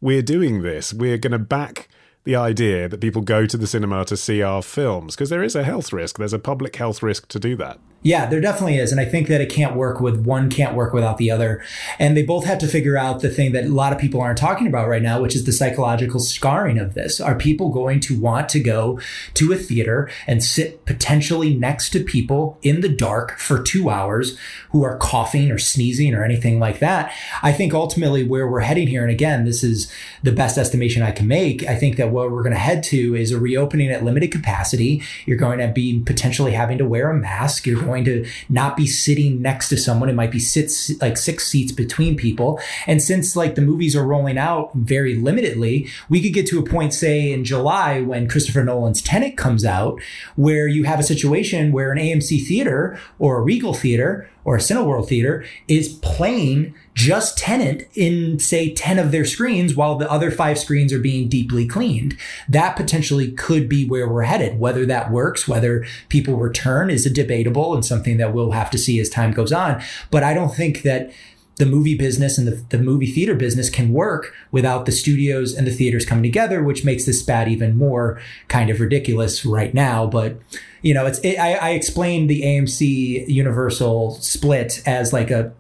we're 0.01 0.23
doing 0.23 0.63
this. 0.63 0.95
We're 0.95 1.19
going 1.19 1.33
to 1.33 1.39
back 1.39 1.89
the 2.25 2.37
idea 2.37 2.89
that 2.89 3.01
people 3.01 3.23
go 3.23 3.47
to 3.47 3.57
the 3.57 3.67
cinema 3.67 4.05
to 4.05 4.17
see 4.17 4.43
our 4.43 4.63
films? 4.63 5.15
Because 5.15 5.31
there 5.31 5.43
is 5.43 5.57
a 5.57 5.65
health 5.65 5.93
risk. 5.93 6.19
There's 6.19 6.33
a 6.33 6.39
public 6.39 6.77
health 6.77 7.03
risk 7.03 7.29
to 7.29 7.39
do 7.39 7.57
that. 7.57 7.79
Yeah, 8.05 8.27
there 8.27 8.41
definitely 8.41 8.79
is. 8.79 8.91
And 8.91 9.01
I 9.01 9.05
think 9.05 9.29
that 9.29 9.41
it 9.41 9.49
can't 9.49 9.77
work 9.77 10.01
with 10.01 10.27
one 10.27 10.51
can't 10.51 10.75
work 10.75 10.93
without 10.93 11.19
the 11.19 11.31
other. 11.31 11.63
And 12.01 12.17
they 12.17 12.25
both 12.25 12.45
have 12.45 12.59
to 12.59 12.67
figure 12.67 12.97
out 12.97 13.21
the 13.21 13.31
thing 13.31 13.53
that 13.53 13.67
a 13.67 13.69
lot 13.69 13.93
of 13.93 13.99
people 14.01 14.21
aren't 14.21 14.39
talking 14.39 14.67
about 14.67 14.89
right 14.89 15.03
now, 15.03 15.21
which 15.21 15.37
is 15.37 15.45
the 15.45 15.53
psychological 15.53 16.19
scarring 16.19 16.79
of 16.79 16.95
this. 16.95 17.21
Are 17.21 17.37
people 17.37 17.69
going 17.69 18.01
to 18.01 18.19
want 18.19 18.49
to 18.51 18.61
go 18.61 19.01
to 19.35 19.53
a 19.53 19.57
theater 19.57 20.11
and 20.27 20.43
sit 20.43 20.85
potentially 20.85 21.55
next 21.55 21.91
to 21.91 22.03
people 22.03 22.59
in 22.63 22.81
the 22.81 22.89
dark 22.89 23.39
for 23.39 23.63
two 23.63 23.89
hours 23.89 24.37
who 24.71 24.83
are 24.83 24.99
coughing 24.99 25.53
or 25.53 25.59
sneezing 25.59 26.13
or 26.13 26.25
anything 26.25 26.59
like 26.59 26.81
that? 26.81 27.13
I 27.41 27.53
think 27.53 27.73
ultimately 27.73 28.25
where 28.25 28.49
we're 28.49 28.61
heading 28.61 28.89
here, 28.89 29.03
and 29.03 29.13
again, 29.13 29.45
this 29.45 29.63
is 29.63 29.93
the 30.25 30.33
best 30.33 30.59
estimation 30.59 31.03
I 31.03 31.13
can 31.13 31.29
make. 31.29 31.65
I 31.69 31.77
think 31.77 31.97
that 31.99 32.11
what 32.13 32.31
we're 32.31 32.43
going 32.43 32.55
to 32.55 32.59
head 32.59 32.83
to 32.85 33.15
is 33.15 33.33
a 33.33 33.39
reopening 33.39 33.91
at 33.91 34.05
limited 34.05 34.31
capacity. 34.31 35.03
You're 35.27 35.37
going 35.37 35.59
to 35.59 35.69
be 35.69 36.01
potentially 36.01 36.53
having 36.53 36.79
to 36.79 36.85
wear 36.85 37.11
a 37.11 37.15
mask. 37.15 37.67
You're 37.67 37.83
going 37.83 38.05
to 38.05 38.27
not 38.49 38.77
be 38.77 38.87
sitting 38.87 39.43
next 39.43 39.69
to 39.71 39.77
someone. 39.77 40.09
It 40.09 40.15
might 40.15 40.31
be 40.31 40.39
sits 40.39 41.01
like 41.01 41.17
six 41.17 41.47
seats 41.47 41.73
between 41.73 42.17
people. 42.17 42.61
And 42.87 43.03
since 43.03 43.37
like 43.37 43.55
the 43.55 43.63
movies 43.63 43.97
are 43.97 44.05
rolling 44.05 44.39
out 44.39 44.73
very 44.75 45.17
limitedly, 45.17 45.89
we 46.09 46.23
could 46.23 46.35
get 46.35 46.47
to 46.49 46.59
a 46.59 46.63
point, 46.63 46.95
say 46.95 47.33
in 47.33 47.45
July 47.45 48.01
when 48.01 48.29
Christopher 48.29 48.65
Nolan's 48.65 49.03
Tenet 49.03 49.37
comes 49.37 49.65
out, 49.65 50.01
where 50.37 50.67
you 50.67 50.85
have 50.85 51.01
a 51.01 51.05
situation 51.05 51.73
where 51.73 51.93
an 51.93 51.99
AMC 51.99 52.47
theater 52.47 52.99
or 53.19 53.39
a 53.39 53.43
Regal 53.43 53.75
theater 53.75 54.29
or 54.45 54.57
a 54.57 54.61
Cineworld 54.61 55.09
theater 55.09 55.45
is 55.69 55.89
playing 55.89 56.75
just 56.95 57.39
tenant 57.39 57.85
in 57.95 58.39
say 58.39 58.73
10 58.73 58.99
of 58.99 59.13
their 59.13 59.25
screens 59.25 59.75
while 59.75 59.97
the 59.97 60.11
other 60.11 60.31
five 60.31 60.59
screens 60.59 60.93
are 60.93 60.99
being 60.99 61.29
deeply 61.29 61.67
cleaned. 61.67 62.17
That 62.49 62.77
potentially 62.77 63.33
could 63.33 63.69
be 63.69 63.87
where 63.87 64.09
we're 64.09 64.23
headed. 64.23 64.59
Whether 64.59 64.85
that 64.87 65.11
works, 65.11 65.49
whether 65.49 65.87
people 66.09 66.37
return 66.37 66.91
is 66.91 67.07
a 67.07 67.11
debatable 67.11 67.75
and 67.75 67.85
something 67.85 68.19
that 68.19 68.35
we'll 68.35 68.53
have 68.53 68.71
to 68.73 68.79
see 68.79 69.01
as 69.01 69.09
time 69.09 69.33
goes 69.33 69.53
on. 69.53 69.83
But 70.11 70.23
I 70.23 70.35
don't 70.35 70.55
think 70.55 70.83
that 70.83 71.13
the 71.57 71.67
movie 71.67 71.97
business 71.97 72.39
and 72.39 72.49
the, 72.49 72.65
the 72.77 72.83
movie 72.83 73.07
theater 73.07 73.35
business 73.35 73.69
can 73.69 73.93
work 73.93 74.35
without 74.51 74.87
the 74.87 74.93
studios 74.93 75.55
and 75.55 75.67
the 75.67 75.71
theaters 75.71 76.05
coming 76.05 76.23
together, 76.23 76.63
which 76.63 76.85
makes 76.85 77.05
this 77.05 77.21
spat 77.21 77.47
even 77.49 77.77
more 77.77 78.21
kind 78.49 78.71
of 78.71 78.81
ridiculous 78.81 79.45
right 79.45 79.73
now. 79.75 80.07
But 80.07 80.39
you 80.81 80.95
know, 80.95 81.07
it's 81.07 81.19
it, 81.21 81.39
I, 81.39 81.55
I 81.55 81.71
explained 81.71 82.29
the 82.29 82.43
AMC 82.43 83.29
Universal 83.29 84.13
split 84.17 84.83
as 84.87 85.13
like 85.13 85.31
a 85.31 85.53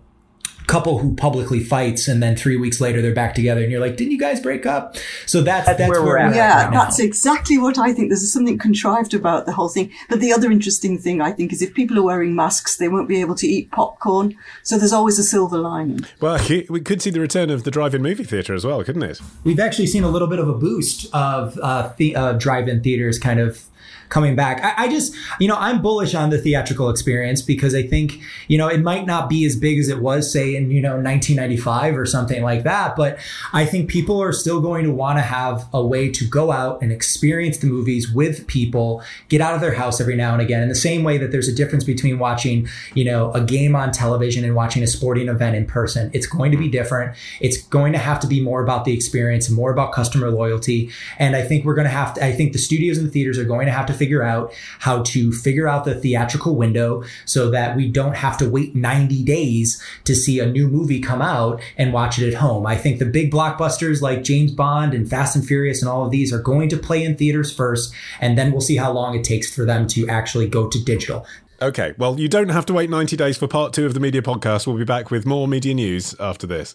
couple 0.67 0.99
who 0.99 1.15
publicly 1.15 1.61
fights 1.61 2.09
and 2.09 2.23
then 2.23 2.37
three 2.37 2.57
weeks 2.57 2.81
later 2.81 3.03
they're 3.03 3.15
back 3.15 3.35
together 3.35 3.63
and 3.63 3.71
you're 3.71 3.81
like 3.81 3.97
didn't 3.97 4.13
you 4.13 4.19
guys 4.19 4.41
break 4.41 4.67
up? 4.67 4.97
So 5.27 5.43
that's 5.43 5.67
that's, 5.67 5.79
that's 5.79 5.91
where, 5.91 6.03
we're 6.03 6.19
at 6.19 6.35
yeah 6.35 6.65
right 6.65 6.73
that's 6.73 6.99
exactly 6.99 7.59
what 7.59 7.79
i 7.79 7.93
think. 7.93 8.09
There's 8.09 8.33
something 8.33 8.59
contrived 8.59 9.15
about 9.15 9.47
the 9.47 9.53
whole 9.53 9.69
thing. 9.69 9.91
But 10.09 10.21
the 10.21 10.33
other 10.33 10.51
interesting 10.51 10.99
thing 10.99 11.21
i 11.21 11.33
think 11.33 11.53
is 11.53 11.63
if 11.63 11.75
people 11.75 11.99
are 11.99 12.03
wearing 12.03 12.35
masks 12.35 12.77
they 12.77 12.89
won't 12.89 13.09
be 13.09 13.21
able 13.21 13.35
to 13.37 13.47
eat 13.47 13.71
popcorn. 13.71 14.37
So 14.63 14.79
there's 14.79 14.93
always 14.93 15.19
a 15.19 15.25
silver 15.25 15.59
lining. 15.59 16.01
Well 16.21 16.39
we 16.69 16.81
could 16.81 17.03
see 17.03 17.11
the 17.11 17.21
return 17.21 17.51
of 17.51 17.65
the 17.65 17.71
drive-in 17.71 18.03
movie 18.03 18.25
theater 18.25 18.55
as 18.55 18.65
well 18.65 18.83
couldn't 18.85 19.03
it? 19.03 19.21
We've 19.45 19.61
actually 19.61 19.87
seen 19.87 20.05
a 20.05 20.09
little 20.09 20.29
bit 20.29 20.39
of 20.39 20.49
a 20.49 20.55
boost 20.55 21.07
of 21.13 21.59
uh, 21.59 21.93
the, 21.97 22.17
uh, 22.17 22.33
drive-in 22.35 22.83
theaters 22.83 23.19
kind 23.19 23.41
of 23.41 23.65
coming 24.13 24.37
back. 24.37 24.63
I, 24.63 24.85
I, 24.85 24.89
just, 24.89 25.15
you 25.41 25.49
know, 25.49 25.57
I'm 25.57 25.81
bullish 25.81 26.15
on 26.15 26.31
the 26.31 26.39
theatrical 26.39 26.91
experience 26.91 27.41
because 27.41 27.75
I 27.75 27.83
think, 27.83 28.21
you 28.47 28.59
know, 28.59 28.69
it 28.69 28.83
might 28.83 29.07
not 29.07 29.29
be 29.29 29.47
as 29.47 29.57
big 29.57 29.79
as 29.79 29.89
it 29.89 30.01
was, 30.01 30.31
say, 30.31 30.52
in, 30.57 30.71
you 30.71 30.81
know, 30.81 30.95
1995 30.95 31.97
or 31.97 32.07
something 32.07 32.43
like 32.43 32.65
that. 32.65 32.97
But 32.97 33.19
I 33.53 33.65
think 33.65 33.89
people 33.89 34.23
are 34.23 34.33
still 34.33 34.61
going 34.61 34.85
to 34.85 34.93
want 34.93 35.19
to 35.19 35.23
have 35.23 35.67
a 35.73 35.85
way 35.85 36.11
to 36.11 36.27
go 36.27 36.53
out 36.53 36.83
and 36.83 36.93
experience 36.93 37.59
the 37.59 37.67
movies 37.67 38.13
with 38.13 38.47
people, 38.47 39.03
get 39.29 39.41
out 39.41 39.55
of 39.55 39.61
their 39.61 39.75
house 39.75 40.01
every 40.01 40.17
now 40.17 40.33
and 40.33 40.43
again. 40.43 40.63
In 40.63 40.69
the 40.69 40.75
same 40.75 41.05
way 41.05 41.19
that 41.19 41.33
there's 41.33 41.49
a 41.49 41.55
difference 41.55 41.85
between 41.85 42.19
watching, 42.19 42.69
you 42.95 43.05
know, 43.05 43.33
a 43.33 43.41
game 43.41 43.75
on 43.77 43.93
television 43.93 44.45
and 44.45 44.55
watching 44.55 44.83
a 44.83 44.87
sporting 44.87 45.29
event 45.29 45.57
in 45.57 45.67
person. 45.67 46.11
It's 46.13 46.27
going 46.27 46.51
to 46.53 46.57
be 46.57 46.65
mm-hmm. 46.65 46.73
different. 46.73 47.17
It's 47.41 47.63
going 47.63 47.93
to 47.93 47.99
have 47.99 48.21
to 48.21 48.27
be 48.27 48.41
more 48.41 48.63
about 48.63 48.85
the 48.85 48.93
experience 48.93 49.49
and 49.49 49.57
more 49.57 49.71
about 49.71 49.93
customer 49.93 50.31
loyalty. 50.31 50.91
And 51.19 51.37
I 51.37 51.43
think 51.43 51.65
we're 51.65 51.75
going 51.75 51.87
to 51.87 51.91
have 51.91 52.15
to, 52.15 52.25
I 52.25 52.33
think 52.33 52.53
the 52.53 52.59
studios 52.59 52.99
and 52.99 53.07
the 53.07 53.11
theaters 53.11 53.39
are 53.39 53.45
going 53.45 53.67
to 53.67 53.73
have 53.73 53.87
to 53.87 53.95
figure 53.95 54.23
out 54.23 54.53
how 54.79 55.03
to 55.03 55.33
figure 55.33 55.69
out 55.69 55.85
the 55.85 55.95
theatrical 55.95 56.57
window 56.57 57.05
so 57.25 57.51
that 57.51 57.77
we 57.77 57.89
don't 57.89 58.17
have 58.17 58.37
to 58.39 58.49
wait 58.49 58.75
90 58.75 59.23
days 59.25 59.83
to 60.05 60.15
see 60.15 60.41
a 60.43 60.51
new 60.51 60.69
movie 60.69 61.01
come 61.01 61.23
out 61.23 61.61
and 61.77 61.93
watch 61.93 62.19
it 62.19 62.29
at 62.29 62.35
home. 62.35 62.67
I 62.67 62.77
think 62.77 62.99
the 62.99 63.07
big 63.07 63.33
blockbusters 63.33 64.03
like 64.03 64.23
James 64.23 64.53
Bond 64.53 64.93
and 64.93 65.09
Fast 65.09 65.37
and 65.37 65.47
Furious 65.47 65.81
and 65.81 65.89
all 65.89 66.05
of 66.05 66.11
these 66.11 66.33
are 66.33 66.43
going 66.43 66.69
to 66.69 66.77
play 66.77 67.03
in 67.03 67.17
theaters 67.17 67.55
first, 67.55 67.95
and 68.21 68.37
then 68.37 68.53
we'll 68.53 68.61
see 68.61 68.77
how 68.77 68.93
long 68.93 69.15
it 69.15 69.25
takes 69.25 69.55
for 69.55 69.65
them 69.65 69.87
to 69.89 70.09
actually 70.09 70.49
go 70.49 70.69
to 70.69 70.85
digital. 70.85 71.27
Okay, 71.63 71.95
well, 71.97 72.19
you 72.19 72.29
don't 72.29 72.49
have 72.49 72.67
to 72.67 72.73
wait 72.73 72.91
90 72.91 73.17
days 73.17 73.39
for 73.39 73.47
part 73.47 73.73
two 73.73 73.87
of 73.87 73.95
the 73.95 74.01
media 74.01 74.21
podcast. 74.21 74.67
We'll 74.67 74.77
be 74.77 74.85
back 74.85 75.13
with 75.13 75.25
more 75.25 75.47
media 75.47 75.75
news 75.75 76.15
after 76.19 76.47
this. 76.47 76.75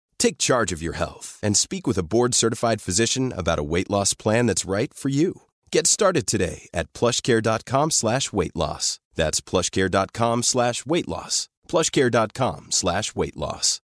Take 0.21 0.37
charge 0.37 0.71
of 0.71 0.83
your 0.83 0.93
health 0.93 1.39
and 1.41 1.57
speak 1.57 1.87
with 1.87 1.97
a 1.97 2.03
board 2.03 2.35
certified 2.35 2.79
physician 2.79 3.33
about 3.35 3.57
a 3.57 3.63
weight 3.63 3.89
loss 3.89 4.13
plan 4.13 4.45
that's 4.45 4.69
right 4.69 4.93
for 4.93 5.09
you. 5.09 5.41
Get 5.71 5.87
started 5.87 6.27
today 6.27 6.69
at 6.75 6.93
plushcare.com 6.93 7.89
slash 7.89 8.31
weight 8.31 8.55
loss. 8.55 8.99
That's 9.15 9.41
plushcare.com 9.41 10.43
slash 10.43 10.85
weight 10.85 11.07
loss. 11.07 11.49
Plushcare.com 11.67 12.67
slash 12.69 13.15
weight 13.15 13.35
loss. 13.35 13.81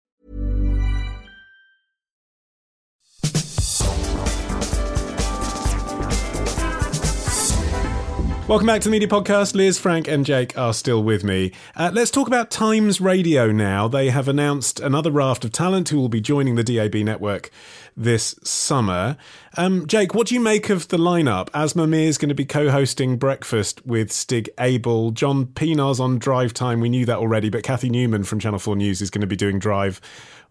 Welcome 8.49 8.69
back 8.69 8.81
to 8.83 8.89
the 8.89 8.93
Media 8.93 9.09
Podcast. 9.09 9.57
Lis, 9.57 9.77
Frank, 9.77 10.07
and 10.07 10.25
Jake 10.25 10.57
are 10.57 10.73
still 10.73 11.03
with 11.03 11.25
me. 11.25 11.51
Uh, 11.75 11.91
let's 11.93 12.13
talk 12.13 12.29
about 12.29 12.49
Times 12.49 13.01
Radio 13.01 13.51
now. 13.51 13.89
They 13.89 14.11
have 14.11 14.29
announced 14.29 14.79
another 14.79 15.11
raft 15.11 15.45
of 15.45 15.51
talent 15.51 15.89
who 15.89 15.99
will 15.99 16.09
be 16.09 16.21
joining 16.21 16.55
the 16.55 16.63
DAB 16.63 16.95
network 16.95 17.51
this 17.97 18.37
summer. 18.45 19.17
Um, 19.57 19.89
Jake, 19.89 20.15
what 20.15 20.29
do 20.29 20.37
you 20.37 20.41
make 20.41 20.71
of 20.71 20.87
the 20.89 20.97
lineup? 20.97 21.51
Aasmah 21.51 21.89
Mir 21.89 22.07
is 22.07 22.19
going 22.19 22.29
to 22.29 22.37
be 22.37 22.45
co-hosting 22.45 23.17
Breakfast 23.17 23.85
with 23.85 24.13
Stig 24.13 24.49
Abell. 24.59 25.11
John 25.11 25.47
Pienaar's 25.47 25.99
on 25.99 26.21
Drive 26.21 26.55
Time. 26.55 26.79
We 26.79 26.89
knew 26.89 27.05
that 27.05 27.19
already, 27.19 27.51
but 27.51 27.65
Cathy 27.65 27.91
Newman 27.91 28.23
from 28.23 28.39
Channel 28.39 28.61
4 28.61 28.77
News 28.77 29.03
is 29.03 29.11
going 29.11 29.23
to 29.23 29.27
be 29.27 29.35
doing 29.35 29.59
Drive 29.59 30.01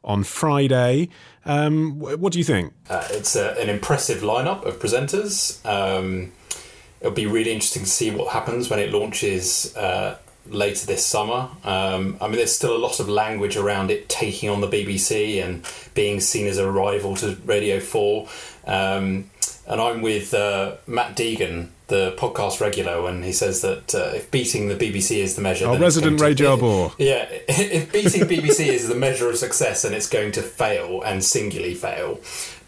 on 0.03 0.25
Friday. 0.25 1.07
Um, 1.45 1.97
what 1.97 2.33
do 2.33 2.39
you 2.39 2.45
think? 2.45 2.73
Uh, 2.89 3.07
it's 3.11 3.37
a, 3.37 3.57
an 3.57 3.69
impressive 3.69 4.21
lineup 4.21 4.65
of 4.65 4.79
presenters. 4.79 5.65
Um, 5.65 6.33
it'll 7.01 7.13
be 7.13 7.25
really 7.25 7.51
interesting 7.51 7.83
to 7.83 7.89
see 7.89 8.11
what 8.11 8.33
happens 8.33 8.69
when 8.69 8.79
it 8.79 8.91
launches 8.91 9.75
uh, 9.75 10.17
later 10.47 10.85
this 10.85 11.05
summer. 11.05 11.49
Um, 11.63 12.17
I 12.21 12.27
mean, 12.27 12.37
there's 12.37 12.55
still 12.55 12.75
a 12.75 12.79
lot 12.79 12.99
of 12.99 13.09
language 13.09 13.57
around 13.57 13.91
it 13.91 14.09
taking 14.09 14.49
on 14.49 14.61
the 14.61 14.67
BBC 14.67 15.43
and 15.43 15.65
being 15.93 16.19
seen 16.19 16.47
as 16.47 16.57
a 16.57 16.69
rival 16.69 17.15
to 17.17 17.37
Radio 17.45 17.79
4. 17.79 18.27
Um, 18.65 19.29
and 19.67 19.81
I'm 19.81 20.01
with 20.01 20.33
uh, 20.33 20.75
Matt 20.85 21.15
Deegan, 21.15 21.69
the 21.87 22.15
podcast 22.17 22.61
regular, 22.61 23.01
when 23.01 23.23
he 23.23 23.31
says 23.31 23.61
that 23.61 23.95
uh, 23.95 24.11
if 24.15 24.29
beating 24.29 24.67
the 24.67 24.75
BBC 24.75 25.17
is 25.17 25.35
the 25.35 25.41
measure, 25.41 25.67
our 25.67 25.77
resident 25.77 26.21
Ray 26.21 26.35
Jarbor. 26.35 26.91
Yeah, 26.99 27.25
if 27.47 27.91
beating 27.91 28.23
BBC 28.23 28.67
is 28.67 28.87
the 28.87 28.95
measure 28.95 29.29
of 29.29 29.37
success, 29.37 29.81
then 29.81 29.93
it's 29.93 30.09
going 30.09 30.31
to 30.33 30.43
fail 30.43 31.01
and 31.01 31.23
singularly 31.23 31.73
fail. 31.73 32.19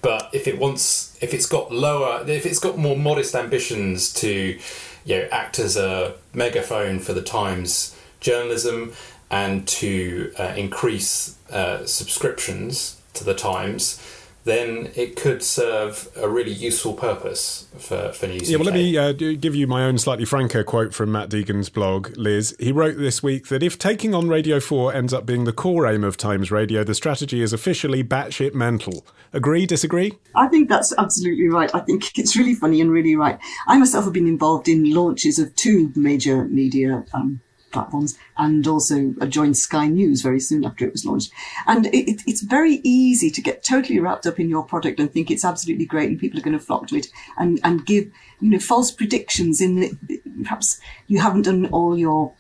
But 0.02 0.30
if 0.34 0.48
it 0.48 0.60
wants, 0.60 1.18
if 1.22 1.34
it's 1.34 1.46
got 1.46 1.72
lower, 1.72 2.24
if 2.28 2.46
it's 2.46 2.60
got 2.60 2.78
more 2.78 2.96
modest 2.96 3.36
ambitions 3.36 4.14
to, 4.16 4.60
you 5.06 5.16
know, 5.16 5.28
act 5.32 5.60
as 5.60 5.76
a 5.76 6.14
megaphone 6.34 7.00
for 7.00 7.14
the 7.14 7.22
Times 7.22 7.96
journalism 8.20 8.94
and 9.30 9.68
to 9.68 10.32
uh, 10.40 10.54
increase 10.56 11.38
uh, 11.50 11.86
subscriptions 11.86 13.00
to 13.14 13.24
the 13.24 13.34
Times, 13.34 14.02
then 14.48 14.90
it 14.96 15.18
could 15.18 15.44
serve 15.44 16.08
a 16.16 16.28
really 16.28 16.54
useful 16.54 16.94
purpose 16.94 17.68
for, 17.78 18.14
for 18.14 18.28
News 18.28 18.50
Yeah, 18.50 18.58
well, 18.58 18.66
let 18.66 18.74
me 18.74 18.98
uh, 18.98 19.12
give 19.12 19.54
you 19.54 19.68
my 19.68 19.84
own 19.84 19.98
slightly 19.98 20.24
franker 20.24 20.64
quote 20.64 20.94
from 20.94 21.12
Matt 21.12 21.30
Deegan's 21.30 21.70
blog, 21.70 22.18
Lis. 22.18 22.56
He 22.58 22.72
wrote 22.72 22.98
this 22.98 23.22
week 23.22 23.48
that 23.48 23.62
if 23.62 23.78
taking 23.78 24.16
on 24.16 24.30
Radio 24.30 24.60
4 24.60 24.94
ends 24.94 25.14
up 25.14 25.26
being 25.26 25.44
the 25.44 25.52
core 25.52 25.86
aim 25.86 26.04
of 26.04 26.16
Times 26.16 26.50
Radio, 26.50 26.84
the 26.84 26.96
strategy 26.96 27.42
is 27.42 27.52
officially 27.52 28.04
batshit 28.04 28.54
mental. 28.54 29.06
Agree, 29.34 29.66
disagree? 29.66 30.14
I 30.34 30.48
think 30.48 30.70
that's 30.70 30.94
absolutely 30.98 31.50
right. 31.50 31.70
I 31.76 31.82
think 31.82 32.18
it's 32.18 32.38
really 32.38 32.56
funny 32.56 32.80
and 32.80 32.90
really 32.90 33.16
right. 33.16 33.38
I 33.68 33.78
myself 33.78 34.06
have 34.06 34.14
been 34.14 34.28
involved 34.28 34.70
in 34.70 34.94
launches 34.94 35.40
of 35.40 35.54
two 35.56 35.92
major 35.96 36.46
media 36.46 37.04
um, 37.14 37.42
platforms 37.72 38.18
and 38.38 38.68
also 38.68 39.14
joined 39.28 39.58
Sky 39.58 39.88
News 39.88 40.22
very 40.22 40.40
soon 40.40 40.66
after 40.66 40.86
it 40.86 40.92
was 40.92 41.06
launched. 41.06 41.32
And 41.66 41.88
it, 41.88 42.10
it, 42.10 42.22
it's 42.26 42.42
very 42.42 42.80
easy 42.84 43.30
to 43.32 43.42
get 43.42 43.64
totally 43.64 44.00
wrapped 44.00 44.26
up 44.26 44.40
in 44.40 44.50
your 44.50 44.64
product 44.64 45.00
and 45.00 45.12
think 45.12 45.30
it's 45.30 45.46
absolutely 45.46 45.86
great 45.86 46.10
and 46.10 46.20
people 46.20 46.40
are 46.40 46.44
going 46.44 46.58
to 46.58 46.64
flock 46.64 46.88
to 46.88 46.98
it 46.98 47.08
and, 47.38 47.60
and 47.64 47.86
give, 47.86 48.12
you 48.40 48.50
know, 48.50 48.60
false 48.60 48.92
predictions 48.92 49.62
in 49.62 49.98
perhaps 50.44 50.80
you 51.08 51.20
haven't 51.20 51.44
done 51.44 51.66
all 51.68 51.98
your 51.98 52.34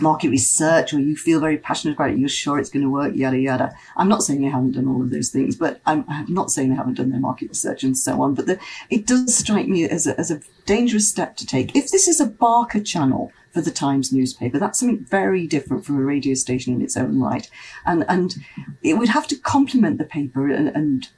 market 0.00 0.30
research 0.30 0.92
or 0.92 1.00
you 1.00 1.16
feel 1.16 1.40
very 1.40 1.58
passionate 1.58 1.94
about 1.94 2.10
it, 2.10 2.18
you're 2.18 2.28
sure 2.28 2.58
it's 2.58 2.70
going 2.70 2.82
to 2.82 2.90
work, 2.90 3.14
yada, 3.14 3.38
yada. 3.38 3.74
I'm 3.96 4.08
not 4.08 4.22
saying 4.22 4.40
they 4.40 4.48
haven't 4.48 4.72
done 4.72 4.86
all 4.86 5.02
of 5.02 5.10
those 5.10 5.30
things, 5.30 5.56
but 5.56 5.80
I'm, 5.86 6.04
I'm 6.08 6.32
not 6.32 6.50
saying 6.50 6.70
they 6.70 6.76
haven't 6.76 6.94
done 6.94 7.10
their 7.10 7.20
market 7.20 7.48
research 7.48 7.82
and 7.82 7.96
so 7.96 8.22
on. 8.22 8.34
But 8.34 8.46
the, 8.46 8.58
it 8.88 9.06
does 9.06 9.34
strike 9.34 9.66
me 9.66 9.88
as 9.88 10.06
a, 10.06 10.18
as 10.18 10.30
a 10.30 10.40
dangerous 10.66 11.08
step 11.08 11.36
to 11.38 11.46
take. 11.46 11.74
If 11.74 11.90
this 11.90 12.06
is 12.06 12.20
a 12.20 12.26
Barker 12.26 12.80
channel 12.80 13.32
for 13.52 13.60
the 13.60 13.70
Times 13.70 14.12
newspaper, 14.12 14.58
that's 14.58 14.78
something 14.78 15.04
very 15.04 15.46
different 15.46 15.84
from 15.84 15.96
a 15.96 16.02
radio 16.02 16.34
station 16.34 16.72
in 16.74 16.82
its 16.82 16.96
own 16.96 17.20
right. 17.20 17.50
And, 17.84 18.04
and 18.08 18.36
it 18.82 18.94
would 18.94 19.08
have 19.08 19.26
to 19.28 19.36
complement 19.36 19.98
the 19.98 20.04
paper 20.04 20.48
and, 20.48 20.68
and 20.68 21.08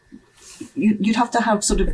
you, 0.75 0.97
you'd 1.01 1.17
have 1.17 1.31
to 1.33 1.41
have 1.43 1.65
sort 1.65 1.81
of 1.81 1.91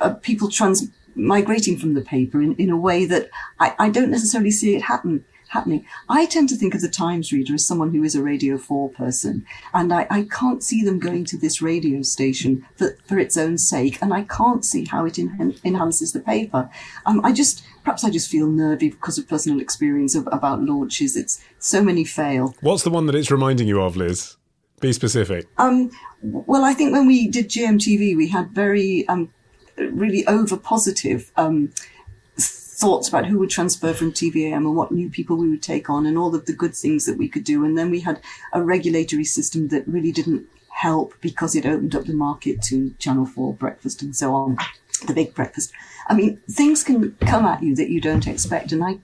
uh, 0.00 0.14
people 0.14 0.50
trans 0.50 0.88
migrating 1.14 1.76
from 1.76 1.94
the 1.94 2.00
paper 2.00 2.40
in, 2.40 2.54
in 2.56 2.70
a 2.70 2.76
way 2.76 3.04
that 3.04 3.28
I, 3.58 3.74
I 3.78 3.90
don't 3.90 4.10
necessarily 4.10 4.50
see 4.50 4.76
it 4.76 4.82
happen 4.82 5.24
happening. 5.48 5.86
I 6.08 6.26
tend 6.26 6.48
to 6.50 6.56
think 6.56 6.74
of 6.74 6.80
the 6.80 6.88
Times 6.88 7.32
reader 7.32 7.54
as 7.54 7.66
someone 7.66 7.92
who 7.92 8.04
is 8.04 8.14
a 8.14 8.22
Radio 8.22 8.58
4 8.58 8.90
person, 8.90 9.44
and 9.74 9.92
I, 9.92 10.06
I 10.10 10.22
can't 10.30 10.62
see 10.62 10.84
them 10.84 10.98
going 10.98 11.24
to 11.26 11.38
this 11.38 11.60
radio 11.60 12.02
station 12.02 12.66
for, 12.76 12.96
for 13.06 13.18
its 13.18 13.36
own 13.36 13.58
sake, 13.58 13.98
and 14.02 14.12
I 14.12 14.22
can't 14.22 14.64
see 14.64 14.84
how 14.84 15.04
it 15.06 15.18
en- 15.18 15.56
enhances 15.64 16.12
the 16.12 16.20
paper. 16.20 16.70
Um, 17.06 17.24
I 17.24 17.32
just, 17.32 17.64
perhaps 17.88 18.04
I 18.04 18.10
just 18.10 18.30
feel 18.30 18.48
nervy 18.48 18.90
because 18.90 19.16
of 19.16 19.26
personal 19.26 19.60
experience 19.60 20.14
of, 20.14 20.28
about 20.30 20.60
launches. 20.60 21.16
It's 21.16 21.42
so 21.58 21.82
many 21.82 22.04
fail. 22.04 22.54
What's 22.60 22.82
the 22.82 22.90
one 22.90 23.06
that 23.06 23.14
it's 23.14 23.30
reminding 23.30 23.66
you 23.66 23.80
of, 23.80 23.96
Lis? 23.96 24.36
Be 24.78 24.92
specific. 24.92 25.46
Um, 25.56 25.90
well, 26.20 26.66
I 26.66 26.74
think 26.74 26.92
when 26.92 27.06
we 27.06 27.28
did 27.28 27.48
GMTV, 27.48 28.14
we 28.14 28.28
had 28.28 28.50
very, 28.50 29.08
um, 29.08 29.32
really 29.78 30.26
over 30.26 30.58
positive, 30.58 31.32
um, 31.38 31.72
thoughts 32.36 33.08
about 33.08 33.24
who 33.24 33.38
would 33.38 33.48
transfer 33.48 33.94
from 33.94 34.12
TVAM 34.12 34.58
and 34.58 34.76
what 34.76 34.92
new 34.92 35.08
people 35.08 35.38
we 35.38 35.48
would 35.48 35.62
take 35.62 35.88
on 35.88 36.04
and 36.04 36.18
all 36.18 36.34
of 36.34 36.44
the 36.44 36.52
good 36.52 36.74
things 36.74 37.06
that 37.06 37.16
we 37.16 37.26
could 37.26 37.42
do. 37.42 37.64
And 37.64 37.78
then 37.78 37.90
we 37.90 38.00
had 38.00 38.20
a 38.52 38.62
regulatory 38.62 39.24
system 39.24 39.68
that 39.68 39.88
really 39.88 40.12
didn't 40.12 40.46
help 40.68 41.14
because 41.22 41.56
it 41.56 41.64
opened 41.64 41.96
up 41.96 42.04
the 42.04 42.12
market 42.12 42.60
to 42.64 42.90
Channel 42.98 43.24
4 43.24 43.54
breakfast 43.54 44.02
and 44.02 44.14
so 44.14 44.34
on, 44.34 44.58
the 45.06 45.14
big 45.14 45.34
breakfast. 45.34 45.72
I 46.08 46.14
mean, 46.14 46.40
things 46.50 46.82
can 46.82 47.12
come 47.26 47.44
at 47.44 47.62
you 47.62 47.74
that 47.76 47.90
you 47.90 48.00
don't 48.00 48.26
expect. 48.26 48.72
And 48.72 48.82
I, 48.82 48.98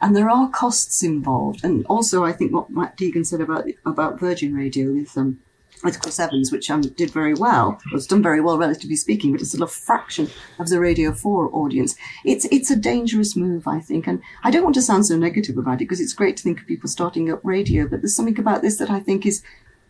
and 0.00 0.14
there 0.14 0.30
are 0.30 0.48
costs 0.50 1.02
involved. 1.02 1.64
And 1.64 1.84
also, 1.86 2.24
I 2.24 2.32
think 2.32 2.52
what 2.52 2.70
Matt 2.70 2.96
Deegan 2.96 3.26
said 3.26 3.40
about, 3.40 3.66
about 3.84 4.20
Virgin 4.20 4.54
Radio 4.54 4.92
with, 4.92 5.16
um, 5.18 5.40
with 5.82 6.00
Chris 6.00 6.20
Evans, 6.20 6.52
which 6.52 6.70
um, 6.70 6.82
did 6.82 7.10
very 7.10 7.34
well, 7.34 7.80
was 7.92 8.06
done 8.06 8.22
very 8.22 8.40
well, 8.40 8.56
relatively 8.56 8.96
speaking, 8.96 9.32
but 9.32 9.40
it's 9.40 9.50
still 9.50 9.64
a 9.64 9.68
fraction 9.68 10.30
of 10.58 10.68
the 10.68 10.78
Radio 10.78 11.12
4 11.12 11.50
audience. 11.52 11.96
It's, 12.24 12.44
it's 12.46 12.70
a 12.70 12.76
dangerous 12.76 13.34
move, 13.34 13.66
I 13.66 13.80
think. 13.80 14.06
And 14.06 14.22
I 14.44 14.50
don't 14.50 14.62
want 14.62 14.74
to 14.76 14.82
sound 14.82 15.06
so 15.06 15.16
negative 15.16 15.58
about 15.58 15.74
it 15.74 15.78
because 15.78 16.00
it's 16.00 16.14
great 16.14 16.36
to 16.36 16.42
think 16.42 16.60
of 16.60 16.66
people 16.66 16.88
starting 16.88 17.30
up 17.30 17.40
radio, 17.42 17.88
but 17.88 18.00
there's 18.00 18.16
something 18.16 18.38
about 18.38 18.62
this 18.62 18.76
that 18.78 18.90
I 18.90 19.00
think 19.00 19.26
is 19.26 19.42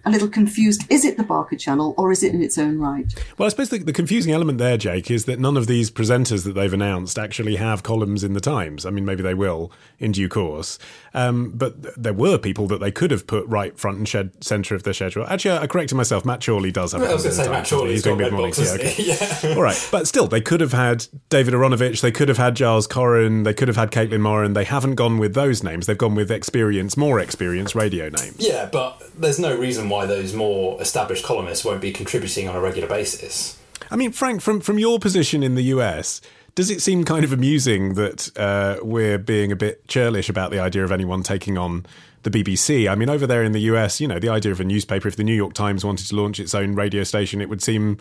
a 0.06 0.10
little 0.10 0.28
confused. 0.28 0.84
Is 0.90 1.04
it 1.04 1.16
the 1.16 1.22
Barker 1.24 1.56
channel 1.56 1.94
or 1.96 2.12
is 2.12 2.22
it 2.22 2.34
in 2.34 2.42
its 2.42 2.58
own 2.58 2.78
right? 2.78 3.06
Well, 3.38 3.46
I 3.46 3.50
suppose 3.50 3.70
the, 3.70 3.78
the 3.78 3.92
confusing 3.92 4.32
element 4.32 4.58
there, 4.58 4.76
Jake, 4.76 5.10
is 5.10 5.24
that 5.24 5.38
none 5.38 5.56
of 5.56 5.66
these 5.66 5.90
presenters 5.90 6.44
that 6.44 6.52
they've 6.54 6.72
announced 6.72 7.18
actually 7.18 7.56
have 7.56 7.82
columns 7.82 8.22
in 8.24 8.32
the 8.34 8.40
Times. 8.40 8.84
I 8.84 8.90
mean, 8.90 9.04
maybe 9.04 9.22
they 9.22 9.34
will 9.34 9.72
in 9.98 10.12
due 10.12 10.28
course. 10.28 10.78
Um, 11.14 11.50
but 11.54 11.82
th- 11.82 11.94
there 11.96 12.12
were 12.12 12.38
people 12.38 12.66
that 12.68 12.80
they 12.80 12.90
could 12.90 13.10
have 13.10 13.26
put 13.26 13.46
right 13.46 13.78
front 13.78 13.98
and 13.98 14.08
shed, 14.08 14.44
centre 14.44 14.74
of 14.74 14.82
their 14.82 14.92
schedule. 14.92 15.24
Actually, 15.26 15.58
I 15.58 15.66
corrected 15.66 15.96
myself. 15.96 16.24
Matt 16.24 16.44
Chorley 16.44 16.72
does 16.72 16.92
have. 16.92 17.02
I 17.02 17.12
was 17.14 17.22
going 17.22 17.22
to 17.22 17.28
in 17.28 17.34
say 17.34 17.44
the 17.44 17.50
Matt 17.50 17.66
Times, 17.66 17.90
He's 17.90 18.02
doing 18.02 18.18
got 18.18 18.24
mid 18.24 18.32
red 18.32 18.36
mornings. 18.36 18.58
boxes. 18.58 18.98
Yeah, 18.98 19.14
okay. 19.14 19.48
yeah. 19.48 19.54
All 19.56 19.62
right, 19.62 19.88
but 19.92 20.06
still, 20.08 20.26
they 20.26 20.40
could 20.40 20.60
have 20.60 20.72
had 20.72 21.06
David 21.30 21.54
Aaronovitch, 21.54 22.00
they 22.00 22.12
could 22.12 22.28
have 22.28 22.38
had 22.38 22.56
Giles 22.56 22.86
Coren, 22.88 23.44
they 23.44 23.54
could 23.54 23.68
have 23.68 23.76
had 23.76 23.90
Caitlin 23.92 24.20
Moran. 24.20 24.52
They 24.54 24.64
haven't 24.64 24.96
gone 24.96 25.18
with 25.18 25.34
those 25.34 25.62
names. 25.62 25.86
They've 25.86 25.96
gone 25.96 26.14
with 26.14 26.30
experience, 26.30 26.96
more 26.96 27.20
experienced 27.20 27.74
radio 27.74 28.08
names. 28.08 28.36
Yeah, 28.38 28.68
but 28.70 29.00
there's 29.18 29.38
no 29.38 29.56
reason 29.56 29.88
why 29.88 29.93
those 30.06 30.34
more 30.34 30.80
established 30.80 31.24
columnists 31.24 31.64
won't 31.64 31.80
be 31.80 31.92
contributing 31.92 32.48
on 32.48 32.56
a 32.56 32.60
regular 32.60 32.88
basis. 32.88 33.58
I 33.90 33.96
mean, 33.96 34.12
Frank, 34.12 34.40
from 34.40 34.60
from 34.60 34.78
your 34.78 34.98
position 34.98 35.42
in 35.42 35.54
the 35.54 35.62
US, 35.64 36.20
does 36.54 36.70
it 36.70 36.82
seem 36.82 37.04
kind 37.04 37.24
of 37.24 37.32
amusing 37.32 37.94
that 37.94 38.30
uh, 38.36 38.76
we're 38.82 39.18
being 39.18 39.50
a 39.50 39.56
bit 39.56 39.86
churlish 39.88 40.28
about 40.28 40.50
the 40.50 40.60
idea 40.60 40.84
of 40.84 40.92
anyone 40.92 41.22
taking 41.22 41.58
on 41.58 41.84
the 42.22 42.30
BBC? 42.30 42.90
I 42.90 42.94
mean, 42.94 43.08
over 43.08 43.26
there 43.26 43.42
in 43.42 43.52
the 43.52 43.60
US, 43.60 44.00
you 44.00 44.08
know, 44.08 44.18
the 44.18 44.28
idea 44.28 44.52
of 44.52 44.60
a 44.60 44.64
newspaper, 44.64 45.08
if 45.08 45.16
the 45.16 45.24
New 45.24 45.34
York 45.34 45.54
Times 45.54 45.84
wanted 45.84 46.06
to 46.08 46.16
launch 46.16 46.38
its 46.38 46.54
own 46.54 46.74
radio 46.74 47.02
station, 47.04 47.40
it 47.40 47.48
would 47.48 47.62
seem 47.62 47.98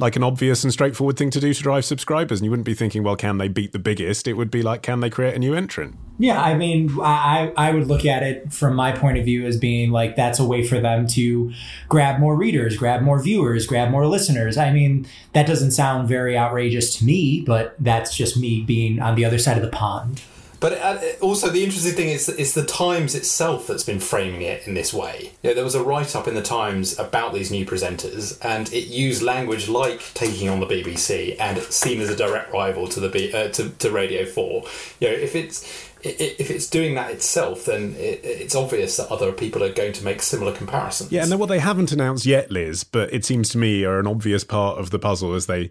like 0.00 0.16
an 0.16 0.22
obvious 0.24 0.64
and 0.64 0.72
straightforward 0.72 1.16
thing 1.16 1.30
to 1.30 1.40
do 1.40 1.52
to 1.52 1.62
drive 1.62 1.84
subscribers. 1.84 2.40
And 2.40 2.46
you 2.46 2.50
wouldn't 2.50 2.64
be 2.64 2.74
thinking, 2.74 3.02
well, 3.02 3.16
can 3.16 3.38
they 3.38 3.48
beat 3.48 3.72
the 3.72 3.78
biggest? 3.78 4.26
It 4.26 4.32
would 4.32 4.50
be 4.50 4.62
like, 4.62 4.82
can 4.82 5.00
they 5.00 5.10
create 5.10 5.34
a 5.34 5.38
new 5.38 5.54
entrant? 5.54 5.96
Yeah, 6.18 6.42
I 6.42 6.54
mean, 6.54 6.90
I, 7.00 7.52
I 7.56 7.72
would 7.72 7.86
look 7.86 8.04
at 8.04 8.22
it 8.22 8.52
from 8.52 8.74
my 8.74 8.92
point 8.92 9.18
of 9.18 9.24
view 9.24 9.46
as 9.46 9.56
being 9.56 9.90
like 9.90 10.16
that's 10.16 10.38
a 10.38 10.44
way 10.44 10.66
for 10.66 10.80
them 10.80 11.06
to 11.08 11.52
grab 11.88 12.18
more 12.18 12.36
readers, 12.36 12.76
grab 12.76 13.02
more 13.02 13.22
viewers, 13.22 13.66
grab 13.66 13.90
more 13.90 14.06
listeners. 14.06 14.56
I 14.56 14.72
mean, 14.72 15.06
that 15.32 15.46
doesn't 15.46 15.70
sound 15.70 16.08
very 16.08 16.36
outrageous 16.36 16.96
to 16.98 17.04
me, 17.04 17.42
but 17.42 17.74
that's 17.78 18.16
just 18.16 18.36
me 18.36 18.62
being 18.62 19.00
on 19.00 19.14
the 19.14 19.24
other 19.24 19.38
side 19.38 19.56
of 19.56 19.62
the 19.62 19.70
pond. 19.70 20.22
But 20.60 20.74
uh, 20.74 20.98
also, 21.22 21.48
the 21.48 21.64
interesting 21.64 21.94
thing 21.94 22.08
is 22.10 22.28
it's 22.28 22.52
the 22.52 22.64
Times 22.64 23.14
itself 23.14 23.66
that's 23.66 23.82
been 23.82 23.98
framing 23.98 24.42
it 24.42 24.66
in 24.66 24.74
this 24.74 24.92
way. 24.92 25.32
You 25.42 25.50
know, 25.50 25.54
there 25.54 25.64
was 25.64 25.74
a 25.74 25.82
write 25.82 26.14
up 26.14 26.28
in 26.28 26.34
the 26.34 26.42
Times 26.42 26.98
about 26.98 27.32
these 27.32 27.50
new 27.50 27.64
presenters, 27.64 28.38
and 28.44 28.70
it 28.72 28.86
used 28.86 29.22
language 29.22 29.68
like 29.68 30.00
taking 30.12 30.50
on 30.50 30.60
the 30.60 30.66
BBC 30.66 31.36
and 31.40 31.58
seen 31.62 32.00
as 32.02 32.10
a 32.10 32.16
direct 32.16 32.52
rival 32.52 32.86
to 32.88 33.00
the 33.00 33.08
B, 33.08 33.32
uh, 33.32 33.48
to, 33.48 33.70
to 33.70 33.90
Radio 33.90 34.26
Four. 34.26 34.64
You 35.00 35.08
know, 35.08 35.14
if 35.14 35.34
it's 35.34 35.90
if 36.02 36.50
it's 36.50 36.66
doing 36.66 36.94
that 36.94 37.10
itself, 37.10 37.66
then 37.66 37.94
it's 37.98 38.54
obvious 38.54 38.96
that 38.96 39.08
other 39.08 39.32
people 39.32 39.62
are 39.62 39.72
going 39.72 39.92
to 39.92 40.04
make 40.04 40.22
similar 40.22 40.52
comparisons. 40.52 41.12
Yeah, 41.12 41.24
and 41.24 41.38
what 41.38 41.48
they 41.48 41.58
haven't 41.58 41.92
announced 41.92 42.24
yet, 42.24 42.50
Lis, 42.50 42.84
but 42.84 43.12
it 43.12 43.24
seems 43.24 43.50
to 43.50 43.58
me 43.58 43.84
are 43.84 43.98
an 43.98 44.06
obvious 44.06 44.44
part 44.44 44.78
of 44.78 44.90
the 44.90 44.98
puzzle 44.98 45.34
as 45.34 45.46
they 45.46 45.70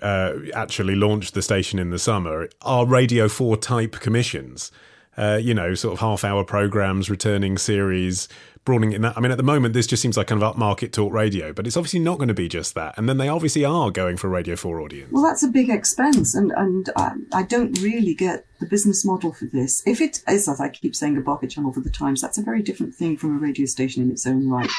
uh, 0.00 0.34
actually 0.54 0.94
launched 0.94 1.34
the 1.34 1.42
station 1.42 1.78
in 1.78 1.90
the 1.90 1.98
summer 1.98 2.48
are 2.62 2.86
Radio 2.86 3.28
4 3.28 3.56
type 3.58 3.92
commissions. 4.00 4.70
Uh, 5.14 5.38
you 5.40 5.52
know, 5.52 5.74
sort 5.74 5.92
of 5.92 6.00
half 6.00 6.24
hour 6.24 6.42
programs, 6.42 7.10
returning 7.10 7.58
series, 7.58 8.28
broadening 8.64 8.92
in 8.92 9.02
that. 9.02 9.14
I 9.16 9.20
mean, 9.20 9.30
at 9.30 9.36
the 9.36 9.42
moment, 9.42 9.74
this 9.74 9.86
just 9.86 10.00
seems 10.00 10.16
like 10.16 10.28
kind 10.28 10.42
of 10.42 10.56
upmarket 10.56 10.92
talk 10.92 11.12
radio, 11.12 11.52
but 11.52 11.66
it's 11.66 11.76
obviously 11.76 12.00
not 12.00 12.16
going 12.16 12.28
to 12.28 12.34
be 12.34 12.48
just 12.48 12.74
that. 12.76 12.96
And 12.96 13.06
then 13.08 13.18
they 13.18 13.28
obviously 13.28 13.62
are 13.64 13.90
going 13.90 14.16
for 14.16 14.28
a 14.28 14.30
Radio 14.30 14.56
4 14.56 14.80
audience. 14.80 15.12
Well, 15.12 15.22
that's 15.22 15.42
a 15.42 15.48
big 15.48 15.68
expense, 15.68 16.34
and, 16.34 16.50
and 16.56 16.88
I, 16.96 17.12
I 17.32 17.42
don't 17.42 17.78
really 17.80 18.14
get 18.14 18.46
the 18.60 18.66
business 18.66 19.04
model 19.04 19.32
for 19.32 19.46
this. 19.46 19.82
If 19.86 20.00
it 20.00 20.22
is, 20.28 20.48
as 20.48 20.60
I 20.60 20.70
keep 20.70 20.94
saying, 20.94 21.16
a 21.16 21.20
barker 21.20 21.46
channel 21.46 21.72
for 21.72 21.80
the 21.80 21.90
Times, 21.90 22.20
that's 22.20 22.38
a 22.38 22.42
very 22.42 22.62
different 22.62 22.94
thing 22.94 23.16
from 23.16 23.36
a 23.36 23.38
radio 23.38 23.66
station 23.66 24.02
in 24.02 24.10
its 24.10 24.26
own 24.26 24.48
right. 24.48 24.70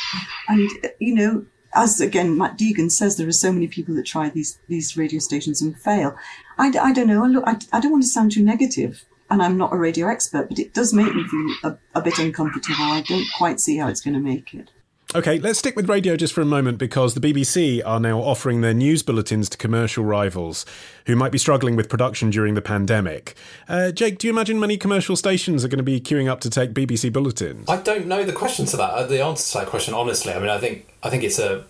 And, 0.47 0.69
you 0.99 1.13
know, 1.13 1.45
as 1.75 1.99
again 2.01 2.37
Matt 2.37 2.57
Deegan 2.57 2.91
says, 2.91 3.15
there 3.15 3.27
are 3.27 3.31
so 3.31 3.51
many 3.51 3.67
people 3.67 3.95
that 3.95 4.05
try 4.05 4.29
these 4.29 4.59
these 4.67 4.97
radio 4.97 5.19
stations 5.19 5.61
and 5.61 5.79
fail. 5.79 6.15
I, 6.57 6.67
I 6.77 6.93
don't 6.93 7.07
know. 7.07 7.25
Look, 7.25 7.43
I, 7.47 7.57
I 7.71 7.79
don't 7.79 7.91
want 7.91 8.03
to 8.03 8.09
sound 8.09 8.31
too 8.31 8.43
negative, 8.43 9.05
and 9.29 9.41
I'm 9.41 9.57
not 9.57 9.73
a 9.73 9.77
radio 9.77 10.07
expert, 10.07 10.49
but 10.49 10.59
it 10.59 10.73
does 10.73 10.93
make 10.93 11.13
me 11.13 11.23
feel 11.27 11.71
a, 11.71 11.77
a 11.95 12.01
bit 12.01 12.19
uncomfortable. 12.19 12.75
I 12.79 13.01
don't 13.01 13.25
quite 13.37 13.59
see 13.59 13.77
how 13.77 13.87
it's 13.87 14.01
going 14.01 14.13
to 14.13 14.19
make 14.19 14.53
it. 14.53 14.69
Okay, 15.15 15.37
let's 15.37 15.59
stick 15.59 15.75
with 15.75 15.87
radio 15.87 16.15
just 16.15 16.33
for 16.33 16.41
a 16.41 16.45
moment 16.45 16.79
because 16.79 17.13
the 17.13 17.19
BBC 17.19 17.83
are 17.85 17.99
now 17.99 18.17
offering 18.17 18.61
their 18.61 18.73
news 18.73 19.03
bulletins 19.03 19.47
to 19.49 19.57
commercial 19.59 20.03
rivals 20.03 20.65
who 21.05 21.15
might 21.15 21.31
be 21.31 21.37
struggling 21.37 21.75
with 21.75 21.87
production 21.87 22.31
during 22.31 22.55
the 22.55 22.63
pandemic. 22.63 23.35
Uh, 23.69 23.91
Jake, 23.91 24.17
do 24.17 24.25
you 24.25 24.33
imagine 24.33 24.59
many 24.59 24.75
commercial 24.75 25.15
stations 25.15 25.63
are 25.63 25.67
going 25.67 25.77
to 25.77 25.83
be 25.83 26.01
queuing 26.01 26.27
up 26.27 26.41
to 26.41 26.49
take 26.49 26.73
BBC 26.73 27.13
bulletins? 27.13 27.69
I 27.69 27.79
don't 27.79 28.07
know 28.07 28.23
the 28.23 28.33
question 28.33 28.65
to 28.65 28.77
that. 28.77 28.89
Uh, 28.89 29.05
the 29.05 29.23
answer 29.23 29.51
to 29.51 29.57
that 29.59 29.67
question, 29.67 29.93
honestly, 29.93 30.33
I 30.33 30.39
mean, 30.39 30.49
I 30.49 30.57
think 30.57 30.91
I 31.03 31.11
think 31.11 31.23
it's 31.23 31.37
a 31.37 31.63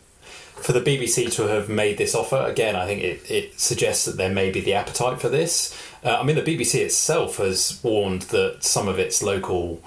for 0.54 0.72
the 0.72 0.80
BBC 0.80 1.30
to 1.34 1.48
have 1.50 1.68
made 1.68 1.98
this 1.98 2.16
offer 2.16 2.38
again. 2.38 2.78
I 2.78 2.86
think 2.86 3.04
it, 3.04 3.30
it 3.30 3.60
suggests 3.60 4.06
that 4.06 4.16
there 4.16 4.34
may 4.34 4.52
be 4.52 4.62
the 4.62 4.74
appetite 4.76 5.20
for 5.20 5.28
this. 5.28 5.78
Uh, 6.02 6.18
I 6.18 6.24
mean, 6.24 6.38
the 6.38 6.44
BBC 6.44 6.76
itself 6.76 7.38
has 7.38 7.82
warned 7.84 8.22
that 8.24 8.64
some 8.64 8.88
of 8.88 9.00
its 9.00 9.22
local 9.22 9.82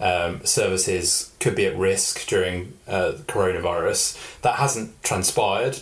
um, 0.00 0.44
services 0.44 1.32
could 1.40 1.54
be 1.54 1.66
at 1.66 1.76
risk 1.76 2.26
during 2.26 2.74
uh, 2.88 3.12
coronavirus. 3.26 4.40
That 4.42 4.56
hasn't 4.56 5.02
transpired, 5.02 5.80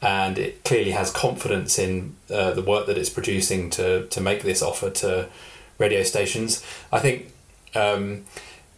and 0.00 0.38
it 0.38 0.64
clearly 0.64 0.92
has 0.92 1.10
confidence 1.10 1.78
in 1.78 2.16
uh, 2.30 2.52
the 2.52 2.62
work 2.62 2.86
that 2.86 2.96
it's 2.96 3.10
producing 3.10 3.70
to 3.70 4.06
to 4.06 4.20
make 4.20 4.42
this 4.42 4.62
offer 4.62 4.90
to 4.90 5.28
radio 5.78 6.02
stations. 6.02 6.64
I 6.92 7.00
think 7.00 7.32
um, 7.74 8.24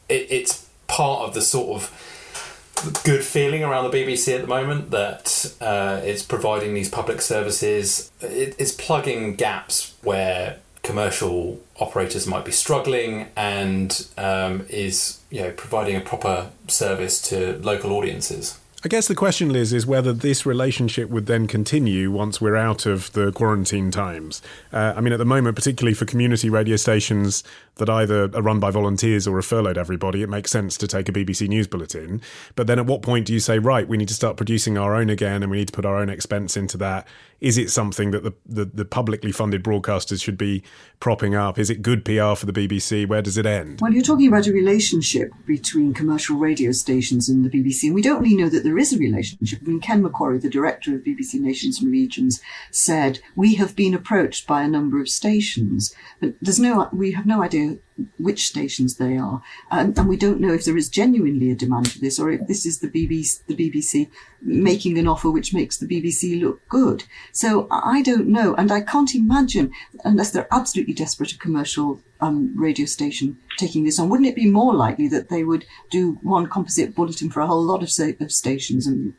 it, 0.09 0.27
it's 0.31 0.69
part 0.87 1.29
of 1.29 1.35
the 1.35 1.43
sort 1.43 1.83
of 1.83 3.03
good 3.05 3.25
feeling 3.25 3.65
around 3.65 3.91
the 3.91 3.97
BBC 3.97 4.35
at 4.35 4.43
the 4.43 4.47
moment 4.47 4.91
that 4.91 5.55
uh, 5.61 6.01
it's 6.05 6.23
providing 6.23 6.75
these 6.75 6.89
public 6.89 7.21
services. 7.21 8.11
It, 8.21 8.55
it's 8.59 8.73
plugging 8.73 9.35
gaps 9.35 9.97
where 10.03 10.59
commercial 10.89 11.61
operators 11.79 12.27
might 12.27 12.47
be 12.47 12.51
struggling 12.51 13.29
and 13.37 14.09
um, 14.17 14.65
is 14.71 15.21
you 15.29 15.43
know 15.43 15.51
providing 15.51 15.95
a 15.97 16.01
proper 16.01 16.51
service 16.67 17.21
to 17.21 17.59
local 17.59 17.93
audiences. 17.93 18.59
I 18.85 18.89
guess 18.89 19.09
the 19.09 19.17
question, 19.17 19.53
Lis, 19.53 19.73
is 19.73 19.89
whether 19.89 20.13
this 20.13 20.47
relationship 20.47 21.11
would 21.11 21.27
then 21.27 21.49
continue 21.49 22.13
once 22.13 22.41
we're 22.41 22.55
out 22.55 22.87
of 22.87 23.11
the 23.13 23.33
quarantine 23.33 23.91
times. 23.91 24.41
Uh, 24.73 24.95
I 24.97 25.01
mean, 25.01 25.13
at 25.13 25.19
the 25.19 25.25
moment, 25.25 25.57
particularly 25.57 25.95
for 25.95 26.05
community 26.05 26.49
radio 26.49 26.77
stations 26.77 27.43
that 27.79 27.91
either 27.91 28.31
are 28.35 28.43
run 28.43 28.61
by 28.61 28.71
volunteers 28.71 29.27
or 29.27 29.37
are 29.37 29.43
furloughed 29.43 29.77
everybody, 29.77 30.23
it 30.23 30.29
makes 30.29 30.53
sense 30.53 30.77
to 30.77 30.87
take 30.87 31.09
a 31.09 31.13
BBC 31.13 31.49
News 31.49 31.67
bulletin. 31.67 32.23
But 32.55 32.69
then 32.69 32.79
at 32.79 32.87
what 32.87 33.03
point 33.03 33.27
do 33.27 33.33
you 33.33 33.41
say, 33.41 33.59
right, 33.59 33.89
we 33.89 33.97
need 33.97 34.09
to 34.09 34.15
start 34.15 34.37
producing 34.37 34.79
our 34.79 34.95
own 34.95 35.11
again 35.11 35.43
and 35.43 35.51
we 35.51 35.59
need 35.59 35.69
to 35.69 35.73
put 35.73 35.85
our 35.85 35.97
own 35.97 36.09
expense 36.09 36.57
into 36.57 36.77
that? 36.77 37.09
Is 37.41 37.57
it 37.57 37.71
something 37.71 38.11
that 38.11 38.25
the, 38.25 38.35
the, 38.47 38.65
the 38.65 38.85
publicly 38.85 39.31
funded 39.31 39.63
broadcasters 39.63 40.23
should 40.23 40.37
be 40.39 40.63
propping 40.99 41.37
up? 41.37 41.59
Is 41.59 41.71
it 41.71 41.83
good 41.83 42.05
PR 42.05 42.35
for 42.35 42.47
the 42.47 42.53
BBC? 42.53 43.09
Where 43.09 43.23
does 43.23 43.39
it 43.39 43.47
end? 43.47 43.81
Well, 43.81 43.93
you're 43.93 44.03
talking 44.03 44.27
about 44.27 44.49
a 44.49 44.53
relationship 44.53 45.31
between 45.47 45.95
commercial 45.95 46.37
radio 46.37 46.73
stations 46.73 47.29
and 47.29 47.45
the 47.45 47.51
BBC, 47.51 47.85
and 47.85 47.95
we 47.95 48.03
don't 48.03 48.21
really 48.21 48.37
know 48.37 48.49
that 48.49 48.65
there 48.69 48.79
is 48.79 48.93
a 48.93 48.99
relationship. 48.99 49.61
I 49.63 49.69
mean, 49.69 49.81
Ken 49.81 50.03
McQuarrie, 50.03 50.43
the 50.43 50.51
director 50.51 50.95
of 50.95 51.03
BBC 51.03 51.41
Nations 51.41 51.81
and 51.81 51.91
Regions, 51.91 52.43
said 52.71 53.19
we 53.35 53.55
have 53.55 53.75
been 53.75 53.95
approached 53.95 54.47
by 54.47 54.63
a 54.63 54.69
number 54.69 55.01
of 55.01 55.09
stations, 55.09 55.95
but 56.21 56.35
there's 56.43 56.61
no, 56.61 56.91
we 56.93 57.13
have 57.13 57.25
no 57.25 57.43
idea 57.43 57.79
which 58.19 58.47
stations 58.47 58.97
they 58.97 59.17
are, 59.17 59.43
and, 59.71 59.97
and, 59.99 60.09
we 60.09 60.17
don't 60.17 60.41
know 60.41 60.53
if 60.53 60.65
there 60.65 60.77
is 60.77 60.89
genuinely 60.89 61.51
a 61.51 61.55
demand 61.55 61.91
for 61.91 61.99
this, 61.99 62.19
or 62.19 62.31
if 62.31 62.47
this 62.47 62.65
is 62.65 62.79
the 62.79 62.89
BBC, 62.89 63.45
the 63.47 63.57
BBC 63.57 64.11
making 64.41 64.99
an 64.99 65.09
offer 65.09 65.31
which 65.31 65.53
makes 65.53 65.79
the 65.79 65.87
BBC 65.87 66.41
look 66.41 66.61
good. 66.69 67.05
So 67.33 67.67
I 67.71 68.03
don't 68.03 68.29
know, 68.29 68.55
and 68.55 68.71
I 68.71 68.81
can't 68.81 69.15
imagine 69.15 69.73
unless 70.05 70.31
they're 70.31 70.53
absolutely 70.53 70.95
desperate 70.95 71.33
a 71.33 71.39
commercial 71.39 72.01
um, 72.21 72.53
radio 72.57 72.87
station 72.87 73.39
taking 73.57 73.85
this 73.85 73.99
on. 73.99 74.09
Wouldn't 74.09 74.29
it 74.29 74.37
be 74.37 74.51
more 74.51 74.75
likely 74.75 75.09
that 75.09 75.29
they 75.29 75.45
would 75.45 75.65
do 75.91 76.19
one 76.23 76.47
composite 76.47 76.95
bulletin 76.95 77.31
for 77.31 77.41
a 77.41 77.47
whole 77.47 77.63
lot 77.63 77.83
of, 77.83 78.21
of 78.21 78.33
stations, 78.33 78.87
and 78.87 79.15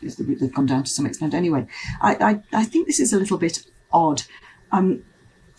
they've 0.00 0.54
gone 0.54 0.66
down 0.66 0.84
to 0.84 0.90
some 0.90 1.06
extent 1.06 1.34
anyway? 1.34 1.66
I, 2.00 2.42
I, 2.52 2.60
I 2.60 2.64
think 2.64 2.86
this 2.86 3.00
is 3.00 3.12
a 3.12 3.18
little 3.18 3.38
bit 3.38 3.64
odd. 3.92 4.22
Um, 4.72 5.04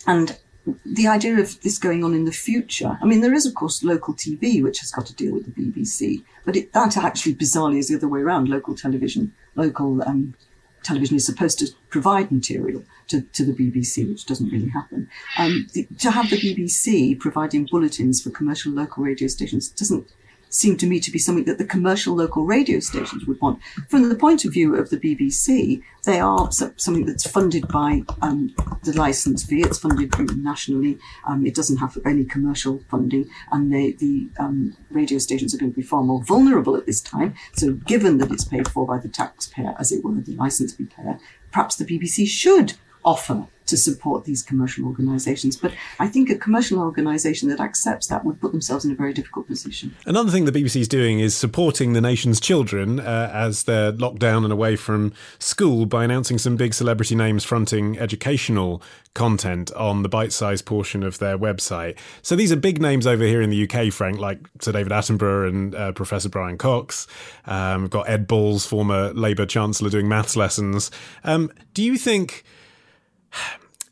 and 0.06 0.38
the 0.84 1.06
idea 1.06 1.38
of 1.38 1.60
this 1.62 1.78
going 1.78 2.02
on 2.02 2.14
in 2.14 2.24
the 2.24 2.32
future, 2.32 2.98
I 3.00 3.06
mean, 3.06 3.20
there 3.20 3.34
is, 3.34 3.46
of 3.46 3.54
course, 3.54 3.84
local 3.84 4.14
TV, 4.14 4.62
which 4.62 4.80
has 4.80 4.90
got 4.90 5.06
to 5.06 5.14
deal 5.14 5.32
with 5.32 5.44
the 5.44 5.62
BBC, 5.62 6.24
but 6.44 6.56
it, 6.56 6.72
that 6.72 6.96
actually 6.96 7.34
bizarrely 7.34 7.78
is 7.78 7.88
the 7.88 7.96
other 7.96 8.08
way 8.08 8.20
around. 8.20 8.48
Local 8.48 8.74
television, 8.74 9.32
local 9.54 10.02
um, 10.02 10.34
television 10.82 11.16
is 11.16 11.26
supposed 11.26 11.58
to 11.60 11.68
provide 11.88 12.32
material 12.32 12.82
to, 13.08 13.20
to 13.20 13.44
the 13.44 13.52
BBC, 13.52 14.08
which 14.08 14.26
doesn't 14.26 14.50
really 14.50 14.68
happen. 14.68 15.08
Um, 15.38 15.66
the, 15.72 15.86
to 15.98 16.10
have 16.10 16.30
the 16.30 16.36
BBC 16.36 17.18
providing 17.18 17.66
bulletins 17.66 18.20
for 18.20 18.30
commercial 18.30 18.72
local 18.72 19.04
radio 19.04 19.28
stations 19.28 19.68
doesn't 19.68 20.08
seem 20.48 20.76
to 20.76 20.86
me 20.86 21.00
to 21.00 21.10
be 21.10 21.18
something 21.18 21.44
that 21.44 21.58
the 21.58 21.64
commercial 21.64 22.14
local 22.14 22.44
radio 22.44 22.80
stations 22.80 23.26
would 23.26 23.40
want. 23.40 23.60
From 23.88 24.08
the 24.08 24.14
point 24.14 24.44
of 24.44 24.52
view 24.52 24.74
of 24.76 24.90
the 24.90 24.96
BBC, 24.96 25.82
they 26.04 26.20
are 26.20 26.50
something 26.52 27.04
that's 27.04 27.28
funded 27.28 27.68
by 27.68 28.02
um, 28.22 28.54
the 28.84 28.92
license 28.92 29.44
fee. 29.44 29.62
It's 29.62 29.78
funded 29.78 30.12
nationally. 30.38 30.98
Um, 31.26 31.46
it 31.46 31.54
doesn't 31.54 31.78
have 31.78 31.98
any 32.04 32.24
commercial 32.24 32.80
funding, 32.90 33.28
and 33.50 33.72
they, 33.72 33.92
the 33.92 34.28
um, 34.38 34.76
radio 34.90 35.18
stations 35.18 35.54
are 35.54 35.58
going 35.58 35.72
to 35.72 35.76
be 35.76 35.82
far 35.82 36.02
more 36.02 36.22
vulnerable 36.22 36.76
at 36.76 36.86
this 36.86 37.00
time. 37.00 37.34
So, 37.54 37.72
given 37.72 38.18
that 38.18 38.30
it's 38.30 38.44
paid 38.44 38.68
for 38.68 38.86
by 38.86 38.98
the 38.98 39.08
taxpayer, 39.08 39.74
as 39.78 39.92
it 39.92 40.04
were, 40.04 40.14
the 40.14 40.36
license 40.36 40.74
fee 40.74 40.84
payer, 40.84 41.18
perhaps 41.50 41.76
the 41.76 41.84
BBC 41.84 42.26
should 42.26 42.74
offer 43.04 43.46
to 43.66 43.76
support 43.76 44.24
these 44.24 44.42
commercial 44.42 44.86
organisations. 44.86 45.56
But 45.56 45.72
I 45.98 46.08
think 46.08 46.30
a 46.30 46.36
commercial 46.36 46.78
organisation 46.78 47.48
that 47.48 47.60
accepts 47.60 48.06
that 48.08 48.24
would 48.24 48.40
put 48.40 48.52
themselves 48.52 48.84
in 48.84 48.90
a 48.90 48.94
very 48.94 49.12
difficult 49.12 49.46
position. 49.46 49.94
Another 50.06 50.30
thing 50.30 50.44
the 50.44 50.52
BBC 50.52 50.80
is 50.80 50.88
doing 50.88 51.20
is 51.20 51.36
supporting 51.36 51.92
the 51.92 52.00
nation's 52.00 52.40
children 52.40 53.00
uh, 53.00 53.30
as 53.32 53.64
they're 53.64 53.92
locked 53.92 54.18
down 54.18 54.44
and 54.44 54.52
away 54.52 54.76
from 54.76 55.12
school 55.38 55.86
by 55.86 56.04
announcing 56.04 56.38
some 56.38 56.56
big 56.56 56.74
celebrity 56.74 57.14
names 57.14 57.44
fronting 57.44 57.98
educational 57.98 58.82
content 59.14 59.72
on 59.72 60.02
the 60.02 60.08
bite 60.08 60.32
sized 60.32 60.66
portion 60.66 61.02
of 61.02 61.18
their 61.18 61.38
website. 61.38 61.98
So 62.22 62.36
these 62.36 62.52
are 62.52 62.56
big 62.56 62.80
names 62.80 63.06
over 63.06 63.24
here 63.24 63.40
in 63.40 63.50
the 63.50 63.68
UK, 63.68 63.92
Frank, 63.92 64.18
like 64.18 64.38
Sir 64.60 64.72
David 64.72 64.92
Attenborough 64.92 65.48
and 65.48 65.74
uh, 65.74 65.92
Professor 65.92 66.28
Brian 66.28 66.58
Cox. 66.58 67.06
Um, 67.46 67.82
we've 67.82 67.90
got 67.90 68.08
Ed 68.08 68.28
Balls, 68.28 68.66
former 68.66 69.12
Labour 69.14 69.46
Chancellor, 69.46 69.90
doing 69.90 70.08
maths 70.08 70.36
lessons. 70.36 70.90
Um, 71.24 71.50
do 71.72 71.82
you 71.82 71.96
think 71.96 72.44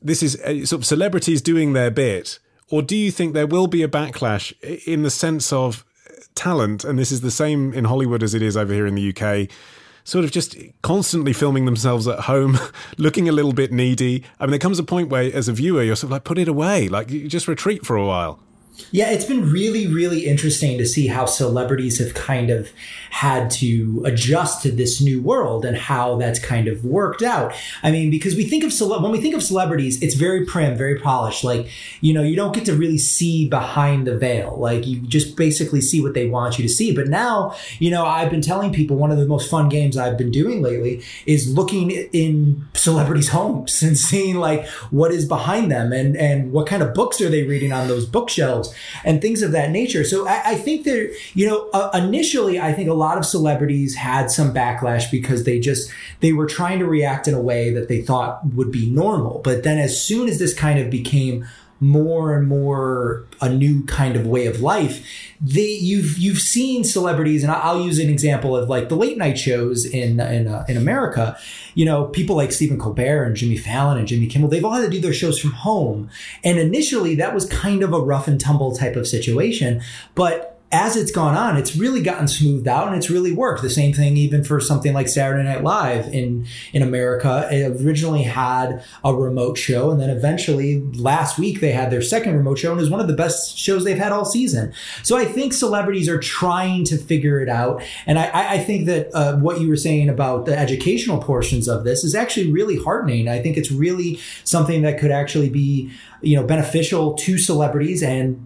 this 0.02 0.22
is 0.22 0.40
uh, 0.42 0.64
sort 0.66 0.80
of 0.80 0.86
celebrities 0.86 1.40
doing 1.42 1.72
their 1.72 1.90
bit, 1.90 2.38
or 2.70 2.82
do 2.82 2.96
you 2.96 3.10
think 3.10 3.34
there 3.34 3.46
will 3.46 3.66
be 3.66 3.82
a 3.82 3.88
backlash 3.88 4.52
in 4.86 5.02
the 5.02 5.10
sense 5.10 5.52
of 5.52 5.84
talent? 6.34 6.84
And 6.84 6.98
this 6.98 7.12
is 7.12 7.20
the 7.20 7.30
same 7.30 7.72
in 7.72 7.84
Hollywood 7.84 8.22
as 8.22 8.34
it 8.34 8.42
is 8.42 8.56
over 8.56 8.72
here 8.72 8.86
in 8.86 8.94
the 8.94 9.14
UK. 9.14 9.50
Sort 10.06 10.24
of 10.24 10.30
just 10.30 10.54
constantly 10.82 11.32
filming 11.32 11.64
themselves 11.64 12.06
at 12.06 12.20
home, 12.20 12.58
looking 12.98 13.28
a 13.28 13.32
little 13.32 13.54
bit 13.54 13.72
needy. 13.72 14.22
I 14.38 14.44
mean, 14.44 14.50
there 14.50 14.58
comes 14.58 14.78
a 14.78 14.84
point 14.84 15.08
where, 15.08 15.34
as 15.34 15.48
a 15.48 15.52
viewer, 15.52 15.82
you're 15.82 15.96
sort 15.96 16.08
of 16.08 16.12
like, 16.12 16.24
put 16.24 16.38
it 16.38 16.48
away, 16.48 16.88
like 16.88 17.10
you 17.10 17.26
just 17.26 17.48
retreat 17.48 17.86
for 17.86 17.96
a 17.96 18.04
while. 18.04 18.38
Yeah, 18.90 19.10
it's 19.10 19.24
been 19.24 19.50
really, 19.50 19.86
really 19.86 20.26
interesting 20.26 20.78
to 20.78 20.86
see 20.86 21.06
how 21.06 21.26
celebrities 21.26 21.98
have 21.98 22.14
kind 22.14 22.50
of 22.50 22.72
had 23.10 23.50
to 23.52 24.02
adjust 24.04 24.62
to 24.62 24.72
this 24.72 25.00
new 25.00 25.22
world 25.22 25.64
and 25.64 25.76
how 25.76 26.16
that's 26.16 26.40
kind 26.40 26.66
of 26.66 26.84
worked 26.84 27.22
out. 27.22 27.54
I 27.84 27.92
mean, 27.92 28.10
because 28.10 28.34
we 28.34 28.44
think 28.44 28.64
of 28.64 28.72
cele- 28.72 29.00
when 29.00 29.12
we 29.12 29.20
think 29.20 29.36
of 29.36 29.44
celebrities, 29.44 30.02
it's 30.02 30.14
very 30.14 30.44
prim, 30.44 30.76
very 30.76 30.98
polished. 30.98 31.44
Like, 31.44 31.68
you 32.00 32.12
know, 32.12 32.22
you 32.22 32.34
don't 32.34 32.52
get 32.52 32.64
to 32.64 32.74
really 32.74 32.98
see 32.98 33.48
behind 33.48 34.08
the 34.08 34.18
veil. 34.18 34.56
Like, 34.58 34.86
you 34.88 35.00
just 35.00 35.36
basically 35.36 35.80
see 35.80 36.00
what 36.00 36.14
they 36.14 36.28
want 36.28 36.58
you 36.58 36.66
to 36.66 36.72
see. 36.72 36.94
But 36.94 37.06
now, 37.06 37.54
you 37.78 37.92
know, 37.92 38.04
I've 38.04 38.30
been 38.30 38.42
telling 38.42 38.72
people 38.72 38.96
one 38.96 39.12
of 39.12 39.18
the 39.18 39.26
most 39.26 39.48
fun 39.48 39.68
games 39.68 39.96
I've 39.96 40.18
been 40.18 40.32
doing 40.32 40.62
lately 40.62 41.02
is 41.26 41.52
looking 41.52 41.90
in 41.90 42.66
celebrities' 42.74 43.28
homes 43.28 43.82
and 43.82 43.96
seeing 43.96 44.36
like 44.36 44.66
what 44.90 45.12
is 45.12 45.26
behind 45.26 45.70
them 45.70 45.92
and 45.92 46.16
and 46.16 46.52
what 46.52 46.66
kind 46.66 46.82
of 46.82 46.92
books 46.92 47.20
are 47.20 47.28
they 47.28 47.44
reading 47.44 47.72
on 47.72 47.86
those 47.86 48.06
bookshelves 48.06 48.63
hotels 48.64 48.74
and 49.04 49.20
things 49.20 49.42
of 49.42 49.52
that 49.52 49.70
nature. 49.70 50.04
So 50.04 50.26
I, 50.26 50.42
I 50.44 50.54
think 50.56 50.84
that, 50.84 51.14
you 51.34 51.46
know, 51.46 51.68
uh, 51.72 51.90
initially, 51.94 52.60
I 52.60 52.72
think 52.72 52.88
a 52.88 52.94
lot 52.94 53.18
of 53.18 53.24
celebrities 53.24 53.94
had 53.94 54.30
some 54.30 54.52
backlash 54.52 55.10
because 55.10 55.44
they 55.44 55.60
just, 55.60 55.90
they 56.20 56.32
were 56.32 56.46
trying 56.46 56.78
to 56.78 56.86
react 56.86 57.28
in 57.28 57.34
a 57.34 57.40
way 57.40 57.72
that 57.72 57.88
they 57.88 58.02
thought 58.02 58.44
would 58.54 58.70
be 58.70 58.90
normal. 58.90 59.40
But 59.40 59.62
then 59.62 59.78
as 59.78 60.00
soon 60.00 60.28
as 60.28 60.38
this 60.38 60.54
kind 60.54 60.78
of 60.78 60.90
became 60.90 61.46
more 61.80 62.34
and 62.36 62.48
more 62.48 63.24
a 63.40 63.48
new 63.48 63.84
kind 63.84 64.16
of 64.16 64.26
way 64.26 64.46
of 64.46 64.60
life. 64.60 65.06
They 65.40 65.66
you've 65.66 66.16
you've 66.18 66.38
seen 66.38 66.84
celebrities, 66.84 67.42
and 67.42 67.52
I'll 67.52 67.84
use 67.84 67.98
an 67.98 68.08
example 68.08 68.56
of 68.56 68.68
like 68.68 68.88
the 68.88 68.96
late 68.96 69.18
night 69.18 69.38
shows 69.38 69.84
in 69.84 70.20
in 70.20 70.46
uh, 70.46 70.64
in 70.68 70.76
America. 70.76 71.36
You 71.74 71.84
know, 71.84 72.06
people 72.06 72.36
like 72.36 72.52
Stephen 72.52 72.78
Colbert 72.78 73.24
and 73.24 73.36
Jimmy 73.36 73.56
Fallon 73.56 73.98
and 73.98 74.06
Jimmy 74.06 74.26
Kimmel. 74.26 74.48
They've 74.48 74.64
all 74.64 74.72
had 74.72 74.84
to 74.84 74.90
do 74.90 75.00
their 75.00 75.12
shows 75.12 75.38
from 75.38 75.52
home, 75.52 76.08
and 76.42 76.58
initially 76.58 77.14
that 77.16 77.34
was 77.34 77.46
kind 77.46 77.82
of 77.82 77.92
a 77.92 78.00
rough 78.00 78.28
and 78.28 78.40
tumble 78.40 78.74
type 78.74 78.96
of 78.96 79.06
situation, 79.06 79.82
but 80.14 80.53
as 80.74 80.96
it's 80.96 81.12
gone 81.12 81.36
on, 81.36 81.56
it's 81.56 81.76
really 81.76 82.02
gotten 82.02 82.26
smoothed 82.26 82.66
out 82.66 82.88
and 82.88 82.96
it's 82.96 83.08
really 83.08 83.30
worked. 83.30 83.62
The 83.62 83.70
same 83.70 83.92
thing 83.92 84.16
even 84.16 84.42
for 84.42 84.58
something 84.58 84.92
like 84.92 85.06
Saturday 85.06 85.44
Night 85.44 85.62
Live 85.62 86.12
in 86.12 86.46
in 86.72 86.82
America. 86.82 87.48
It 87.50 87.80
originally 87.80 88.24
had 88.24 88.84
a 89.04 89.14
remote 89.14 89.56
show, 89.56 89.92
and 89.92 90.00
then 90.00 90.10
eventually 90.10 90.80
last 90.94 91.38
week 91.38 91.60
they 91.60 91.70
had 91.70 91.90
their 91.90 92.02
second 92.02 92.36
remote 92.36 92.58
show, 92.58 92.72
and 92.72 92.80
it 92.80 92.82
was 92.82 92.90
one 92.90 93.00
of 93.00 93.06
the 93.06 93.14
best 93.14 93.56
shows 93.56 93.84
they've 93.84 93.96
had 93.96 94.10
all 94.10 94.24
season. 94.24 94.72
So 95.04 95.16
I 95.16 95.24
think 95.24 95.52
celebrities 95.52 96.08
are 96.08 96.18
trying 96.18 96.84
to 96.86 96.98
figure 96.98 97.40
it 97.40 97.48
out, 97.48 97.80
and 98.06 98.18
I, 98.18 98.54
I 98.54 98.58
think 98.58 98.86
that 98.86 99.14
uh, 99.14 99.36
what 99.36 99.60
you 99.60 99.68
were 99.68 99.76
saying 99.76 100.08
about 100.08 100.44
the 100.44 100.58
educational 100.58 101.22
portions 101.22 101.68
of 101.68 101.84
this 101.84 102.02
is 102.02 102.16
actually 102.16 102.50
really 102.50 102.76
heartening. 102.76 103.28
I 103.28 103.40
think 103.40 103.56
it's 103.56 103.70
really 103.70 104.18
something 104.42 104.82
that 104.82 104.98
could 104.98 105.12
actually 105.12 105.50
be 105.50 105.92
you 106.20 106.34
know 106.34 106.44
beneficial 106.44 107.14
to 107.14 107.38
celebrities 107.38 108.02
and 108.02 108.44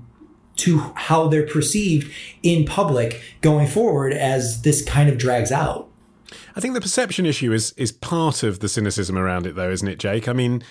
to 0.58 0.78
how 0.94 1.28
they're 1.28 1.46
perceived 1.46 2.12
in 2.42 2.64
public 2.64 3.22
going 3.40 3.66
forward 3.66 4.12
as 4.12 4.62
this 4.62 4.84
kind 4.84 5.08
of 5.08 5.18
drags 5.18 5.50
out. 5.50 5.88
I 6.54 6.60
think 6.60 6.74
the 6.74 6.80
perception 6.80 7.24
issue 7.24 7.52
is 7.52 7.72
is 7.76 7.92
part 7.92 8.42
of 8.42 8.60
the 8.60 8.68
cynicism 8.68 9.16
around 9.16 9.46
it, 9.46 9.54
though, 9.54 9.70
isn't 9.70 9.88
it, 9.88 9.98
Jake? 9.98 10.28
I 10.28 10.32
mean, 10.32 10.62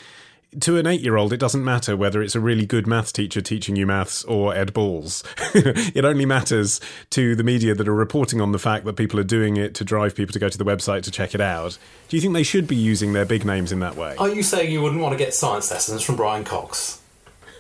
to 0.60 0.78
an 0.78 0.88
eight 0.88 1.02
year 1.02 1.18
old, 1.18 1.34
it 1.34 1.38
doesn't 1.38 1.64
matter 1.64 1.96
whether 1.96 2.22
it's 2.22 2.36
a 2.36 2.40
really 2.40 2.66
good 2.66 2.88
maths 2.88 3.12
teacher 3.12 3.42
teaching 3.42 3.76
you 3.76 3.86
maths 3.86 4.24
or 4.26 4.56
Ed 4.56 4.74
Balls. 4.74 5.24
it 5.54 6.06
only 6.06 6.26
matters 6.26 6.80
to 7.12 7.36
the 7.36 7.44
media 7.44 7.76
that 7.76 7.88
are 7.88 7.94
reporting 7.94 8.42
on 8.42 8.52
the 8.52 8.60
fact 8.60 8.86
that 8.86 8.94
people 8.94 9.20
are 9.20 9.26
doing 9.26 9.58
it 9.58 9.74
to 9.76 9.84
drive 9.84 10.16
people 10.16 10.34
to 10.34 10.40
go 10.40 10.50
to 10.50 10.58
the 10.58 10.66
website 10.66 11.04
to 11.04 11.12
check 11.12 11.36
it 11.36 11.42
out. 11.42 11.78
Do 12.10 12.18
you 12.18 12.22
think 12.22 12.34
they 12.34 12.44
should 12.44 12.68
be 12.68 12.76
using 12.76 13.14
their 13.14 13.26
big 13.26 13.46
names 13.46 13.72
in 13.72 13.80
that 13.80 13.96
way? 13.96 14.16
Are 14.18 14.30
you 14.30 14.44
saying 14.44 14.72
you 14.72 14.82
wouldn't 14.82 15.02
want 15.02 15.14
to 15.14 15.18
get 15.18 15.34
science 15.34 15.70
lessons 15.72 16.02
from 16.02 16.16
Brian 16.16 16.44
Cox? 16.44 17.02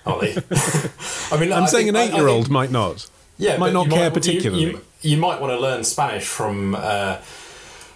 Olly. 0.08 0.36
I 1.32 1.39
mean, 1.39 1.53
I'm 1.53 1.64
I 1.64 1.66
saying 1.68 1.86
think, 1.86 1.89
an 1.89 1.95
eight-year-old 1.95 2.49
might 2.49 2.72
not. 2.72 3.10
Yeah, 3.38 3.58
might 3.58 3.74
not 3.74 3.89
care 3.89 4.10
might, 4.10 4.14
particularly. 4.14 4.64
You, 4.64 4.70
you, 4.70 4.82
you, 5.01 5.18
might 5.18 5.39
want 5.39 5.53
to 5.53 5.60
learn 5.60 5.84
Spanish 5.84 6.26
from 6.26 6.76
uh, 6.76 7.16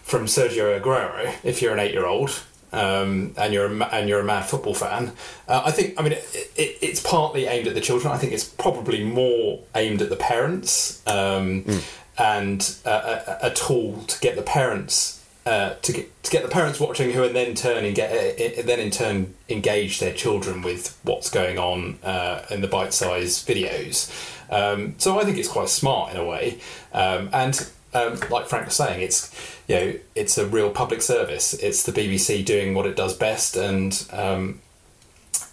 from 0.03 0.25
Sergio 0.25 0.79
Aguero 0.79 1.33
if 1.43 1.61
you're 1.61 1.73
an 1.73 1.79
eight-year-old. 1.79 2.43
Um, 2.73 3.33
and 3.35 3.53
you're 3.53 3.65
a, 3.65 3.85
and 3.87 4.07
you're 4.07 4.21
a 4.21 4.23
mad 4.23 4.45
football 4.45 4.73
fan. 4.73 5.11
Uh, 5.45 5.63
I 5.65 5.71
think 5.71 5.99
I 5.99 6.03
mean 6.03 6.13
it, 6.13 6.51
it, 6.55 6.77
it's 6.81 7.01
partly 7.01 7.45
aimed 7.45 7.67
at 7.67 7.73
the 7.73 7.81
children. 7.81 8.13
I 8.13 8.17
think 8.17 8.31
it's 8.31 8.45
probably 8.45 9.03
more 9.03 9.59
aimed 9.75 10.01
at 10.01 10.09
the 10.09 10.15
parents 10.15 11.05
um, 11.05 11.63
mm. 11.63 11.83
and 12.17 12.75
uh, 12.85 13.37
a, 13.41 13.47
a, 13.47 13.53
tool 13.53 14.03
to 14.03 14.17
get 14.21 14.37
the 14.37 14.41
parents 14.41 15.20
uh, 15.45 15.73
to 15.81 15.91
get 15.91 16.23
to 16.23 16.31
get 16.31 16.43
the 16.43 16.49
parents 16.49 16.79
watching, 16.79 17.11
who 17.11 17.23
and 17.23 17.35
then 17.35 17.55
turn 17.55 17.83
and 17.83 17.95
get 17.95 18.11
uh, 18.11 18.61
then 18.63 18.79
in 18.79 18.91
turn 18.91 19.33
engage 19.49 19.99
their 19.99 20.13
children 20.13 20.61
with 20.61 20.97
what's 21.03 21.29
going 21.29 21.57
on 21.57 21.97
uh, 22.03 22.45
in 22.51 22.61
the 22.61 22.67
bite-sized 22.67 23.47
videos. 23.47 24.11
Um, 24.51 24.95
so 24.97 25.19
I 25.19 25.23
think 25.23 25.37
it's 25.37 25.47
quite 25.47 25.69
smart 25.69 26.13
in 26.13 26.19
a 26.19 26.25
way, 26.25 26.59
um, 26.93 27.29
and 27.33 27.67
um, 27.93 28.19
like 28.29 28.47
Frank 28.47 28.67
was 28.67 28.75
saying, 28.75 29.01
it's 29.01 29.33
you 29.67 29.75
know 29.75 29.93
it's 30.15 30.37
a 30.37 30.45
real 30.45 30.69
public 30.69 31.01
service. 31.01 31.53
It's 31.55 31.83
the 31.83 31.91
BBC 31.91 32.45
doing 32.45 32.73
what 32.73 32.85
it 32.85 32.95
does 32.95 33.15
best, 33.15 33.55
and 33.55 34.07
um, 34.11 34.61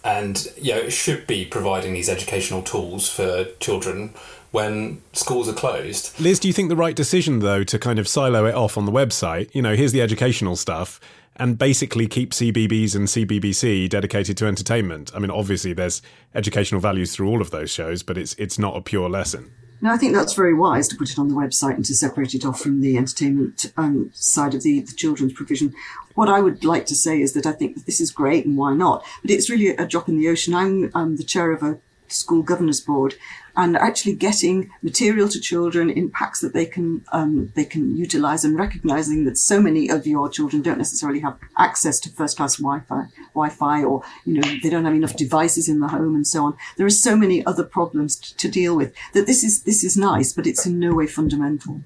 and 0.03 0.47
you 0.61 0.73
know 0.73 0.79
it 0.79 0.91
should 0.91 1.27
be 1.27 1.45
providing 1.45 1.93
these 1.93 2.09
educational 2.09 2.61
tools 2.61 3.09
for 3.09 3.45
children 3.59 4.13
when 4.51 5.01
schools 5.13 5.47
are 5.47 5.53
closed. 5.53 6.19
Lis, 6.19 6.39
do 6.39 6.47
you 6.47 6.53
think 6.53 6.69
the 6.69 6.75
right 6.75 6.95
decision, 6.95 7.39
though, 7.39 7.63
to 7.63 7.77
kind 7.77 7.99
of 7.99 8.07
silo 8.07 8.45
it 8.45 8.55
off 8.55 8.77
on 8.77 8.85
the 8.85 8.91
website? 8.91 9.53
You 9.53 9.61
know, 9.61 9.75
here's 9.75 9.91
the 9.91 10.01
educational 10.01 10.55
stuff, 10.55 10.99
and 11.35 11.57
basically 11.57 12.07
keep 12.07 12.31
CBeebies 12.31 12.95
and 12.95 13.07
CBBC 13.07 13.89
dedicated 13.89 14.37
to 14.37 14.45
entertainment. 14.45 15.11
I 15.15 15.19
mean, 15.19 15.31
obviously, 15.31 15.73
there's 15.73 16.01
educational 16.35 16.81
values 16.81 17.15
through 17.15 17.29
all 17.29 17.41
of 17.41 17.51
those 17.51 17.69
shows, 17.69 18.03
but 18.03 18.17
it's 18.17 18.33
it's 18.35 18.59
not 18.59 18.75
a 18.75 18.81
pure 18.81 19.09
lesson. 19.09 19.51
No, 19.81 19.91
I 19.91 19.97
think 19.97 20.13
that's 20.13 20.33
very 20.33 20.53
wise 20.53 20.89
to 20.89 20.97
put 20.97 21.09
it 21.09 21.17
on 21.17 21.29
the 21.29 21.35
website 21.35 21.75
and 21.75 21.85
to 21.85 21.95
separate 21.95 22.33
it 22.33 22.43
off 22.43 22.59
from 22.59 22.81
the 22.81 22.97
entertainment 22.97 23.71
um, 23.77 24.11
side 24.13 24.53
of 24.53 24.61
the, 24.61 24.81
the 24.81 24.93
children's 24.93 25.31
provision. 25.31 25.73
What 26.15 26.27
I 26.27 26.41
would 26.41 26.65
like 26.65 26.85
to 26.87 26.95
say 26.95 27.21
is 27.21 27.31
that 27.33 27.45
I 27.45 27.53
think 27.53 27.75
that 27.75 27.85
this 27.85 28.01
is 28.01 28.11
great 28.11 28.45
and 28.45 28.57
why 28.57 28.73
not? 28.73 29.05
But 29.21 29.31
it's 29.31 29.49
really 29.49 29.69
a 29.69 29.87
drop 29.87 30.09
in 30.09 30.17
the 30.17 30.27
ocean. 30.27 30.53
I'm, 30.53 30.91
I'm 30.93 31.15
the 31.15 31.23
chair 31.23 31.51
of 31.51 31.63
a 31.63 31.79
school 32.11 32.41
governors 32.41 32.81
board 32.81 33.15
and 33.55 33.75
actually 33.77 34.15
getting 34.15 34.69
material 34.81 35.27
to 35.27 35.39
children 35.39 35.89
in 35.89 36.09
packs 36.09 36.39
that 36.41 36.53
they 36.53 36.65
can 36.65 37.03
um, 37.11 37.51
they 37.55 37.65
can 37.65 37.95
utilize 37.95 38.45
and 38.45 38.57
recognizing 38.57 39.25
that 39.25 39.37
so 39.37 39.61
many 39.61 39.89
of 39.89 40.07
your 40.07 40.29
children 40.29 40.61
don't 40.61 40.77
necessarily 40.77 41.19
have 41.19 41.37
access 41.57 41.99
to 41.99 42.09
first 42.09 42.37
class 42.37 42.57
Wi-Fi 42.57 43.03
Wi-Fi 43.33 43.83
or 43.83 44.01
you 44.25 44.35
know 44.39 44.49
they 44.63 44.69
don't 44.69 44.85
have 44.85 44.93
enough 44.93 45.15
devices 45.15 45.67
in 45.67 45.79
the 45.79 45.87
home 45.87 46.15
and 46.15 46.25
so 46.25 46.45
on. 46.45 46.57
There 46.77 46.85
are 46.85 46.89
so 46.89 47.15
many 47.15 47.45
other 47.45 47.63
problems 47.63 48.15
to 48.15 48.47
deal 48.49 48.75
with 48.75 48.93
that 49.13 49.27
this 49.27 49.43
is 49.43 49.63
this 49.63 49.83
is 49.83 49.97
nice 49.97 50.33
but 50.33 50.47
it's 50.47 50.65
in 50.65 50.79
no 50.79 50.93
way 50.93 51.07
fundamental 51.07 51.81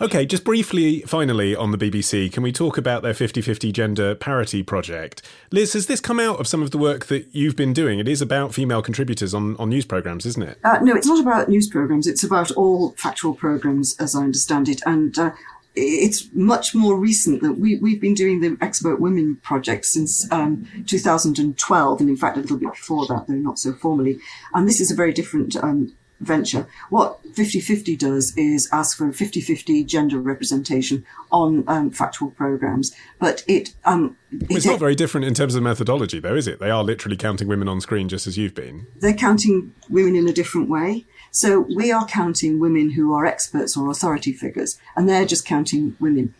Okay, 0.00 0.26
just 0.26 0.44
briefly, 0.44 1.00
finally, 1.02 1.54
on 1.54 1.70
the 1.70 1.78
BBC, 1.78 2.32
can 2.32 2.42
we 2.42 2.52
talk 2.52 2.78
about 2.78 3.02
their 3.02 3.14
50 3.14 3.40
50 3.40 3.72
gender 3.72 4.14
parity 4.14 4.62
project? 4.62 5.22
Liz, 5.50 5.72
has 5.72 5.86
this 5.86 6.00
come 6.00 6.20
out 6.20 6.38
of 6.38 6.46
some 6.46 6.62
of 6.62 6.70
the 6.70 6.78
work 6.78 7.06
that 7.06 7.26
you've 7.32 7.56
been 7.56 7.72
doing? 7.72 7.98
It 7.98 8.08
is 8.08 8.22
about 8.22 8.54
female 8.54 8.82
contributors 8.82 9.34
on, 9.34 9.56
on 9.56 9.70
news 9.70 9.84
programmes, 9.84 10.26
isn't 10.26 10.42
it? 10.42 10.58
Uh, 10.64 10.78
no, 10.82 10.94
it's 10.94 11.06
not 11.06 11.20
about 11.20 11.48
news 11.48 11.68
programmes, 11.68 12.06
it's 12.06 12.24
about 12.24 12.50
all 12.52 12.92
factual 12.92 13.34
programmes, 13.34 13.96
as 13.98 14.14
I 14.14 14.22
understand 14.22 14.68
it. 14.68 14.80
And 14.86 15.18
uh, 15.18 15.30
it's 15.74 16.28
much 16.32 16.74
more 16.74 16.98
recent 16.98 17.42
that 17.42 17.54
we, 17.54 17.76
we've 17.76 18.00
been 18.00 18.14
doing 18.14 18.40
the 18.40 18.56
Expert 18.60 19.00
Women 19.00 19.36
project 19.36 19.84
since 19.84 20.30
um, 20.32 20.66
2012, 20.86 22.00
and 22.00 22.08
in 22.08 22.16
fact, 22.16 22.36
a 22.36 22.40
little 22.40 22.56
bit 22.56 22.72
before 22.72 23.06
that, 23.06 23.26
though 23.28 23.34
not 23.34 23.58
so 23.58 23.72
formally. 23.72 24.18
And 24.54 24.66
this 24.66 24.80
is 24.80 24.90
a 24.90 24.94
very 24.94 25.12
different 25.12 25.56
um, 25.56 25.94
venture. 26.20 26.66
What 26.90 27.20
5050 27.34 27.96
does 27.96 28.36
is 28.36 28.68
ask 28.72 28.96
for 28.96 29.12
5050 29.12 29.84
gender 29.84 30.18
representation 30.18 31.04
on 31.30 31.64
um, 31.66 31.90
factual 31.90 32.30
programs, 32.30 32.94
but 33.18 33.44
it. 33.46 33.74
Um, 33.84 34.16
well, 34.32 34.46
it's 34.50 34.66
not 34.66 34.78
very 34.78 34.94
different 34.94 35.26
in 35.26 35.34
terms 35.34 35.54
of 35.54 35.62
methodology, 35.62 36.18
though, 36.18 36.34
is 36.34 36.48
it? 36.48 36.58
They 36.58 36.70
are 36.70 36.84
literally 36.84 37.16
counting 37.16 37.48
women 37.48 37.68
on 37.68 37.80
screen 37.80 38.08
just 38.08 38.26
as 38.26 38.36
you've 38.36 38.54
been. 38.54 38.86
They're 38.96 39.14
counting 39.14 39.74
women 39.88 40.16
in 40.16 40.28
a 40.28 40.32
different 40.32 40.68
way. 40.68 41.06
So 41.30 41.60
we 41.60 41.92
are 41.92 42.06
counting 42.06 42.58
women 42.58 42.90
who 42.90 43.12
are 43.12 43.26
experts 43.26 43.76
or 43.76 43.90
authority 43.90 44.32
figures, 44.32 44.78
and 44.96 45.08
they're 45.08 45.26
just 45.26 45.44
counting 45.44 45.96
women. 46.00 46.34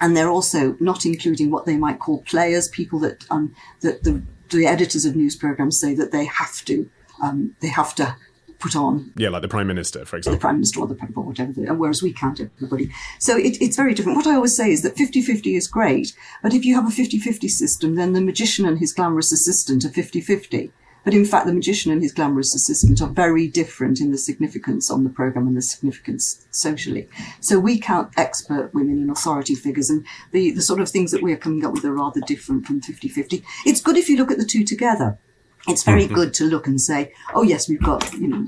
And 0.00 0.16
they're 0.16 0.28
also 0.28 0.76
not 0.80 1.06
including 1.06 1.50
what 1.50 1.64
they 1.64 1.76
might 1.76 1.98
call 1.98 2.22
players, 2.22 2.68
people 2.68 2.98
that 3.00 3.24
um, 3.30 3.54
that 3.80 4.02
the, 4.02 4.22
the 4.50 4.66
editors 4.66 5.04
of 5.04 5.16
news 5.16 5.34
programs 5.34 5.80
say 5.80 5.94
that 5.94 6.12
they 6.12 6.26
have 6.26 6.64
to 6.66 6.90
um, 7.22 7.56
they 7.60 7.68
have 7.68 7.94
to 7.94 8.16
put 8.58 8.76
on. 8.76 9.12
Yeah, 9.16 9.28
like 9.28 9.42
the 9.42 9.48
Prime 9.48 9.66
Minister, 9.66 10.04
for 10.04 10.16
example. 10.16 10.38
The 10.38 10.40
Prime 10.40 10.56
Minister 10.56 10.80
or 10.80 10.86
the 10.86 10.94
President 10.94 11.18
or 11.18 11.24
whatever, 11.24 11.74
whereas 11.74 12.02
we 12.02 12.12
count 12.12 12.40
everybody. 12.40 12.90
So 13.18 13.36
it, 13.36 13.60
it's 13.60 13.76
very 13.76 13.94
different. 13.94 14.16
What 14.16 14.26
I 14.26 14.34
always 14.34 14.56
say 14.56 14.70
is 14.70 14.82
that 14.82 14.96
50-50 14.96 15.56
is 15.56 15.66
great, 15.66 16.14
but 16.42 16.54
if 16.54 16.64
you 16.64 16.74
have 16.74 16.86
a 16.86 16.94
50-50 16.94 17.48
system, 17.48 17.94
then 17.94 18.12
the 18.12 18.20
magician 18.20 18.66
and 18.66 18.78
his 18.78 18.92
glamorous 18.92 19.32
assistant 19.32 19.84
are 19.84 19.88
50-50. 19.88 20.70
But 21.04 21.12
in 21.12 21.26
fact, 21.26 21.46
the 21.46 21.52
magician 21.52 21.92
and 21.92 22.02
his 22.02 22.12
glamorous 22.12 22.54
assistant 22.54 23.02
are 23.02 23.08
very 23.08 23.46
different 23.46 24.00
in 24.00 24.10
the 24.10 24.16
significance 24.16 24.90
on 24.90 25.04
the 25.04 25.10
program 25.10 25.46
and 25.46 25.56
the 25.56 25.62
significance 25.62 26.46
socially. 26.50 27.08
So 27.40 27.58
we 27.58 27.78
count 27.78 28.14
expert 28.16 28.72
women 28.72 29.02
and 29.02 29.10
authority 29.10 29.54
figures 29.54 29.90
and 29.90 30.06
the, 30.32 30.50
the 30.52 30.62
sort 30.62 30.80
of 30.80 30.88
things 30.88 31.10
that 31.10 31.22
we 31.22 31.34
are 31.34 31.36
coming 31.36 31.64
up 31.64 31.74
with 31.74 31.84
are 31.84 31.92
rather 31.92 32.22
different 32.22 32.64
from 32.64 32.80
50-50. 32.80 33.44
It's 33.66 33.82
good 33.82 33.98
if 33.98 34.08
you 34.08 34.16
look 34.16 34.30
at 34.30 34.38
the 34.38 34.46
two 34.46 34.64
together. 34.64 35.18
It's 35.66 35.82
very 35.82 36.04
mm-hmm. 36.04 36.14
good 36.14 36.34
to 36.34 36.44
look 36.44 36.66
and 36.66 36.80
say, 36.80 37.12
oh 37.34 37.42
yes, 37.42 37.68
we've 37.68 37.82
got, 37.82 38.12
you 38.14 38.28
know, 38.28 38.46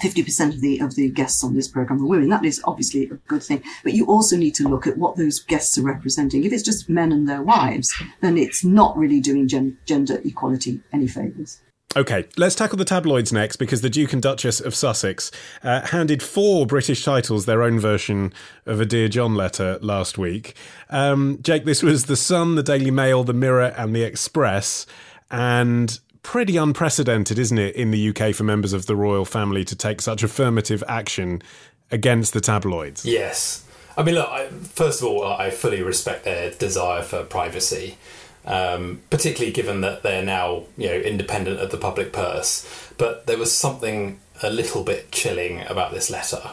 50% 0.00 0.54
of 0.54 0.60
the 0.60 0.80
of 0.80 0.94
the 0.94 1.10
guests 1.10 1.44
on 1.44 1.54
this 1.54 1.68
program 1.68 2.02
are 2.02 2.06
women. 2.06 2.28
That 2.28 2.44
is 2.44 2.62
obviously 2.64 3.04
a 3.04 3.14
good 3.28 3.42
thing. 3.42 3.62
But 3.84 3.92
you 3.92 4.06
also 4.06 4.36
need 4.36 4.54
to 4.56 4.68
look 4.68 4.86
at 4.86 4.96
what 4.96 5.16
those 5.16 5.40
guests 5.40 5.76
are 5.78 5.82
representing. 5.82 6.44
If 6.44 6.52
it's 6.52 6.62
just 6.62 6.88
men 6.88 7.12
and 7.12 7.28
their 7.28 7.42
wives, 7.42 7.92
then 8.20 8.38
it's 8.38 8.64
not 8.64 8.96
really 8.96 9.20
doing 9.20 9.48
gen- 9.48 9.78
gender 9.86 10.20
equality 10.24 10.80
any 10.92 11.08
favours. 11.08 11.60
Okay, 11.94 12.26
let's 12.38 12.54
tackle 12.54 12.78
the 12.78 12.86
tabloids 12.86 13.34
next 13.34 13.56
because 13.56 13.82
the 13.82 13.90
Duke 13.90 14.14
and 14.14 14.22
Duchess 14.22 14.60
of 14.60 14.74
Sussex 14.74 15.30
uh, 15.62 15.82
handed 15.88 16.22
four 16.22 16.66
British 16.66 17.04
titles 17.04 17.44
their 17.44 17.62
own 17.62 17.78
version 17.78 18.32
of 18.64 18.80
a 18.80 18.86
Dear 18.86 19.08
John 19.08 19.34
letter 19.34 19.78
last 19.82 20.16
week. 20.16 20.56
Um, 20.88 21.38
Jake, 21.42 21.66
this 21.66 21.82
was 21.82 22.06
The 22.06 22.16
Sun, 22.16 22.54
The 22.54 22.62
Daily 22.62 22.90
Mail, 22.90 23.24
The 23.24 23.34
Mirror, 23.34 23.74
and 23.76 23.94
The 23.94 24.04
Express. 24.04 24.86
And 25.30 25.98
pretty 26.22 26.56
unprecedented, 26.56 27.38
isn't 27.38 27.58
it, 27.58 27.76
in 27.76 27.90
the 27.90 28.08
UK 28.08 28.34
for 28.34 28.44
members 28.44 28.72
of 28.72 28.86
the 28.86 28.96
royal 28.96 29.24
family 29.24 29.64
to 29.64 29.76
take 29.76 30.00
such 30.00 30.22
affirmative 30.22 30.82
action 30.88 31.42
against 31.90 32.32
the 32.32 32.40
tabloids? 32.40 33.04
Yes. 33.04 33.64
I 33.96 34.02
mean, 34.02 34.14
look, 34.14 34.28
I, 34.28 34.46
first 34.48 35.02
of 35.02 35.08
all, 35.08 35.24
I 35.24 35.50
fully 35.50 35.82
respect 35.82 36.24
their 36.24 36.50
desire 36.50 37.02
for 37.02 37.24
privacy, 37.24 37.98
um, 38.46 39.02
particularly 39.10 39.52
given 39.52 39.82
that 39.82 40.02
they're 40.02 40.24
now, 40.24 40.64
you 40.76 40.88
know, 40.88 40.94
independent 40.94 41.60
of 41.60 41.70
the 41.70 41.76
public 41.76 42.12
purse. 42.12 42.66
But 42.96 43.26
there 43.26 43.38
was 43.38 43.52
something 43.52 44.20
a 44.42 44.50
little 44.50 44.82
bit 44.82 45.12
chilling 45.12 45.60
about 45.66 45.92
this 45.92 46.10
letter. 46.10 46.52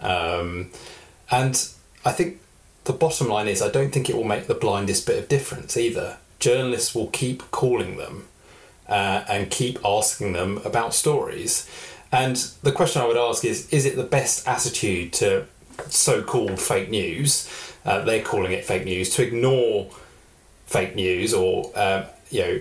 Um, 0.00 0.70
and 1.30 1.68
I 2.04 2.12
think 2.12 2.40
the 2.84 2.92
bottom 2.92 3.28
line 3.28 3.48
is 3.48 3.60
I 3.60 3.70
don't 3.70 3.90
think 3.90 4.08
it 4.08 4.16
will 4.16 4.24
make 4.24 4.46
the 4.46 4.54
blindest 4.54 5.06
bit 5.06 5.18
of 5.18 5.28
difference 5.28 5.76
either. 5.76 6.18
Journalists 6.38 6.94
will 6.94 7.08
keep 7.08 7.50
calling 7.50 7.96
them 7.96 8.28
uh, 8.88 9.24
and 9.28 9.50
keep 9.50 9.78
asking 9.84 10.32
them 10.32 10.58
about 10.64 10.94
stories. 10.94 11.68
And 12.10 12.36
the 12.62 12.72
question 12.72 13.02
I 13.02 13.06
would 13.06 13.16
ask 13.16 13.44
is 13.44 13.68
is 13.70 13.84
it 13.84 13.96
the 13.96 14.04
best 14.04 14.46
attitude 14.48 15.12
to 15.14 15.46
so 15.88 16.22
called 16.22 16.60
fake 16.60 16.90
news? 16.90 17.48
Uh, 17.84 18.04
they're 18.04 18.22
calling 18.22 18.52
it 18.52 18.64
fake 18.64 18.84
news, 18.84 19.10
to 19.14 19.22
ignore 19.22 19.90
fake 20.66 20.94
news 20.94 21.32
or, 21.32 21.70
um, 21.74 22.04
you 22.30 22.40
know, 22.40 22.60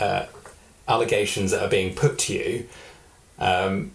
uh, 0.00 0.26
allegations 0.86 1.50
that 1.50 1.62
are 1.62 1.68
being 1.68 1.94
put 1.94 2.18
to 2.18 2.34
you 2.34 2.68
um, 3.38 3.92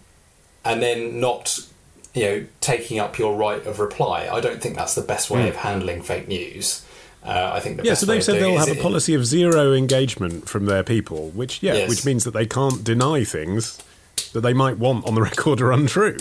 and 0.64 0.82
then 0.82 1.20
not 1.20 1.66
you 2.14 2.24
know 2.24 2.46
taking 2.60 2.98
up 2.98 3.18
your 3.18 3.36
right 3.36 3.64
of 3.66 3.78
reply. 3.78 4.28
I 4.30 4.40
don't 4.40 4.60
think 4.60 4.76
that's 4.76 4.94
the 4.94 5.02
best 5.02 5.30
way 5.30 5.44
mm. 5.44 5.48
of 5.48 5.56
handling 5.56 6.02
fake 6.02 6.28
news. 6.28 6.84
Uh, 7.22 7.50
I 7.52 7.60
think 7.60 7.76
the 7.76 7.84
yeah. 7.84 7.94
So 7.94 8.06
they've 8.06 8.24
said 8.24 8.40
they'll 8.40 8.58
have 8.58 8.70
a 8.70 8.80
policy 8.80 9.14
of 9.14 9.26
zero 9.26 9.74
engagement 9.74 10.48
from 10.48 10.66
their 10.66 10.82
people, 10.82 11.28
which 11.30 11.62
yeah, 11.62 11.74
yes. 11.74 11.88
which 11.88 12.04
means 12.04 12.24
that 12.24 12.32
they 12.32 12.46
can't 12.46 12.82
deny 12.82 13.24
things 13.24 13.78
that 14.32 14.40
they 14.40 14.54
might 14.54 14.78
want 14.78 15.06
on 15.06 15.14
the 15.14 15.22
record 15.30 15.60
are 15.60 15.72
untrue. 15.72 16.16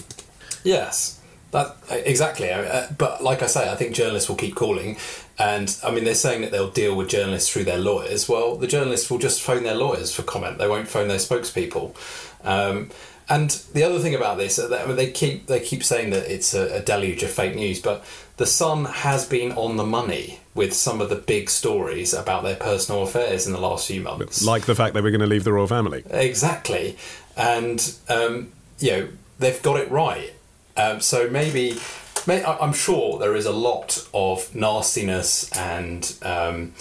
Yes, 0.64 1.22
that 1.52 1.78
exactly. 1.90 2.52
Uh, 2.52 2.88
but 2.98 3.24
like 3.24 3.42
I 3.42 3.48
say, 3.48 3.72
I 3.72 3.76
think 3.76 3.96
journalists 3.96 4.28
will 4.28 4.36
keep 4.36 4.56
calling, 4.56 4.98
and 5.38 5.76
I 5.86 5.92
mean 5.92 6.04
they're 6.04 6.16
saying 6.16 6.42
that 6.42 6.52
they'll 6.52 6.70
deal 6.70 6.96
with 6.96 7.08
journalists 7.08 7.50
through 7.50 7.64
their 7.64 7.80
lawyers. 7.80 8.28
Well, 8.28 8.58
the 8.58 8.68
journalists 8.68 9.10
will 9.10 9.20
just 9.20 9.42
phone 9.42 9.64
their 9.64 9.76
lawyers 9.76 10.14
for 10.14 10.24
comment. 10.24 10.58
They 10.58 10.68
won't 10.68 10.90
phone 10.90 11.08
their 11.08 11.18
spokespeople. 11.18 11.96
Um, 12.44 12.90
and 13.30 13.52
the 13.74 13.84
other 13.84 14.00
thing 14.00 14.16
about 14.16 14.38
this, 14.38 14.56
they 14.56 15.12
keep 15.12 15.46
they 15.46 15.60
keep 15.60 15.84
saying 15.84 16.10
that 16.10 16.34
it's 16.34 16.54
a, 16.54 16.78
a, 16.78 16.82
deluge 16.82 17.22
of 17.22 17.30
fake 17.30 17.56
news, 17.56 17.80
but 17.80 18.04
the 18.38 18.46
Sun 18.46 18.86
has 18.86 19.28
been 19.28 19.52
on 19.52 19.78
the 19.78 19.86
money 19.86 20.40
with 20.56 20.74
some 20.74 21.00
of 21.00 21.10
the 21.10 21.16
big 21.16 21.50
stories 21.50 22.14
about 22.14 22.44
their 22.44 22.56
personal 22.56 23.04
affairs 23.04 23.46
in 23.46 23.54
the 23.54 23.60
last 23.60 23.88
few 23.88 24.02
months, 24.02 24.44
like 24.44 24.66
the 24.66 24.74
fact 24.74 24.96
they 24.96 25.02
were 25.02 25.12
going 25.12 25.22
to 25.22 25.28
leave 25.28 25.44
the 25.44 25.54
royal 25.54 25.68
family. 25.68 26.04
Exactly, 26.10 26.98
and 27.38 27.96
um, 28.10 28.52
you 28.80 28.92
know 28.92 29.08
they've 29.38 29.62
got 29.62 29.80
it 29.80 29.92
right. 29.92 30.34
Um, 30.76 31.00
so 31.00 31.30
maybe, 31.30 31.78
may, 32.26 32.44
I'm 32.44 32.74
sure 32.74 33.20
there 33.20 33.36
is 33.36 33.46
a 33.46 33.54
lot 33.54 34.08
of 34.14 34.54
nastiness 34.56 35.52
and. 35.56 36.16
Um, 36.24 36.74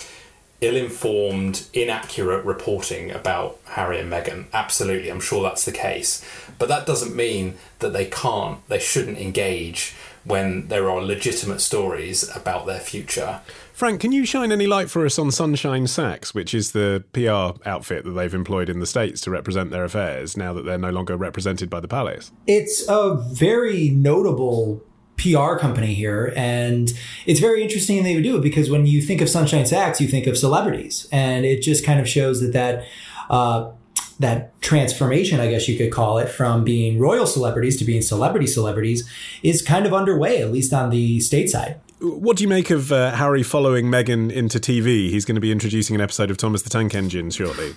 ill-informed, 0.60 1.66
inaccurate 1.72 2.44
reporting 2.44 3.10
about 3.10 3.58
Harry 3.66 4.00
and 4.00 4.10
Meghan. 4.10 4.46
Absolutely, 4.52 5.10
I'm 5.10 5.20
sure 5.20 5.42
that's 5.42 5.64
the 5.64 5.72
case. 5.72 6.24
But 6.58 6.68
that 6.68 6.86
doesn't 6.86 7.14
mean 7.14 7.54
that 7.78 7.92
they 7.92 8.06
can't, 8.06 8.66
they 8.68 8.80
shouldn't 8.80 9.18
engage 9.18 9.94
when 10.24 10.68
there 10.68 10.90
are 10.90 11.00
legitimate 11.00 11.60
stories 11.60 12.28
about 12.36 12.66
their 12.66 12.80
future. 12.80 13.40
Frank, 13.72 14.00
can 14.00 14.10
you 14.10 14.26
shine 14.26 14.50
any 14.50 14.66
light 14.66 14.90
for 14.90 15.06
us 15.06 15.18
on 15.18 15.30
Sunshine 15.30 15.86
Sachs, 15.86 16.34
which 16.34 16.52
is 16.52 16.72
the 16.72 17.04
PR 17.12 17.62
outfit 17.66 18.04
that 18.04 18.10
they've 18.10 18.34
employed 18.34 18.68
in 18.68 18.80
the 18.80 18.86
States 18.86 19.20
to 19.22 19.30
represent 19.30 19.70
their 19.70 19.84
affairs 19.84 20.36
now 20.36 20.52
that 20.52 20.64
they're 20.64 20.76
no 20.76 20.90
longer 20.90 21.16
represented 21.16 21.70
by 21.70 21.78
the 21.78 21.86
palace? 21.86 22.32
It's 22.48 22.84
a 22.88 23.14
very 23.14 23.90
notable 23.90 24.82
PR 25.18 25.56
company 25.56 25.94
here. 25.94 26.32
And 26.36 26.92
it's 27.26 27.40
very 27.40 27.62
interesting 27.62 28.02
they 28.02 28.14
would 28.14 28.24
do 28.24 28.36
it 28.36 28.42
because 28.42 28.70
when 28.70 28.86
you 28.86 29.02
think 29.02 29.20
of 29.20 29.28
Sunshine 29.28 29.66
Sachs, 29.66 30.00
you 30.00 30.08
think 30.08 30.26
of 30.26 30.38
celebrities. 30.38 31.06
And 31.12 31.44
it 31.44 31.60
just 31.60 31.84
kind 31.84 32.00
of 32.00 32.08
shows 32.08 32.40
that 32.40 32.52
that, 32.52 32.84
uh, 33.28 33.70
that 34.18 34.60
transformation, 34.60 35.40
I 35.40 35.48
guess 35.48 35.68
you 35.68 35.76
could 35.76 35.92
call 35.92 36.18
it, 36.18 36.28
from 36.28 36.64
being 36.64 36.98
royal 36.98 37.26
celebrities 37.26 37.76
to 37.78 37.84
being 37.84 38.02
celebrity 38.02 38.46
celebrities 38.46 39.08
is 39.42 39.62
kind 39.62 39.86
of 39.86 39.94
underway, 39.94 40.40
at 40.42 40.50
least 40.50 40.72
on 40.72 40.90
the 40.90 41.18
stateside. 41.18 41.76
What 42.00 42.36
do 42.36 42.44
you 42.44 42.48
make 42.48 42.70
of 42.70 42.92
uh, 42.92 43.12
Harry 43.12 43.42
following 43.42 43.86
Meghan 43.86 44.30
into 44.32 44.60
TV? 44.60 45.10
He's 45.10 45.24
going 45.24 45.34
to 45.34 45.40
be 45.40 45.50
introducing 45.50 45.96
an 45.96 46.00
episode 46.00 46.30
of 46.30 46.36
Thomas 46.36 46.62
the 46.62 46.70
Tank 46.70 46.94
Engine 46.94 47.30
shortly. 47.30 47.74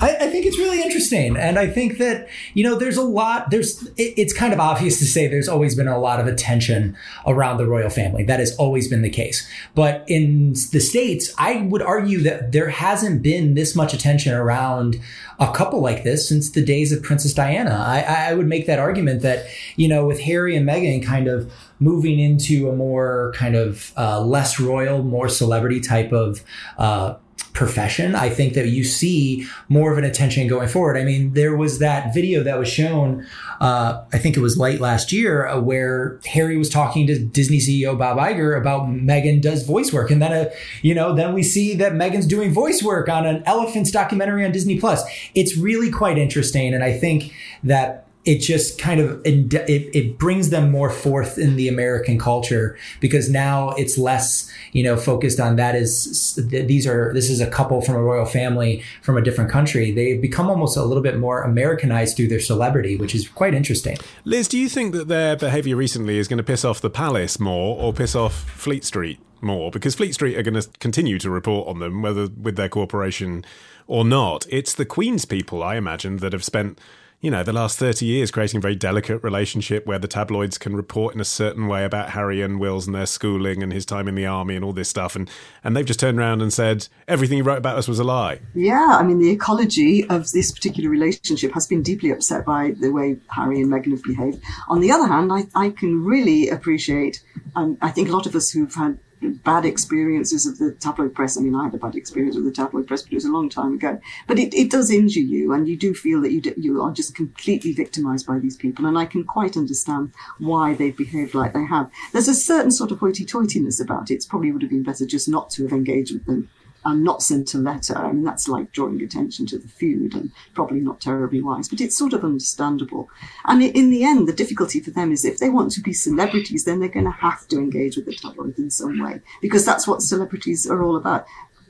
I, 0.00 0.16
I, 0.16 0.28
think 0.28 0.46
it's 0.46 0.58
really 0.58 0.80
interesting, 0.82 1.36
and 1.36 1.58
I 1.58 1.66
think 1.66 1.98
that 1.98 2.28
you 2.54 2.64
know 2.64 2.76
there's 2.76 2.96
a 2.96 3.02
lot. 3.02 3.50
There's 3.50 3.86
it, 3.96 4.14
it's 4.16 4.32
kind 4.32 4.52
of 4.52 4.60
obvious 4.60 4.98
to 4.98 5.04
say 5.04 5.26
there's 5.26 5.48
always 5.48 5.74
been 5.74 5.88
a 5.88 5.98
lot 5.98 6.20
of 6.20 6.26
attention 6.26 6.96
around 7.26 7.58
the 7.58 7.66
royal 7.66 7.90
family. 7.90 8.24
That 8.24 8.40
has 8.40 8.54
always 8.56 8.88
been 8.88 9.02
the 9.02 9.10
case. 9.10 9.48
But 9.74 10.04
in 10.06 10.54
the 10.72 10.80
states, 10.80 11.32
I 11.38 11.62
would 11.62 11.82
argue 11.82 12.20
that 12.22 12.52
there 12.52 12.68
hasn't 12.68 13.22
been 13.22 13.54
this 13.54 13.74
much 13.74 13.92
attention 13.92 14.34
around 14.34 15.00
a 15.40 15.52
couple 15.52 15.80
like 15.80 16.04
this 16.04 16.28
since 16.28 16.50
the 16.50 16.64
days 16.64 16.92
of 16.92 17.02
Princess 17.02 17.32
Diana. 17.32 17.84
I, 17.86 18.30
I 18.30 18.34
would 18.34 18.46
make 18.46 18.66
that 18.66 18.78
argument 18.78 19.22
that 19.22 19.46
you 19.76 19.88
know 19.88 20.06
with 20.06 20.20
Harry 20.20 20.56
and 20.56 20.68
Meghan 20.68 21.04
kind 21.04 21.28
of 21.28 21.52
moving 21.80 22.18
into 22.18 22.68
a 22.68 22.74
more 22.74 23.32
kind 23.36 23.54
of 23.54 23.92
uh, 23.96 24.20
less 24.20 24.58
royal, 24.58 25.02
more 25.02 25.28
celebrity 25.28 25.80
type 25.80 26.12
of 26.12 26.42
uh, 26.76 27.14
profession, 27.58 28.14
I 28.14 28.30
think 28.30 28.54
that 28.54 28.68
you 28.68 28.84
see 28.84 29.44
more 29.68 29.90
of 29.90 29.98
an 29.98 30.04
attention 30.04 30.46
going 30.46 30.68
forward. 30.68 30.96
I 30.96 31.02
mean, 31.02 31.32
there 31.32 31.56
was 31.56 31.80
that 31.80 32.14
video 32.14 32.44
that 32.44 32.56
was 32.56 32.68
shown, 32.68 33.26
uh, 33.60 34.04
I 34.12 34.18
think 34.18 34.36
it 34.36 34.40
was 34.40 34.56
late 34.56 34.80
last 34.80 35.10
year, 35.10 35.44
uh, 35.44 35.58
where 35.58 36.20
Harry 36.24 36.56
was 36.56 36.70
talking 36.70 37.08
to 37.08 37.18
Disney 37.18 37.58
CEO 37.58 37.98
Bob 37.98 38.16
Iger 38.16 38.56
about 38.56 38.82
Meghan 38.82 39.42
does 39.42 39.66
voice 39.66 39.92
work, 39.92 40.12
and 40.12 40.22
then 40.22 40.32
uh, 40.32 40.50
you 40.82 40.94
know, 40.94 41.12
then 41.12 41.34
we 41.34 41.42
see 41.42 41.74
that 41.74 41.94
Meghan's 41.94 42.26
doing 42.26 42.52
voice 42.52 42.80
work 42.80 43.08
on 43.08 43.26
an 43.26 43.42
elephants 43.44 43.90
documentary 43.90 44.44
on 44.44 44.52
Disney 44.52 44.78
Plus. 44.78 45.02
It's 45.34 45.56
really 45.56 45.90
quite 45.90 46.16
interesting, 46.16 46.72
and 46.72 46.84
I 46.84 46.96
think 46.96 47.34
that 47.64 48.07
it 48.28 48.40
just 48.40 48.78
kind 48.78 49.00
of 49.00 49.22
it, 49.24 49.54
it 49.96 50.18
brings 50.18 50.50
them 50.50 50.70
more 50.70 50.90
forth 50.90 51.38
in 51.38 51.56
the 51.56 51.66
American 51.66 52.18
culture 52.18 52.76
because 53.00 53.30
now 53.30 53.70
it's 53.70 53.96
less 53.96 54.52
you 54.72 54.82
know 54.82 54.98
focused 54.98 55.40
on 55.40 55.56
that 55.56 55.74
is 55.74 56.34
these 56.36 56.86
are 56.86 57.10
this 57.14 57.30
is 57.30 57.40
a 57.40 57.46
couple 57.46 57.80
from 57.80 57.94
a 57.94 58.02
royal 58.02 58.26
family 58.26 58.82
from 59.00 59.16
a 59.16 59.22
different 59.22 59.50
country 59.50 59.90
they've 59.90 60.20
become 60.20 60.50
almost 60.50 60.76
a 60.76 60.84
little 60.84 61.02
bit 61.02 61.18
more 61.18 61.40
Americanized 61.42 62.18
through 62.18 62.28
their 62.28 62.38
celebrity 62.38 62.96
which 62.96 63.14
is 63.14 63.26
quite 63.28 63.54
interesting. 63.54 63.96
Lis, 64.24 64.46
do 64.46 64.58
you 64.58 64.68
think 64.68 64.92
that 64.92 65.08
their 65.08 65.34
behaviour 65.34 65.74
recently 65.74 66.18
is 66.18 66.28
going 66.28 66.36
to 66.36 66.44
piss 66.44 66.66
off 66.66 66.82
the 66.82 66.90
palace 66.90 67.40
more 67.40 67.80
or 67.80 67.94
piss 67.94 68.14
off 68.14 68.34
Fleet 68.50 68.84
Street 68.84 69.18
more 69.40 69.70
because 69.70 69.94
Fleet 69.94 70.12
Street 70.12 70.36
are 70.36 70.42
going 70.42 70.60
to 70.60 70.68
continue 70.80 71.18
to 71.18 71.30
report 71.30 71.66
on 71.66 71.78
them 71.78 72.02
whether 72.02 72.28
with 72.28 72.56
their 72.56 72.68
cooperation 72.68 73.42
or 73.86 74.04
not. 74.04 74.46
It's 74.50 74.74
the 74.74 74.84
Queen's 74.84 75.24
people, 75.24 75.62
I 75.62 75.76
imagine, 75.76 76.18
that 76.18 76.34
have 76.34 76.44
spent 76.44 76.78
you 77.20 77.32
know, 77.32 77.42
the 77.42 77.52
last 77.52 77.78
30 77.80 78.06
years 78.06 78.30
creating 78.30 78.58
a 78.58 78.60
very 78.60 78.76
delicate 78.76 79.18
relationship 79.24 79.84
where 79.86 79.98
the 79.98 80.06
tabloids 80.06 80.56
can 80.56 80.76
report 80.76 81.16
in 81.16 81.20
a 81.20 81.24
certain 81.24 81.66
way 81.66 81.84
about 81.84 82.10
Harry 82.10 82.40
and 82.40 82.60
Wills 82.60 82.86
and 82.86 82.94
their 82.94 83.06
schooling 83.06 83.60
and 83.60 83.72
his 83.72 83.84
time 83.84 84.06
in 84.06 84.14
the 84.14 84.24
army 84.24 84.54
and 84.54 84.64
all 84.64 84.72
this 84.72 84.88
stuff. 84.88 85.16
And, 85.16 85.28
and 85.64 85.76
they've 85.76 85.84
just 85.84 85.98
turned 85.98 86.18
around 86.18 86.42
and 86.42 86.52
said, 86.52 86.86
everything 87.08 87.38
you 87.38 87.42
wrote 87.42 87.58
about 87.58 87.76
us 87.76 87.88
was 87.88 87.98
a 87.98 88.04
lie. 88.04 88.38
Yeah, 88.54 88.98
I 89.00 89.02
mean, 89.02 89.18
the 89.18 89.30
ecology 89.30 90.04
of 90.08 90.30
this 90.30 90.52
particular 90.52 90.88
relationship 90.88 91.52
has 91.54 91.66
been 91.66 91.82
deeply 91.82 92.12
upset 92.12 92.44
by 92.44 92.74
the 92.78 92.92
way 92.92 93.16
Harry 93.30 93.60
and 93.60 93.72
Meghan 93.72 93.90
have 93.90 94.04
behaved. 94.04 94.40
On 94.68 94.80
the 94.80 94.92
other 94.92 95.08
hand, 95.08 95.32
I, 95.32 95.46
I 95.56 95.70
can 95.70 96.04
really 96.04 96.48
appreciate, 96.48 97.24
um, 97.56 97.78
I 97.82 97.90
think 97.90 98.08
a 98.08 98.12
lot 98.12 98.26
of 98.26 98.36
us 98.36 98.50
who've 98.50 98.72
had 98.72 99.00
bad 99.20 99.64
experiences 99.64 100.46
of 100.46 100.58
the 100.58 100.72
tabloid 100.72 101.14
press. 101.14 101.36
I 101.36 101.40
mean, 101.40 101.54
I 101.54 101.64
had 101.64 101.74
a 101.74 101.78
bad 101.78 101.96
experience 101.96 102.36
with 102.36 102.44
the 102.44 102.52
tabloid 102.52 102.86
press, 102.86 103.02
but 103.02 103.12
it 103.12 103.16
was 103.16 103.24
a 103.24 103.32
long 103.32 103.48
time 103.48 103.74
ago. 103.74 104.00
But 104.26 104.38
it, 104.38 104.54
it 104.54 104.70
does 104.70 104.90
injure 104.90 105.20
you, 105.20 105.52
and 105.52 105.68
you 105.68 105.76
do 105.76 105.94
feel 105.94 106.20
that 106.22 106.32
you 106.32 106.40
do, 106.40 106.54
you 106.56 106.82
are 106.82 106.92
just 106.92 107.14
completely 107.14 107.72
victimized 107.72 108.26
by 108.26 108.38
these 108.38 108.56
people. 108.56 108.86
And 108.86 108.98
I 108.98 109.06
can 109.06 109.24
quite 109.24 109.56
understand 109.56 110.12
why 110.38 110.74
they've 110.74 110.96
behaved 110.96 111.34
like 111.34 111.52
they 111.52 111.64
have. 111.64 111.90
There's 112.12 112.28
a 112.28 112.34
certain 112.34 112.70
sort 112.70 112.90
of 112.90 112.98
hoity-toityness 112.98 113.82
about 113.82 114.10
it. 114.10 114.14
It 114.14 114.26
probably 114.28 114.52
would 114.52 114.62
have 114.62 114.70
been 114.70 114.82
better 114.82 115.06
just 115.06 115.28
not 115.28 115.50
to 115.50 115.62
have 115.62 115.72
engaged 115.72 116.12
with 116.12 116.26
them 116.26 116.48
and 116.84 117.04
not 117.04 117.22
sent 117.22 117.54
a 117.54 117.58
letter. 117.58 117.96
I 117.96 118.12
mean, 118.12 118.24
that's 118.24 118.48
like 118.48 118.72
drawing 118.72 119.02
attention 119.02 119.46
to 119.46 119.58
the 119.58 119.68
feud 119.68 120.14
and 120.14 120.30
probably 120.54 120.80
not 120.80 121.00
terribly 121.00 121.42
wise, 121.42 121.68
but 121.68 121.80
it's 121.80 121.98
sort 121.98 122.12
of 122.12 122.24
understandable. 122.24 123.08
And 123.44 123.62
in 123.62 123.90
the 123.90 124.04
end, 124.04 124.28
the 124.28 124.32
difficulty 124.32 124.80
for 124.80 124.90
them 124.90 125.12
is 125.12 125.24
if 125.24 125.38
they 125.38 125.50
want 125.50 125.72
to 125.72 125.80
be 125.80 125.92
celebrities, 125.92 126.64
then 126.64 126.80
they're 126.80 126.88
going 126.88 127.04
to 127.04 127.10
have 127.10 127.46
to 127.48 127.58
engage 127.58 127.96
with 127.96 128.06
the 128.06 128.14
tabloid 128.14 128.58
in 128.58 128.70
some 128.70 129.02
way 129.02 129.20
because 129.42 129.64
that's 129.64 129.86
what 129.86 130.02
celebrities 130.02 130.68
are 130.68 130.82
all 130.82 130.96
about. 130.96 131.26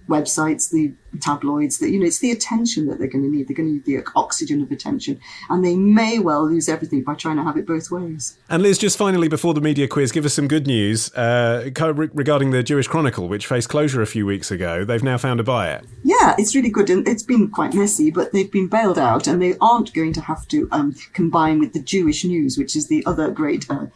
Websites, 0.09 0.71
the 0.71 0.93
tabloids, 1.21 1.79
that 1.79 1.91
you 1.91 2.01
know, 2.01 2.07
it's 2.07 2.19
the 2.19 2.31
attention 2.31 2.87
that 2.87 2.99
they're 2.99 3.09
going 3.09 3.25
to 3.25 3.31
need. 3.31 3.49
They're 3.49 3.57
going 3.57 3.69
to 3.69 3.73
need 3.75 3.85
the 3.85 4.11
oxygen 4.17 4.63
of 4.63 4.71
attention, 4.71 5.21
and 5.49 5.65
they 5.65 5.77
may 5.77 6.19
well 6.19 6.47
lose 6.47 6.69
everything 6.69 7.03
by 7.03 7.15
trying 7.15 7.37
to 7.37 7.43
have 7.43 7.57
it 7.57 7.67
both 7.67 7.91
ways. 7.91 8.39
And 8.49 8.63
Lis, 8.63 8.79
just 8.79 8.97
finally 8.97 9.29
before 9.29 9.55
the 9.55 9.61
media 9.61 9.87
quiz, 9.87 10.13
give 10.13 10.25
us 10.25 10.35
some 10.35 10.49
good 10.49 10.67
news 10.67 11.13
uh, 11.15 11.71
regarding 11.95 12.51
the 12.51 12.63
Jewish 12.63 12.89
Chronicle, 12.89 13.29
which 13.29 13.47
faced 13.47 13.69
closure 13.69 14.03
a 14.03 14.07
few 14.07 14.27
weeks 14.27 14.51
ago. 14.51 14.85
They've 14.85 15.03
now 15.03 15.19
found 15.19 15.41
a 15.41 15.45
buyer. 15.45 15.83
Yeah, 16.05 16.35
it's 16.39 16.55
really 16.55 16.71
good, 16.71 16.91
and 16.91 17.07
it's 17.07 17.23
been 17.23 17.49
quite 17.49 17.75
messy, 17.75 18.11
but 18.11 18.33
they've 18.33 18.51
been 18.51 18.69
bailed 18.69 18.99
out, 18.99 19.27
and 19.27 19.41
they 19.43 19.55
aren't 19.61 19.93
going 19.95 20.13
to 20.15 20.21
have 20.23 20.49
to 20.49 20.69
um, 20.73 20.95
combine 21.13 21.59
with 21.59 21.73
the 21.73 21.83
Jewish 21.83 22.25
News, 22.25 22.57
which 22.57 22.75
is 22.75 22.89
the 22.89 23.05
other 23.07 23.31
great 23.31 23.67
uh, 23.71 23.87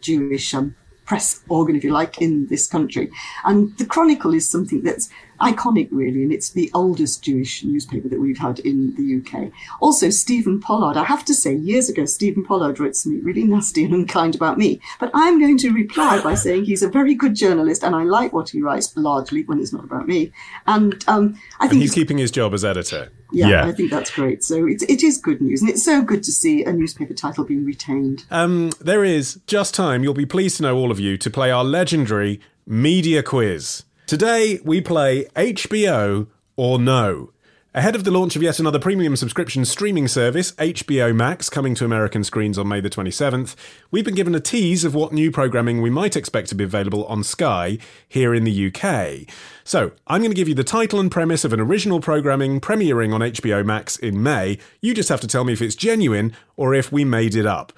Jewish 0.00 0.54
um, 0.54 0.74
press 1.08 1.40
organ, 1.48 1.74
if 1.74 1.82
you 1.82 1.90
like, 1.90 2.20
in 2.20 2.46
this 2.48 2.66
country. 2.66 3.10
And 3.44 3.76
the 3.78 3.86
Chronicle 3.86 4.34
is 4.34 4.48
something 4.48 4.82
that's 4.82 5.08
iconic, 5.40 5.88
really, 5.90 6.22
and 6.22 6.32
it's 6.32 6.50
the 6.50 6.70
oldest 6.74 7.22
Jewish 7.22 7.64
newspaper 7.64 8.08
that 8.08 8.20
we've 8.20 8.38
had 8.38 8.58
in 8.60 8.94
the 8.94 9.18
UK. 9.18 9.50
Also, 9.80 10.10
Stephen 10.10 10.60
Pollard. 10.60 10.96
I 10.96 11.04
have 11.04 11.24
to 11.26 11.34
say, 11.34 11.54
years 11.54 11.88
ago, 11.88 12.04
Stephen 12.04 12.44
Pollard 12.44 12.80
wrote 12.80 12.96
something 12.96 13.22
really 13.24 13.44
nasty 13.44 13.84
and 13.84 13.94
unkind 13.94 14.34
about 14.34 14.58
me, 14.58 14.80
but 14.98 15.10
I'm 15.14 15.40
going 15.40 15.58
to 15.58 15.70
reply 15.70 16.20
by 16.22 16.34
saying 16.34 16.64
he's 16.64 16.82
a 16.82 16.88
very 16.88 17.14
good 17.14 17.34
journalist, 17.34 17.82
and 17.82 17.94
I 17.94 18.04
like 18.04 18.32
what 18.32 18.50
he 18.50 18.62
writes 18.62 18.96
largely 18.96 19.44
when 19.44 19.60
it's 19.60 19.72
not 19.72 19.84
about 19.84 20.08
me. 20.08 20.32
And 20.66 21.04
um, 21.08 21.38
I 21.60 21.64
think 21.64 21.74
and 21.74 21.82
he's, 21.82 21.94
keeping 21.94 22.18
his 22.18 22.30
job 22.30 22.54
as 22.54 22.64
editor. 22.64 23.10
Yeah, 23.30 23.48
yeah, 23.48 23.66
I 23.66 23.72
think 23.72 23.90
that's 23.90 24.10
great. 24.10 24.42
So 24.42 24.66
it's, 24.66 24.82
it 24.84 25.02
is 25.02 25.18
good 25.18 25.40
news, 25.40 25.60
and 25.60 25.70
it's 25.70 25.84
so 25.84 26.02
good 26.02 26.22
to 26.24 26.32
see 26.32 26.64
a 26.64 26.72
newspaper 26.72 27.14
title 27.14 27.44
being 27.44 27.64
retained. 27.64 28.24
Um, 28.30 28.70
there 28.80 29.04
is 29.04 29.40
just 29.46 29.74
time. 29.74 30.02
You'll 30.02 30.14
be 30.14 30.26
pleased 30.26 30.56
to 30.58 30.62
know, 30.62 30.76
all 30.76 30.90
of 30.90 30.98
you, 30.98 31.16
to 31.18 31.30
play 31.30 31.50
our 31.50 31.64
legendary 31.64 32.40
media 32.66 33.22
quiz. 33.22 33.84
Today, 34.08 34.58
we 34.64 34.80
play 34.80 35.26
HBO 35.36 36.28
or 36.56 36.78
No. 36.78 37.30
Ahead 37.74 37.94
of 37.94 38.04
the 38.04 38.10
launch 38.10 38.36
of 38.36 38.42
yet 38.42 38.58
another 38.58 38.78
premium 38.78 39.16
subscription 39.16 39.66
streaming 39.66 40.08
service, 40.08 40.52
HBO 40.52 41.14
Max, 41.14 41.50
coming 41.50 41.74
to 41.74 41.84
American 41.84 42.24
screens 42.24 42.56
on 42.56 42.66
May 42.66 42.80
the 42.80 42.88
27th, 42.88 43.54
we've 43.90 44.06
been 44.06 44.14
given 44.14 44.34
a 44.34 44.40
tease 44.40 44.82
of 44.82 44.94
what 44.94 45.12
new 45.12 45.30
programming 45.30 45.82
we 45.82 45.90
might 45.90 46.16
expect 46.16 46.48
to 46.48 46.54
be 46.54 46.64
available 46.64 47.04
on 47.04 47.22
Sky 47.22 47.76
here 48.08 48.34
in 48.34 48.44
the 48.44 48.72
UK. 48.72 49.30
So, 49.62 49.92
I'm 50.06 50.22
going 50.22 50.30
to 50.30 50.34
give 50.34 50.48
you 50.48 50.54
the 50.54 50.64
title 50.64 51.00
and 51.00 51.10
premise 51.10 51.44
of 51.44 51.52
an 51.52 51.60
original 51.60 52.00
programming 52.00 52.62
premiering 52.62 53.12
on 53.12 53.20
HBO 53.20 53.62
Max 53.62 53.98
in 53.98 54.22
May. 54.22 54.56
You 54.80 54.94
just 54.94 55.10
have 55.10 55.20
to 55.20 55.28
tell 55.28 55.44
me 55.44 55.52
if 55.52 55.60
it's 55.60 55.76
genuine 55.76 56.34
or 56.56 56.72
if 56.72 56.90
we 56.90 57.04
made 57.04 57.34
it 57.34 57.44
up. 57.44 57.74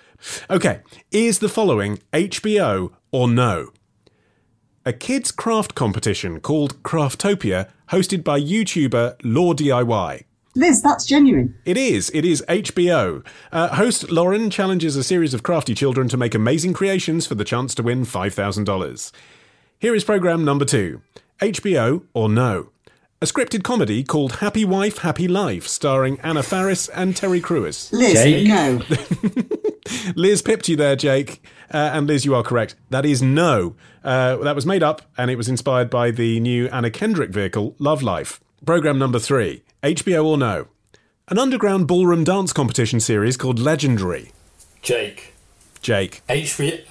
Okay, 0.49 0.83
is 1.11 1.41
the 1.41 1.49
following 1.49 1.99
HBO 2.13 2.93
or 3.11 3.27
no? 3.27 3.73
A 4.91 4.93
kids' 4.93 5.31
craft 5.31 5.77
competition 5.77 6.41
called 6.41 6.83
Craftopia, 6.83 7.71
hosted 7.91 8.25
by 8.25 8.41
YouTuber 8.41 9.15
Law 9.23 9.55
DIY. 9.55 10.25
Lis, 10.57 10.83
that's 10.83 11.07
genuine. 11.07 11.55
It 11.65 11.77
is. 11.77 12.11
It 12.13 12.25
is 12.25 12.43
HBO. 12.49 13.25
Uh, 13.53 13.69
host 13.77 14.11
Lauren 14.11 14.51
challenges 14.51 14.97
a 14.97 15.05
series 15.05 15.33
of 15.33 15.45
crafty 15.45 15.77
children 15.77 16.09
to 16.09 16.17
make 16.17 16.35
amazing 16.35 16.73
creations 16.73 17.25
for 17.25 17.37
the 17.37 17.45
chance 17.45 17.73
to 17.77 17.85
win 17.85 18.05
$5,000. 18.05 19.13
Here 19.79 19.95
is 19.95 20.03
program 20.03 20.45
number 20.45 20.65
two 20.65 21.03
HBO 21.41 22.03
or 22.13 22.29
No. 22.29 22.71
A 23.23 23.27
scripted 23.27 23.63
comedy 23.63 24.03
called 24.03 24.37
Happy 24.37 24.65
Wife, 24.65 24.97
Happy 24.99 25.29
Life, 25.29 25.67
starring 25.69 26.19
Anna 26.21 26.43
Faris 26.43 26.89
and 26.89 27.15
Terry 27.15 27.39
Crews. 27.43 27.93
Lis, 27.93 28.15
Jake? 28.15 28.49
no. 28.49 28.81
Lis 30.17 30.41
pipped 30.41 30.71
you 30.71 30.77
there, 30.77 30.97
Jake. 30.97 31.45
Uh, 31.71 31.91
and 31.93 32.07
Lis, 32.07 32.25
you 32.25 32.35
are 32.35 32.43
correct. 32.43 32.77
That 32.89 33.05
is 33.05 33.21
no. 33.21 33.77
Uh, 34.03 34.37
that 34.37 34.55
was 34.55 34.65
made 34.65 34.83
up 34.83 35.03
and 35.19 35.31
it 35.31 35.37
was 35.37 35.51
inspired 35.51 35.91
by 35.91 36.11
the 36.11 36.41
new 36.41 36.69
Anna 36.69 36.91
Kendrick 36.91 37.29
vehicle, 37.29 37.77
Love 37.79 38.03
Life. 38.03 38.41
Program 38.65 38.99
number 38.99 39.19
three 39.19 39.65
HBO 39.83 40.25
or 40.25 40.39
no? 40.39 40.69
An 41.29 41.39
underground 41.39 41.87
ballroom 41.87 42.25
dance 42.25 42.55
competition 42.55 43.01
series 43.01 43.37
called 43.37 43.59
Legendary. 43.59 44.33
Jake. 44.81 45.35
Jake. 45.83 46.23
HBO. 46.29 46.83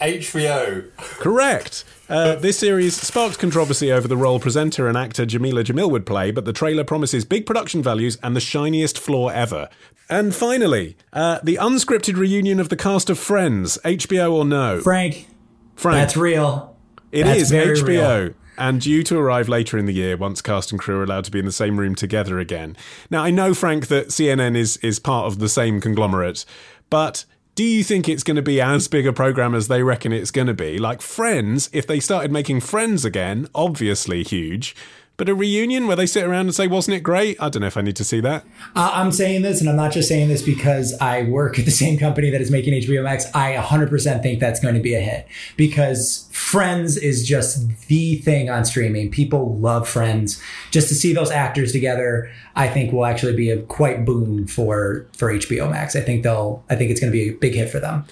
HBO. 0.00 0.96
Correct. 0.96 1.84
Uh, 2.08 2.34
this 2.34 2.58
series 2.58 3.00
sparked 3.00 3.38
controversy 3.38 3.90
over 3.90 4.06
the 4.06 4.16
role 4.16 4.38
presenter 4.38 4.88
and 4.88 4.96
actor 4.96 5.24
Jameela 5.24 5.64
Jamil 5.64 5.90
would 5.90 6.04
play, 6.04 6.30
but 6.30 6.44
the 6.44 6.52
trailer 6.52 6.84
promises 6.84 7.24
big 7.24 7.46
production 7.46 7.82
values 7.82 8.18
and 8.22 8.36
the 8.36 8.40
shiniest 8.40 8.98
floor 8.98 9.32
ever. 9.32 9.68
And 10.10 10.34
finally, 10.34 10.96
uh, 11.12 11.38
the 11.42 11.56
unscripted 11.56 12.16
reunion 12.16 12.60
of 12.60 12.68
the 12.68 12.76
cast 12.76 13.08
of 13.08 13.18
Friends, 13.18 13.78
HBO 13.84 14.32
or 14.32 14.44
no? 14.44 14.80
Frank. 14.80 15.28
Frank. 15.76 15.96
That's 15.96 16.16
real. 16.16 16.76
It 17.10 17.24
That's 17.24 17.50
is 17.50 17.52
HBO. 17.52 17.86
Real. 18.26 18.34
And 18.56 18.80
due 18.80 19.02
to 19.04 19.18
arrive 19.18 19.48
later 19.48 19.78
in 19.78 19.86
the 19.86 19.92
year 19.94 20.16
once 20.16 20.40
cast 20.40 20.70
and 20.70 20.80
crew 20.80 21.00
are 21.00 21.04
allowed 21.04 21.24
to 21.24 21.30
be 21.30 21.38
in 21.38 21.44
the 21.44 21.52
same 21.52 21.80
room 21.80 21.94
together 21.94 22.38
again. 22.38 22.76
Now, 23.10 23.24
I 23.24 23.30
know, 23.30 23.54
Frank, 23.54 23.88
that 23.88 24.08
CNN 24.08 24.56
is, 24.56 24.76
is 24.78 25.00
part 25.00 25.26
of 25.26 25.38
the 25.38 25.48
same 25.48 25.80
conglomerate, 25.80 26.44
but 26.90 27.24
do 27.54 27.62
you 27.62 27.84
think 27.84 28.08
it's 28.08 28.24
going 28.24 28.36
to 28.36 28.42
be 28.42 28.60
as 28.60 28.88
big 28.88 29.06
a 29.06 29.12
program 29.12 29.54
as 29.54 29.68
they 29.68 29.82
reckon 29.82 30.12
it's 30.12 30.32
going 30.32 30.48
to 30.48 30.54
be? 30.54 30.78
Like 30.78 31.00
Friends, 31.00 31.70
if 31.72 31.86
they 31.86 32.00
started 32.00 32.32
making 32.32 32.60
Friends 32.60 33.04
again, 33.04 33.48
obviously 33.54 34.24
huge. 34.24 34.74
But 35.16 35.28
a 35.28 35.34
reunion 35.34 35.86
where 35.86 35.94
they 35.94 36.06
sit 36.06 36.24
around 36.24 36.46
and 36.46 36.54
say, 36.54 36.66
wasn't 36.66 36.96
it 36.96 37.00
great? 37.00 37.40
I 37.40 37.48
don't 37.48 37.60
know 37.60 37.68
if 37.68 37.76
I 37.76 37.82
need 37.82 37.94
to 37.96 38.04
see 38.04 38.20
that. 38.20 38.44
Uh, 38.74 38.90
I'm 38.94 39.12
saying 39.12 39.42
this, 39.42 39.60
and 39.60 39.70
I'm 39.70 39.76
not 39.76 39.92
just 39.92 40.08
saying 40.08 40.28
this 40.28 40.42
because 40.42 40.92
I 41.00 41.22
work 41.22 41.56
at 41.56 41.66
the 41.66 41.70
same 41.70 41.98
company 41.98 42.30
that 42.30 42.40
is 42.40 42.50
making 42.50 42.74
HBO 42.74 43.04
Max. 43.04 43.26
I 43.32 43.54
100% 43.54 44.22
think 44.22 44.40
that's 44.40 44.58
going 44.58 44.74
to 44.74 44.80
be 44.80 44.94
a 44.94 45.00
hit 45.00 45.28
because 45.56 46.28
Friends 46.32 46.96
is 46.96 47.26
just 47.26 47.86
the 47.86 48.16
thing 48.16 48.50
on 48.50 48.64
streaming. 48.64 49.10
People 49.10 49.56
love 49.56 49.88
Friends. 49.88 50.42
Just 50.72 50.88
to 50.88 50.94
see 50.94 51.12
those 51.12 51.30
actors 51.30 51.70
together, 51.70 52.30
I 52.56 52.66
think 52.66 52.92
will 52.92 53.06
actually 53.06 53.36
be 53.36 53.50
a 53.50 53.62
quite 53.62 54.04
boon 54.04 54.48
for, 54.48 55.06
for 55.16 55.32
HBO 55.32 55.70
Max. 55.70 55.94
I 55.94 56.00
think 56.00 56.24
they'll, 56.24 56.64
I 56.68 56.74
think 56.74 56.90
it's 56.90 57.00
going 57.00 57.12
to 57.12 57.16
be 57.16 57.28
a 57.30 57.34
big 57.34 57.54
hit 57.54 57.70
for 57.70 57.78
them. 57.78 58.04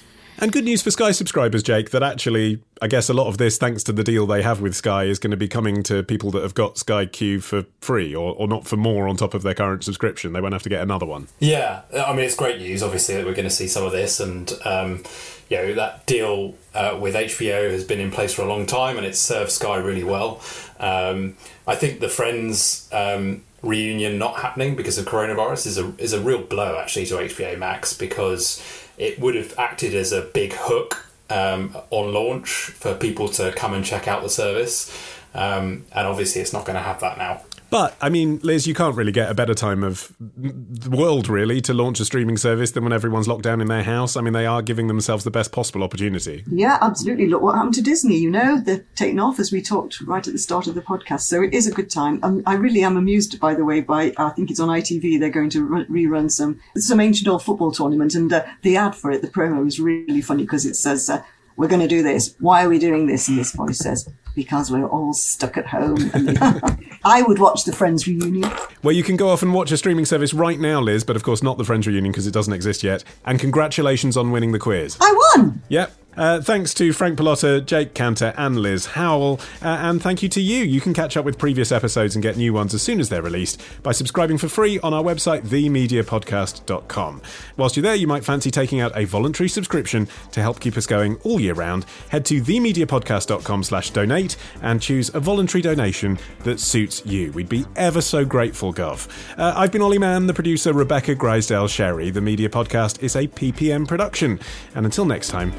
And 0.43 0.51
good 0.51 0.65
news 0.65 0.83
for 0.83 0.91
Sky 0.91 1.13
subscribers, 1.13 1.63
Jake, 1.63 1.91
that 1.91 2.03
actually, 2.03 2.61
I 2.81 2.89
guess 2.89 3.09
a 3.09 3.15
lot 3.15 3.29
of 3.29 3.39
this, 3.39 3.59
thanks 3.59 3.85
to 3.85 3.93
the 3.93 4.03
deal 4.03 4.27
they 4.27 4.43
have 4.43 4.61
with 4.61 4.75
Sky, 4.75 5.05
is 5.05 5.21
going 5.21 5.31
to 5.31 5.37
be 5.37 5.47
coming 5.47 5.85
to 5.85 6.03
people 6.03 6.33
that 6.33 6.43
have 6.43 6.55
got 6.55 6.77
Sky 6.77 7.07
Q 7.07 7.41
for 7.41 7.65
free 7.81 8.13
or, 8.13 8.35
or 8.35 8.49
not 8.49 8.67
for 8.67 8.77
more 8.77 9.07
on 9.07 9.17
top 9.17 9.35
of 9.35 9.45
their 9.45 9.55
current 9.55 9.85
subscription. 9.85 10.33
They 10.33 10.41
won't 10.41 10.53
have 10.53 10.65
to 10.65 10.69
get 10.69 10.83
another 10.83 11.07
one. 11.07 11.29
Yeah, 11.39 11.83
I 11.97 12.11
mean, 12.13 12.25
it's 12.25 12.35
great 12.35 12.59
news, 12.59 12.83
obviously, 12.83 13.15
that 13.15 13.25
we're 13.25 13.35
going 13.35 13.49
to 13.49 13.55
see 13.55 13.69
some 13.69 13.85
of 13.85 13.93
this. 13.93 14.19
And, 14.19 14.53
um, 14.65 15.05
you 15.49 15.59
know, 15.59 15.75
that 15.75 16.07
deal 16.07 16.57
uh, 16.75 16.99
with 17.01 17.15
HBO 17.15 17.71
has 17.71 17.85
been 17.85 18.01
in 18.01 18.11
place 18.11 18.35
for 18.35 18.43
a 18.43 18.47
long 18.47 18.67
time 18.67 18.97
and 18.97 19.07
it's 19.07 19.21
served 19.21 19.53
Sky 19.53 19.77
really 19.77 20.03
well. 20.03 20.43
Um, 20.81 21.37
I 21.69 21.77
think 21.77 22.01
the 22.01 22.09
Friends. 22.09 22.89
Um, 22.91 23.45
reunion 23.63 24.19
not 24.19 24.41
happening 24.41 24.75
because 24.75 24.99
of 24.99 25.07
coronavirus 25.07 25.69
is 25.69 25.79
a 25.79 25.95
is 25.99 26.13
a 26.13 26.21
real 26.21 26.43
blow 26.43 26.81
actually 26.81 27.07
to 27.07 27.15
HBO 27.15 27.57
Max 27.57 27.97
because 27.97 28.61
it 28.99 29.19
would 29.19 29.35
have 29.35 29.59
acted 29.59 29.95
as 29.95 30.13
a 30.13 30.23
big 30.23 30.53
hook 30.53 31.07
um, 31.31 31.77
on 31.91 32.13
launch 32.13 32.51
for 32.51 32.95
people 32.95 33.29
to 33.29 33.53
come 33.53 33.75
and 33.75 33.85
check 33.85 34.07
out 34.07 34.23
the 34.23 34.29
service. 34.29 34.91
Um, 35.35 35.87
and 35.93 36.07
obviously, 36.07 36.43
it's 36.43 36.53
not 36.53 36.65
going 36.65 36.77
to 36.77 36.83
have 36.83 37.01
that 37.01 37.17
now. 37.19 37.43
But 37.73 37.97
I 38.03 38.11
mean, 38.11 38.39
Lis, 38.43 38.67
you 38.67 38.75
can't 38.75 38.95
really 38.95 39.13
get 39.13 39.31
a 39.31 39.35
better 39.35 39.55
time 39.55 39.83
of 39.83 40.15
the 40.19 40.91
world 40.91 41.27
really 41.27 41.63
to 41.63 41.73
launch 41.73 42.01
a 42.01 42.05
streaming 42.05 42.37
service 42.37 42.73
than 42.73 42.85
when 42.85 42.93
everyone's 42.93 43.27
locked 43.27 43.45
down 43.45 43.63
in 43.63 43.69
their 43.69 43.83
house. 43.83 44.15
I 44.15 44.21
mean, 44.21 44.35
they 44.35 44.45
are 44.45 44.61
giving 44.61 44.89
themselves 44.89 45.25
the 45.25 45.31
best 45.31 45.53
possible 45.53 45.83
opportunity. 45.83 46.45
Yeah, 46.51 46.77
absolutely. 46.83 47.29
Look 47.29 47.41
what 47.41 47.55
happened 47.55 47.73
to 47.77 47.83
Disney. 47.83 48.19
You 48.19 48.31
know, 48.31 48.61
they're 48.61 48.85
taking 48.95 49.19
off 49.19 49.41
as 49.41 49.51
we 49.53 49.63
talked 49.63 50.03
right 50.03 50.27
at 50.27 50.35
the 50.35 50.39
start 50.39 50.67
of 50.67 50.75
the 50.75 50.83
podcast. 50.83 51.23
So 51.23 51.41
it 51.43 51.55
is 51.55 51.67
a 51.67 51.73
good 51.73 51.89
time. 51.89 52.21
Um, 52.23 52.43
I 52.45 52.57
really 52.57 52.85
am 52.85 52.99
amused, 52.99 53.41
by 53.41 53.55
the 53.55 53.65
way, 53.65 53.81
by 53.81 54.13
I 54.19 54.29
think 54.37 54.51
it's 54.51 54.61
on 54.61 54.69
ITV. 54.69 55.19
They're 55.19 55.31
going 55.31 55.49
to 55.51 55.67
rerun 55.67 56.31
some 56.31 56.61
some 56.77 57.01
ancient 57.01 57.27
old 57.27 57.43
football 57.43 57.73
tournament, 57.73 58.15
and 58.15 58.31
uh, 58.31 58.45
the 58.61 58.77
ad 58.77 58.95
for 58.95 59.11
it, 59.11 59.23
the 59.23 59.29
promo, 59.29 59.67
is 59.67 59.81
really 59.81 60.21
funny 60.21 60.43
because 60.43 60.67
it 60.67 60.77
says. 60.77 61.09
Uh, 61.09 61.23
we're 61.57 61.69
going 61.69 61.83
to 61.83 61.89
do 61.89 62.03
this. 62.03 62.35
Why 62.41 62.65
are 62.65 62.69
we 62.69 62.79
doing 62.79 63.07
this? 63.07 63.29
And 63.29 63.39
this 63.39 63.53
voice 63.53 63.79
says, 63.79 64.09
because 64.35 64.71
we're 64.71 64.87
all 64.87 65.13
stuck 65.13 65.57
at 65.57 65.67
home. 65.67 65.99
I 67.05 67.23
would 67.23 67.39
watch 67.39 67.65
the 67.65 67.73
Friends 67.73 68.07
reunion. 68.07 68.51
Well, 68.83 68.95
you 68.95 69.03
can 69.03 69.17
go 69.17 69.29
off 69.29 69.43
and 69.43 69.53
watch 69.53 69.73
a 69.73 69.77
streaming 69.77 70.05
service 70.05 70.33
right 70.33 70.59
now, 70.59 70.81
Lis, 70.81 71.05
but 71.05 71.17
of 71.17 71.23
course 71.23 71.43
not 71.43 71.59
the 71.59 71.65
Friends 71.65 71.87
reunion 71.87 72.13
because 72.13 72.27
it 72.27 72.33
doesn't 72.33 72.53
exist 72.53 72.83
yet. 72.83 73.05
And 73.25 73.39
congratulations 73.39 74.17
on 74.17 74.31
winning 74.31 74.53
the 74.53 74.59
quiz. 74.59 74.97
I 75.01 75.37
won! 75.37 75.63
Yep. 75.69 75.93
Uh, 76.17 76.41
thanks 76.41 76.75
to 76.75 76.93
Frank 76.93 77.19
Pallotta, 77.19 77.65
Jake 77.65 77.95
Kanter, 77.95 78.35
and 78.37 78.59
Lis 78.59 78.87
Howell. 78.87 79.41
Uh, 79.63 79.69
and 79.69 80.03
thank 80.03 80.23
you 80.23 80.29
to 80.31 80.41
you. 80.41 80.63
You 80.65 80.81
can 80.81 80.93
catch 80.95 81.17
up 81.17 81.25
with 81.25 81.39
previous 81.39 81.73
episodes 81.73 82.15
and 82.15 82.23
get 82.23 82.37
new 82.37 82.53
ones 82.53 82.75
as 82.75 82.83
soon 82.83 83.01
as 83.01 83.09
they're 83.09 83.23
released 83.23 83.61
by 83.83 83.93
subscribing 83.93 84.39
for 84.39 84.49
free 84.49 84.79
on 84.81 84.93
our 84.93 85.03
website, 85.03 85.43
themediapodcast.com. 85.43 87.23
Whilst 87.57 87.77
you're 87.77 87.83
there, 87.83 87.95
you 87.95 88.07
might 88.07 88.25
fancy 88.25 88.51
taking 88.51 88.81
out 88.81 88.97
a 88.97 89.05
voluntary 89.05 89.49
subscription 89.49 90.09
to 90.33 90.41
help 90.41 90.61
keep 90.61 90.77
us 90.77 90.87
going 90.87 91.17
all 91.25 91.41
year 91.41 91.55
round. 91.55 91.87
Head 92.11 92.25
to 92.27 92.41
themediapodcast.com 92.43 93.65
slash 93.65 93.91
donate 93.91 94.37
and 94.61 94.81
choose 94.81 95.15
a 95.15 95.21
voluntary 95.21 95.63
donation 95.63 96.19
that 96.45 96.61
suits 96.61 97.05
you. 97.07 97.33
We'd 97.33 97.49
be 97.49 97.65
ever 97.77 98.01
so 98.01 98.25
grateful, 98.25 98.73
Gov. 98.73 99.09
Uh, 99.39 99.55
I've 99.57 99.73
been 99.73 99.83
Olly 99.83 99.99
Mann, 99.99 100.27
the 100.27 100.35
producer 100.35 100.73
Rebecca 100.73 101.15
Grisedale 101.15 101.69
Sherry. 101.69 102.11
The 102.11 102.21
Media 102.21 102.49
Podcast 102.49 103.03
is 103.03 103.17
a 103.17 103.27
PPM 103.29 103.87
production. 103.87 104.41
And 104.75 104.85
until 104.85 105.05
next 105.05 105.29
time, 105.29 105.53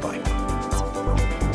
Bye 0.00 0.20
bye. 0.20 1.45